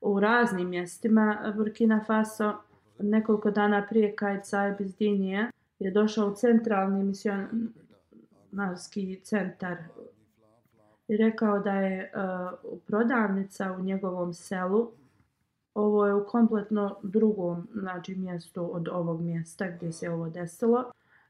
u 0.00 0.20
raznim 0.20 0.68
mjestima 0.68 1.52
Burkina 1.56 2.04
Faso. 2.06 2.54
Nekoliko 2.98 3.50
dana 3.50 3.86
prije 3.90 4.16
Kajt 4.16 4.46
Saib 4.46 4.80
iz 4.80 4.96
Dinije 4.96 5.50
je 5.78 5.90
došao 5.90 6.28
u 6.28 6.34
centralni 6.34 7.04
misionarski 7.04 9.20
centar 9.22 9.76
i 11.08 11.16
rekao 11.16 11.58
da 11.58 11.72
je 11.72 12.12
uh, 12.14 12.20
prodavnica 12.86 13.72
u 13.72 13.82
njegovom 13.82 14.34
selu 14.34 14.90
ovo 15.74 16.06
je 16.06 16.14
u 16.14 16.26
kompletno 16.26 16.96
drugom 17.02 17.68
znači, 17.74 18.14
mjestu 18.14 18.76
od 18.76 18.88
ovog 18.88 19.20
mjesta 19.20 19.70
gdje 19.70 19.92
se 19.92 20.10
ovo 20.10 20.28
desilo. 20.28 20.84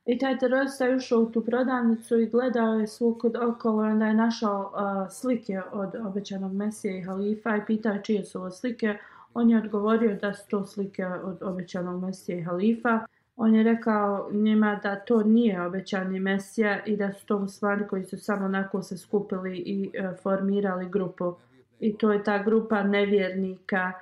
I 0.09 0.18
taj 0.18 0.38
terorista 0.38 0.84
je 0.84 0.96
ušao 0.96 1.20
u 1.20 1.30
tu 1.30 1.44
prodavnicu 1.44 2.20
i 2.20 2.26
gledao 2.26 2.74
je 2.74 2.86
svuk 2.86 3.24
okolo 3.24 3.82
onda 3.82 4.06
je 4.06 4.14
našao 4.14 4.61
uh, 4.61 5.12
slike 5.12 5.61
od 5.72 5.94
obećanog 6.06 6.52
Mesije 6.52 6.98
i 6.98 7.02
halifa 7.02 7.56
i 7.56 7.64
pitao 7.66 7.92
je 7.92 8.02
čije 8.02 8.24
su 8.24 8.38
ovo 8.38 8.50
slike. 8.50 8.98
On 9.34 9.50
je 9.50 9.59
odgovorio 9.59 10.18
da 10.22 10.34
su 10.34 10.48
to 10.48 10.66
slike 10.66 11.06
od 11.06 11.42
obećanog 11.42 12.04
Mesije 12.04 12.38
i 12.38 12.42
halifa. 12.42 13.00
On 13.36 13.54
je 13.54 13.62
rekao 13.62 14.28
njima 14.32 14.80
da 14.82 14.96
to 14.96 15.22
nije 15.22 15.62
obećani 15.62 16.20
Mesija 16.20 16.84
i 16.84 16.96
da 16.96 17.12
su 17.12 17.26
to 17.26 17.48
stvari 17.48 17.86
koji 17.88 18.04
su 18.04 18.18
samo 18.18 18.44
onako 18.44 18.82
se 18.82 18.98
skupili 18.98 19.56
i 19.56 19.90
uh, 20.00 20.18
formirali 20.22 20.88
grupu. 20.88 21.34
I 21.80 21.98
to 21.98 22.12
je 22.12 22.24
ta 22.24 22.42
grupa 22.42 22.82
nevjernika. 22.82 23.92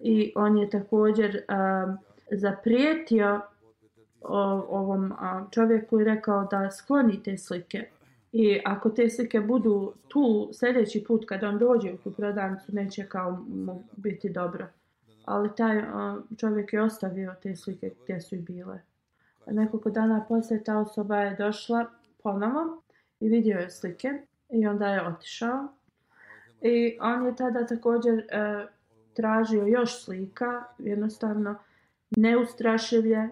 I 0.00 0.32
on 0.36 0.58
je 0.58 0.70
također 0.70 1.42
uh, 1.48 1.94
zaprijetio 2.30 3.40
o, 4.22 4.66
ovom 4.68 5.12
a, 5.12 5.46
čovjeku 5.50 6.00
i 6.00 6.04
rekao 6.04 6.48
da 6.50 6.70
skloni 6.70 7.22
te 7.22 7.38
slike. 7.38 7.88
I 8.32 8.60
ako 8.64 8.90
te 8.90 9.10
slike 9.10 9.40
budu 9.40 9.92
tu 10.08 10.50
sljedeći 10.52 11.04
put 11.04 11.24
kad 11.28 11.44
on 11.44 11.58
dođe 11.58 11.92
u 11.92 11.96
tu 11.96 12.12
prodavnicu, 12.12 12.74
neće 12.74 13.06
kao 13.06 13.44
mu 13.48 13.84
biti 13.96 14.30
dobro. 14.30 14.66
Ali 15.24 15.54
taj 15.56 15.78
a, 15.78 16.20
čovjek 16.36 16.72
je 16.72 16.82
ostavio 16.82 17.34
te 17.42 17.56
slike 17.56 17.90
gdje 18.02 18.20
su 18.20 18.34
i 18.34 18.38
bile. 18.38 18.80
Nekoliko 19.46 19.90
dana 19.90 20.24
poslije 20.28 20.64
ta 20.64 20.78
osoba 20.78 21.16
je 21.16 21.36
došla 21.36 21.86
ponovo 22.22 22.82
i 23.20 23.28
vidio 23.28 23.58
je 23.58 23.70
slike 23.70 24.08
i 24.48 24.66
onda 24.66 24.86
je 24.86 25.06
otišao. 25.06 25.68
I 26.60 26.98
on 27.00 27.26
je 27.26 27.36
tada 27.36 27.66
također 27.66 28.18
e, 28.18 28.66
tražio 29.14 29.66
još 29.66 30.04
slika, 30.04 30.64
jednostavno 30.78 31.54
neustrašivlje, 32.16 33.28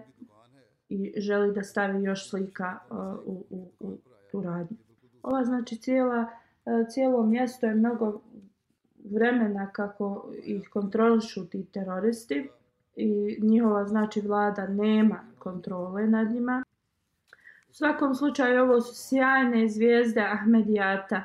i 0.89 1.13
želi 1.17 1.53
da 1.53 1.63
stavi 1.63 2.03
još 2.03 2.31
slika 2.31 2.79
uh, 2.91 2.97
u, 3.25 3.45
u, 3.51 3.71
u 3.81 3.99
tu 4.31 4.43
radnju. 4.43 4.77
Ova 5.23 5.45
znači 5.45 5.77
cijela, 5.77 6.27
uh, 6.65 6.89
cijelo 6.89 7.23
mjesto 7.23 7.67
je 7.67 7.75
mnogo 7.75 8.21
vremena 9.05 9.71
kako 9.73 10.31
ih 10.43 10.69
kontrolišu 10.73 11.47
ti 11.47 11.65
teroristi 11.65 12.49
i 12.97 13.39
njihova 13.43 13.85
znači 13.85 14.21
vlada 14.21 14.67
nema 14.67 15.21
kontrole 15.39 16.07
nad 16.07 16.31
njima. 16.31 16.65
U 17.71 17.73
svakom 17.73 18.15
slučaju 18.15 18.63
ovo 18.63 18.81
su 18.81 19.09
sjajne 19.09 19.69
zvijezde 19.69 20.21
Ahmedijata, 20.21 21.25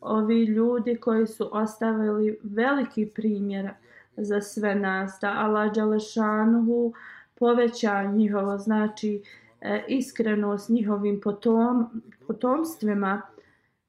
ovi 0.00 0.44
ljudi 0.44 0.96
koji 0.96 1.26
su 1.26 1.48
ostavili 1.52 2.38
veliki 2.42 3.06
primjer 3.14 3.70
za 4.16 4.40
sve 4.40 4.74
nas, 4.74 5.18
da 5.20 5.32
Allah 5.36 5.74
Đalešanuhu 5.74 6.86
uh, 6.86 6.94
poveća 7.40 8.02
njihovo 8.02 8.58
znači 8.58 9.22
e, 9.60 9.84
iskrenost 9.88 10.68
njihovim 10.68 11.20
potom, 11.20 12.02
potomstvima 12.26 13.22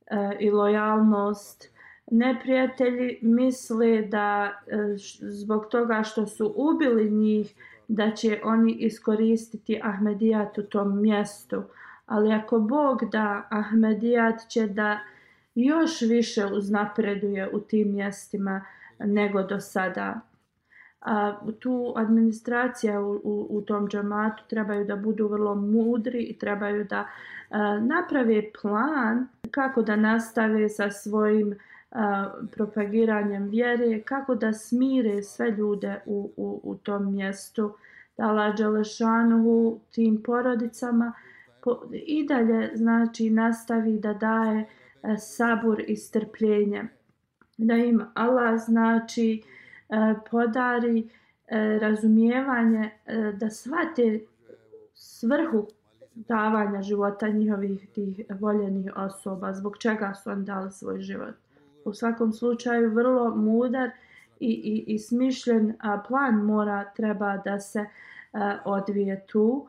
e, 0.05 0.37
i 0.39 0.51
lojalnost. 0.51 1.71
Neprijatelji 2.11 3.19
misle 3.21 4.01
da 4.01 4.51
e, 4.67 4.77
zbog 5.21 5.65
toga 5.65 6.03
što 6.03 6.27
su 6.27 6.53
ubili 6.55 7.11
njih 7.11 7.53
da 7.87 8.11
će 8.11 8.41
oni 8.43 8.73
iskoristiti 8.73 9.79
Ahmedijat 9.83 10.57
u 10.57 10.63
tom 10.63 11.01
mjestu. 11.01 11.63
Ali 12.05 12.33
ako 12.33 12.59
Bog 12.59 12.99
da 13.11 13.47
Ahmedijat 13.49 14.47
će 14.49 14.67
da 14.67 14.99
još 15.55 16.01
više 16.01 16.45
uznapreduje 16.45 17.49
u 17.53 17.59
tim 17.59 17.91
mjestima 17.91 18.65
nego 18.99 19.43
do 19.43 19.59
sada 19.59 20.21
a, 21.01 21.33
tu 21.59 21.93
administracija 21.95 23.01
u, 23.01 23.21
u, 23.23 23.47
u 23.49 23.61
tom 23.61 23.87
džamatu 23.87 24.43
trebaju 24.49 24.85
da 24.85 24.95
budu 24.95 25.27
vrlo 25.27 25.55
mudri 25.55 26.23
i 26.23 26.37
trebaju 26.37 26.83
da 26.83 27.07
a, 27.49 27.79
naprave 27.79 28.51
plan 28.61 29.27
kako 29.51 29.81
da 29.81 29.95
nastave 29.95 30.69
sa 30.69 30.91
svojim 30.91 31.55
a, 31.91 32.31
propagiranjem 32.51 33.47
vjere, 33.47 34.01
kako 34.01 34.35
da 34.35 34.53
smire 34.53 35.23
sve 35.23 35.51
ljude 35.51 36.01
u, 36.05 36.31
u, 36.37 36.61
u 36.63 36.75
tom 36.75 37.11
mjestu, 37.11 37.73
da 38.17 38.31
lađe 38.31 38.67
lešanu 38.67 39.79
tim 39.91 40.23
porodicama 40.23 41.13
po, 41.63 41.81
i 41.91 42.27
dalje 42.27 42.71
znači 42.75 43.29
nastavi 43.29 43.99
da 43.99 44.13
daje 44.13 44.65
a, 45.01 45.17
sabur 45.17 45.81
i 45.87 45.95
strpljenje. 45.95 46.83
Da 47.57 47.73
im 47.73 48.01
Allah 48.13 48.59
znači 48.59 49.41
E, 49.41 49.60
E, 49.91 50.15
podari 50.31 51.09
e, 51.47 51.79
razumijevanje 51.79 52.89
e, 53.05 53.33
da 53.39 53.49
svate 53.49 54.19
svrhu 54.93 55.67
davanja 56.15 56.81
života 56.81 57.27
njihovih 57.27 57.89
tih 57.89 58.25
voljenih 58.39 58.91
osoba, 58.95 59.53
zbog 59.53 59.77
čega 59.77 60.13
su 60.13 60.29
on 60.29 60.45
dali 60.45 60.71
svoj 60.71 61.01
život. 61.01 61.35
U 61.85 61.93
svakom 61.93 62.33
slučaju 62.33 62.93
vrlo 62.93 63.35
mudar 63.35 63.89
i, 64.39 64.49
i, 64.49 64.93
i 64.93 64.99
smišljen 64.99 65.75
plan 66.07 66.35
mora 66.35 66.91
treba 66.95 67.37
da 67.37 67.59
se 67.59 67.85
a, 68.33 68.57
odvije 68.65 69.25
tu. 69.27 69.67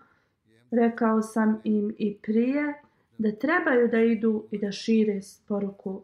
Rekao 0.70 1.22
sam 1.22 1.60
im 1.64 1.94
i 1.98 2.16
prije 2.22 2.74
da 3.18 3.32
trebaju 3.32 3.88
da 3.88 4.00
idu 4.00 4.44
i 4.50 4.58
da 4.58 4.72
šire 4.72 5.20
poruku 5.48 6.02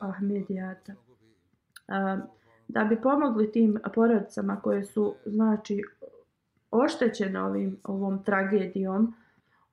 Ahmedijata. 0.00 0.94
A, 1.88 2.18
da 2.74 2.84
bi 2.84 3.00
pomogli 3.00 3.52
tim 3.52 3.78
porodicama 3.94 4.60
koje 4.60 4.84
su 4.84 5.14
znači 5.26 5.82
oštećene 6.70 7.42
ovim 7.42 7.76
ovom 7.84 8.24
tragedijom 8.24 9.14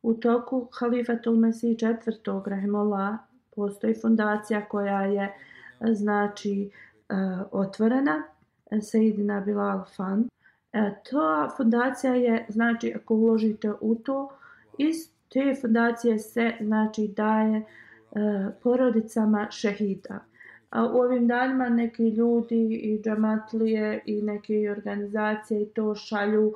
u 0.01 0.13
toku 0.13 0.67
Halifatul 0.79 1.35
Mesih 1.35 1.77
četvrtog 1.77 2.47
Rahimullah 2.47 3.15
postoji 3.55 3.95
fundacija 4.01 4.65
koja 4.65 5.01
je 5.01 5.33
znači 5.81 6.69
e, 6.69 7.13
otvorena 7.51 8.23
e, 8.71 8.81
Sejidina 8.81 9.41
Bilal 9.41 9.85
Fund. 9.95 10.25
E, 10.73 10.91
to 11.09 11.49
fundacija 11.57 12.13
je, 12.13 12.45
znači, 12.49 12.93
ako 12.95 13.15
uložite 13.15 13.71
u 13.81 13.95
to, 13.95 14.29
iz 14.77 14.95
te 15.33 15.55
fundacije 15.61 16.19
se, 16.19 16.51
znači, 16.61 17.07
daje 17.07 17.57
e, 17.57 17.63
porodicama 18.63 19.47
šehida. 19.51 20.19
A 20.71 20.85
u 20.85 20.97
ovim 20.97 21.27
danima 21.27 21.69
neki 21.69 22.09
ljudi 22.09 22.73
i 22.73 23.01
džamatlije 23.01 24.01
i 24.05 24.21
neke 24.21 24.71
organizacije 24.71 25.69
to 25.69 25.95
šalju 25.95 26.53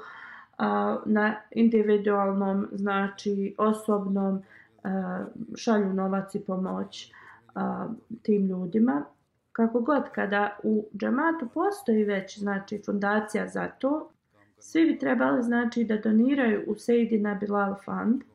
a, 0.57 0.97
na 1.05 1.35
individualnom, 1.51 2.67
znači 2.71 3.55
osobnom, 3.57 4.41
a, 4.83 5.25
šalju 5.55 5.93
novac 5.93 6.35
i 6.35 6.39
pomoć 6.39 7.11
a, 7.55 7.87
tim 8.21 8.47
ljudima. 8.47 9.05
Kako 9.51 9.79
god, 9.79 10.03
kada 10.11 10.57
u 10.63 10.85
džamatu 10.97 11.47
postoji 11.53 12.03
već 12.03 12.39
znači 12.39 12.81
fundacija 12.85 13.47
za 13.47 13.67
to, 13.67 14.09
svi 14.57 14.85
bi 14.85 14.99
trebali 14.99 15.43
znači 15.43 15.83
da 15.83 15.97
doniraju 15.97 16.63
u 16.67 16.75
Sejdina 16.75 17.35
Bilal 17.35 17.75
Fund– 17.85 18.23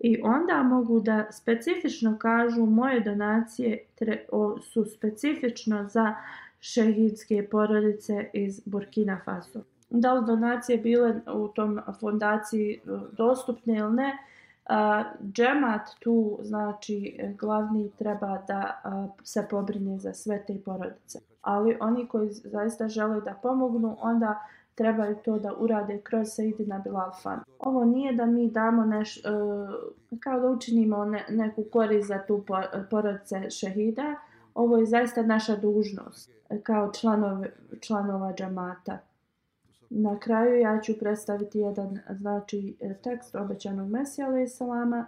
I 0.00 0.20
onda 0.22 0.62
mogu 0.62 1.00
da 1.00 1.26
specifično 1.32 2.18
kažu 2.18 2.66
moje 2.66 3.00
donacije 3.00 3.84
tre, 3.94 4.24
o, 4.32 4.60
su 4.60 4.84
specifično 4.84 5.88
za 5.88 6.14
šehidske 6.60 7.48
porodice 7.50 8.30
iz 8.32 8.60
Burkina 8.64 9.20
Faso. 9.24 9.60
Da 9.90 10.12
li 10.12 10.26
donacije 10.26 10.78
bile 10.78 11.20
u 11.34 11.48
tom 11.48 11.80
fondaciji 12.00 12.72
e, 12.72 12.78
dostupne 13.12 13.76
ili 13.76 13.92
ne, 13.92 14.18
a, 14.66 15.04
džemat 15.32 15.88
tu, 15.98 16.38
znači, 16.42 17.18
glavni 17.38 17.90
treba 17.98 18.42
da 18.48 18.80
a, 18.84 19.08
se 19.22 19.46
pobrine 19.50 19.98
za 19.98 20.12
sve 20.12 20.44
te 20.46 20.58
porodice. 20.64 21.18
Ali 21.42 21.76
oni 21.80 22.06
koji 22.06 22.30
zaista 22.30 22.88
žele 22.88 23.20
da 23.20 23.34
pomognu, 23.42 23.96
onda 24.00 24.40
trebaju 24.80 25.16
to 25.24 25.38
da 25.38 25.54
urade 25.58 26.00
kroz 26.02 26.28
Sejdina 26.28 26.78
Bilal 26.78 27.10
Fan. 27.22 27.40
Ovo 27.58 27.84
nije 27.84 28.12
da 28.12 28.26
mi 28.26 28.50
damo 28.50 28.84
neš, 28.84 29.16
e, 29.16 29.20
kao 30.20 30.40
da 30.40 30.48
učinimo 30.48 31.04
ne, 31.04 31.24
neku 31.28 31.64
korist 31.72 32.08
za 32.08 32.18
tu 32.26 32.44
porodice 32.90 33.50
šehida. 33.50 34.14
Ovo 34.54 34.76
je 34.76 34.86
zaista 34.86 35.22
naša 35.22 35.56
dužnost 35.56 36.30
e, 36.50 36.60
kao 36.60 36.92
članov, 36.92 37.44
članova 37.80 38.32
džamata. 38.34 38.98
Na 39.90 40.18
kraju 40.18 40.60
ja 40.60 40.80
ću 40.80 40.98
predstaviti 40.98 41.58
jedan 41.58 41.98
znači 42.10 42.76
e, 42.80 42.94
tekst 42.94 43.34
obećanog 43.34 43.90
Mesija 43.90 44.26
alaih 44.26 44.50
salama 44.52 45.06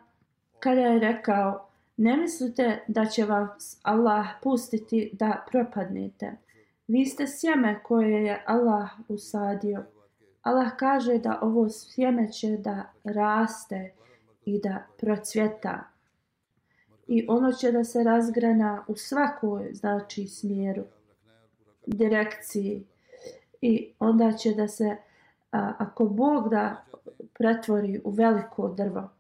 kada 0.61 0.81
je 0.81 0.99
rekao 0.99 1.67
ne 1.97 2.17
mislite 2.17 2.85
da 2.89 3.05
će 3.05 3.25
vas 3.25 3.79
Allah 3.83 4.27
pustiti 4.43 5.11
da 5.13 5.45
propadnete. 5.51 6.33
Vi 6.93 7.07
ste 7.07 7.27
sjeme 7.27 7.81
koje 7.83 8.25
je 8.25 8.43
Allah 8.47 8.91
usadio. 9.09 9.85
Allah 10.43 10.77
kaže 10.77 11.19
da 11.19 11.39
ovo 11.43 11.69
sjeme 11.69 12.33
će 12.33 12.57
da 12.57 12.93
raste 13.05 13.93
i 14.45 14.61
da 14.61 14.87
procvjeta. 15.01 15.85
I 17.07 17.27
ono 17.29 17.53
će 17.53 17.73
da 17.73 17.85
se 17.85 18.03
razgrana 18.05 18.85
u 18.89 18.97
svakoj 18.97 19.71
znači 19.73 20.27
smjeru, 20.27 20.83
direkciji. 21.87 22.85
I 23.61 23.93
onda 23.99 24.33
će 24.33 24.55
da 24.55 24.69
se, 24.69 24.97
a, 25.53 25.73
ako 25.79 26.05
Bog 26.05 26.49
da 26.49 26.85
pretvori 27.33 28.01
u 28.05 28.11
veliko 28.11 28.69
drvo, 28.69 29.11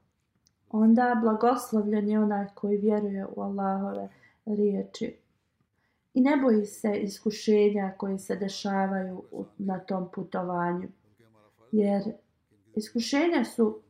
onda 0.71 1.19
blagoslovljen 1.23 2.09
je 2.09 2.21
onaj 2.21 2.47
koji 2.55 2.77
vjeruje 2.77 3.27
u 3.37 3.41
Allahove 3.41 4.09
riječi 4.47 5.22
i 6.15 6.21
ne 6.21 6.37
boji 6.37 6.67
se 6.67 6.97
iskušenja 6.97 7.95
koje 7.99 8.19
se 8.19 8.37
dešavaju 8.37 9.23
na 9.59 9.79
tom 9.79 10.09
putovanju. 10.15 10.89
Jer 11.73 12.03
iskušenja 12.75 13.45
su 13.45 13.81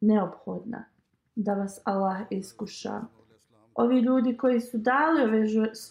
neophodna 0.00 0.84
da 1.34 1.54
vas 1.54 1.80
Allah 1.84 2.16
iskuša. 2.30 3.00
Ovi 3.74 4.00
ljudi 4.00 4.36
koji 4.36 4.60
su 4.60 4.78
dali 4.78 5.22
ove 5.22 5.44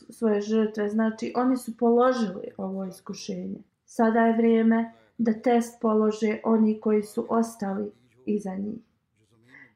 svoje 0.09 0.41
žrtve, 0.41 0.89
znači 0.89 1.33
oni 1.35 1.57
su 1.57 1.77
položili 1.77 2.51
ovo 2.57 2.85
iskušenje. 2.85 3.59
Sada 3.85 4.19
je 4.19 4.37
vrijeme 4.37 4.93
da 5.17 5.33
test 5.33 5.81
polože 5.81 6.39
oni 6.43 6.79
koji 6.81 7.03
su 7.03 7.25
ostali 7.29 7.91
iza 8.25 8.55
njih. 8.55 8.79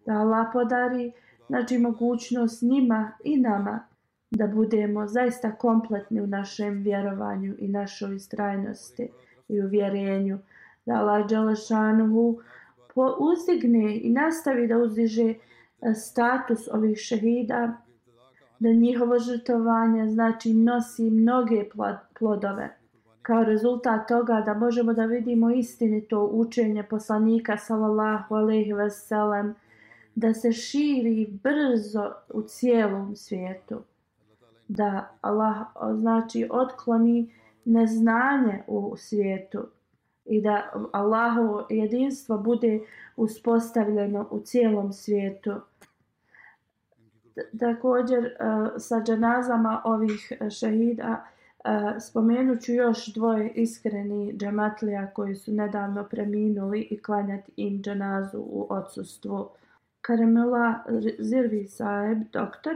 Da 0.05 0.13
Allah 0.13 0.47
podari 0.53 1.11
znači, 1.47 1.77
mogućnost 1.77 2.61
njima 2.61 3.11
i 3.23 3.37
nama 3.37 3.87
da 4.31 4.47
budemo 4.47 5.07
zaista 5.07 5.51
kompletni 5.55 6.21
u 6.21 6.27
našem 6.27 6.81
vjerovanju 6.83 7.55
i 7.59 7.67
našoj 7.67 8.15
istrajnosti 8.15 9.09
i 9.47 9.61
uvjerenju. 9.61 10.39
Da 10.85 10.93
Allah 10.93 11.29
Đalešanuhu 11.29 12.39
uzdigne 13.19 13.99
i 13.99 14.09
nastavi 14.09 14.67
da 14.67 14.77
uzdiže 14.77 15.33
e, 15.33 15.93
status 15.93 16.67
ovih 16.71 16.97
šehida, 16.97 17.77
da 18.59 18.69
njihovo 18.69 19.19
žrtovanje 19.19 20.07
znači 20.07 20.53
nosi 20.53 21.09
mnoge 21.09 21.65
plodove. 22.19 22.75
Kao 23.21 23.43
rezultat 23.43 24.07
toga 24.07 24.43
da 24.45 24.53
možemo 24.53 24.93
da 24.93 25.05
vidimo 25.05 25.49
istinito 25.49 26.25
učenje 26.25 26.83
poslanika 26.83 27.57
sallallahu 27.57 28.35
alaihi 28.35 28.73
sellem 28.89 29.55
da 30.15 30.33
se 30.33 30.51
širi 30.51 31.39
brzo 31.43 32.11
u 32.33 32.41
cijelom 32.41 33.15
svijetu 33.15 33.81
da 34.71 35.09
Allah 35.21 35.57
znači 35.95 36.47
otkloni 36.51 37.33
neznanje 37.65 38.63
u 38.67 38.93
svijetu 38.97 39.67
i 40.25 40.41
da 40.41 40.71
Allahovo 40.91 41.67
jedinstvo 41.69 42.37
bude 42.37 42.79
uspostavljeno 43.15 44.27
u 44.31 44.39
cijelom 44.39 44.93
svijetu. 44.93 45.53
Također 47.59 48.25
e, 48.25 48.31
sa 48.77 49.01
dženazama 49.03 49.81
ovih 49.85 50.31
e, 50.39 50.49
šehida 50.49 51.25
e, 51.65 51.99
spomenuću 51.99 52.73
još 52.73 53.13
dvoje 53.13 53.51
iskreni 53.55 54.33
džematlija 54.37 55.13
koji 55.13 55.35
su 55.35 55.51
nedavno 55.51 56.03
preminuli 56.03 56.81
i 56.81 57.01
klanjati 57.01 57.51
im 57.55 57.81
dženazu 57.81 58.39
u 58.39 58.67
odsustvu. 58.69 59.49
Karamela 60.01 60.73
Zirvi 61.19 61.67
Saeb, 61.67 62.17
doktor, 62.33 62.75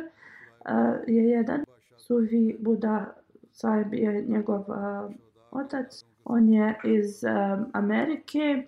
je 1.07 1.29
jedan 1.29 1.65
Sufi 2.07 2.55
Buda 2.59 3.13
Saib 3.51 3.93
je 3.93 4.25
njegov 4.27 4.59
uh, 4.59 5.11
otac. 5.51 6.05
On 6.25 6.49
je 6.49 6.79
iz 6.83 7.23
um, 7.23 7.65
Amerike 7.73 8.67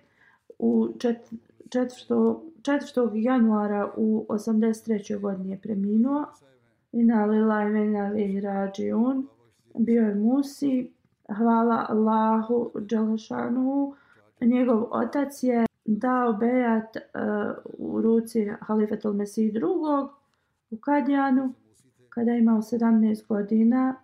u 0.58 0.88
čet, 0.98 1.30
4. 1.68 3.10
januara 3.14 3.92
u 3.96 4.26
83. 4.28 5.20
godini 5.20 5.50
je 5.50 5.58
preminuo. 5.58 6.24
Ina 6.92 7.26
lila 7.26 7.62
i 7.62 7.70
vena 7.70 8.08
li 8.08 8.40
rađi. 8.40 8.90
Bio 9.74 10.02
je 10.02 10.14
Musi. 10.14 10.92
Hvala 11.36 11.86
Allahu 11.88 12.70
Đalašanu. 12.74 13.94
Njegov 14.40 14.86
otac 14.90 15.42
je 15.42 15.66
dao 15.84 16.32
bejat 16.32 16.96
uh, 16.96 17.02
u 17.78 18.00
ruci 18.00 18.50
Halifetul 18.60 19.12
Mesih 19.12 19.52
drugog 19.52 20.10
u 20.70 20.76
Kadjanu 20.76 21.52
kada 22.18 22.30
je 22.30 22.38
imao 22.38 22.58
17 22.58 23.26
godina. 23.26 23.94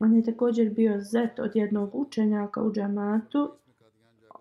On 0.00 0.14
je 0.14 0.22
također 0.22 0.70
bio 0.70 1.00
zet 1.00 1.38
od 1.38 1.50
jednog 1.56 1.94
učenjaka 1.94 2.62
u 2.62 2.72
džamatu. 2.72 3.50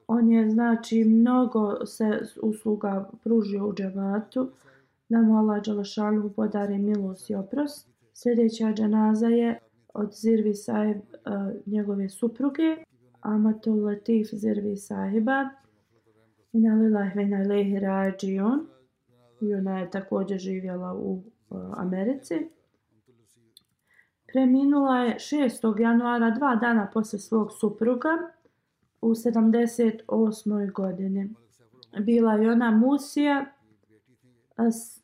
On 0.08 0.32
je 0.32 0.50
znači 0.50 1.04
mnogo 1.04 1.86
se 1.86 2.20
usluga 2.42 3.10
pružio 3.24 3.68
u 3.68 3.74
džamatu 3.74 4.50
da 5.10 5.22
mu 5.22 5.38
Allah 5.38 5.64
Đalašanu 5.66 6.30
podari 6.36 6.78
milost 6.78 7.30
i 7.30 7.36
oprost. 7.36 7.90
Sljedeća 8.14 8.74
džanaza 8.74 9.28
je 9.28 9.60
od 9.94 10.14
Zirvi 10.14 10.54
Sahib 10.54 10.98
uh, 10.98 11.74
njegove 11.74 12.10
supruge 12.10 12.78
Amatul 13.22 13.86
Latif 13.86 14.28
Zirvi 14.32 14.78
Sahiba 14.78 15.50
Inna 16.52 16.76
lillahi 16.76 17.16
wa 17.16 17.22
inna 17.22 17.44
ilaihi 17.44 17.78
i 19.42 19.54
ona 19.54 19.80
je 19.80 19.90
također 19.90 20.40
živjela 20.40 20.94
u 20.94 21.24
uh, 21.50 21.60
Americi. 21.78 22.50
Preminula 24.34 24.98
je 24.98 25.16
6. 25.20 25.82
januara, 25.82 26.30
dva 26.30 26.56
dana 26.56 26.88
posle 26.94 27.20
svog 27.20 27.52
supruga, 27.60 28.10
u 29.02 29.10
78. 29.10 30.72
godini. 30.72 31.30
Bila 32.00 32.34
je 32.34 32.52
ona 32.52 32.72
Musija, 32.72 33.46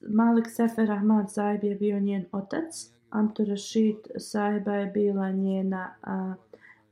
Malik 0.09 0.47
Sefer 0.49 0.91
Ahmad 0.91 1.31
Saib 1.31 1.63
je 1.63 1.75
bio 1.75 1.99
njen 1.99 2.25
otac, 2.31 2.91
Amtu 3.09 3.45
Rashid 3.45 3.95
Saiba 4.17 4.73
je 4.73 4.85
bila 4.85 5.31
njena 5.31 5.93
a, 6.01 6.33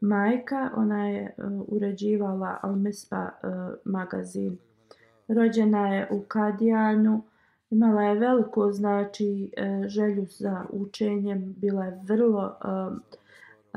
majka, 0.02 0.70
ona 0.76 1.08
je 1.08 1.34
a, 1.38 1.62
uređivala 1.68 2.60
Al-Mispa 2.64 3.28
e, 3.28 3.48
magazin. 3.86 4.58
Rođena 5.28 5.94
je 5.94 6.08
u 6.12 6.22
Kadijanu, 6.22 7.22
imala 7.70 8.01
je 8.01 8.20
veliko 8.20 8.72
znači 8.72 9.51
e, 9.57 9.84
želju 9.88 10.26
za 10.30 10.65
učenjem, 10.72 11.53
bila 11.57 11.86
je 11.86 12.01
vrlo 12.03 12.57
um, 12.65 13.01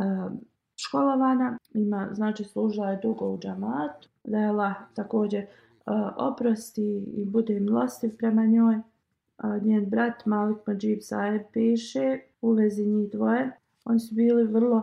um, 0.06 0.40
školovana, 0.76 1.58
ima, 1.74 2.08
znači 2.12 2.44
služila 2.44 2.90
je 2.90 3.00
dugo 3.02 3.28
u 3.28 3.38
džamatu, 3.38 4.08
da 4.24 4.38
je 4.38 4.48
Allah 4.48 4.74
također 4.94 5.42
uh, 5.42 5.94
oprosti 6.16 7.04
i 7.16 7.24
bude 7.24 7.60
milostiv 7.60 8.16
prema 8.16 8.46
njoj. 8.46 8.74
Uh, 8.76 9.62
njen 9.62 9.90
brat 9.90 10.26
Malik 10.26 10.58
Majib 10.66 10.98
Saeb 11.02 11.42
piše 11.52 12.18
u 12.42 12.52
vezi 12.52 12.86
njih 12.86 13.10
dvoje. 13.10 13.50
Oni 13.84 14.00
su 14.00 14.14
bili 14.14 14.44
vrlo 14.44 14.76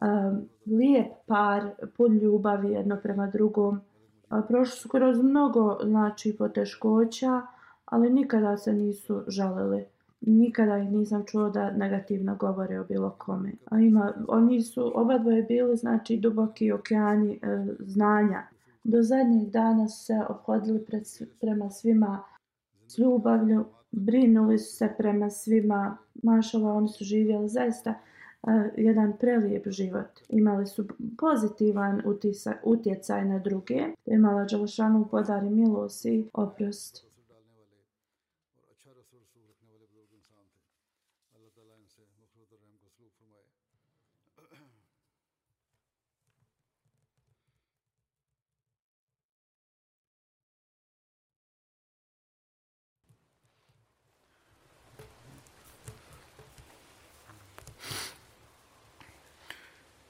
um, 0.00 0.48
lijep 0.66 1.12
par, 1.26 1.70
pun 1.96 2.18
ljubavi 2.18 2.70
jedno 2.70 2.96
prema 2.96 3.26
drugom. 3.26 3.80
Uh, 4.30 4.38
prošli 4.48 4.76
su 4.76 4.88
kroz 4.88 5.22
mnogo 5.22 5.78
znači 5.84 6.36
poteškoća, 6.38 7.42
ali 7.92 8.10
nikada 8.10 8.56
se 8.56 8.72
nisu 8.72 9.22
žalili 9.28 9.84
nikada 10.26 10.78
ih 10.78 10.90
nisam 10.90 11.24
čuo 11.26 11.50
da 11.50 11.70
negativno 11.70 12.36
govore 12.36 12.80
o 12.80 12.84
bilo 12.84 13.10
kome. 13.18 13.52
A 13.64 13.80
ima, 13.80 14.12
oni 14.28 14.62
su, 14.62 14.92
oba 14.94 15.18
dvoje 15.18 15.42
bili, 15.42 15.76
znači, 15.76 16.16
duboki 16.16 16.72
okeani 16.72 17.32
e, 17.32 17.66
znanja. 17.78 18.42
Do 18.84 19.02
zadnjih 19.02 19.50
dana 19.50 19.88
se 19.88 20.20
obhodili 20.28 20.84
pred, 20.84 21.02
prema 21.40 21.70
svima 21.70 22.22
s 22.88 22.98
ljubavlju, 22.98 23.64
brinuli 23.90 24.58
su 24.58 24.76
se 24.76 24.94
prema 24.98 25.30
svima, 25.30 25.96
mašala, 26.22 26.72
oni 26.72 26.88
su 26.88 27.04
živjeli 27.04 27.48
zaista 27.48 27.90
e, 27.90 28.70
jedan 28.76 29.12
prelijep 29.20 29.68
život. 29.68 30.20
Imali 30.28 30.66
su 30.66 30.84
pozitivan 31.18 32.02
utisa, 32.04 32.54
utjecaj 32.64 33.24
na 33.24 33.38
druge. 33.38 33.82
Imala 34.06 34.44
Đalošanu 34.44 35.08
podari 35.10 35.50
milost 35.50 36.04
i 36.06 36.24
oprost. 36.32 37.11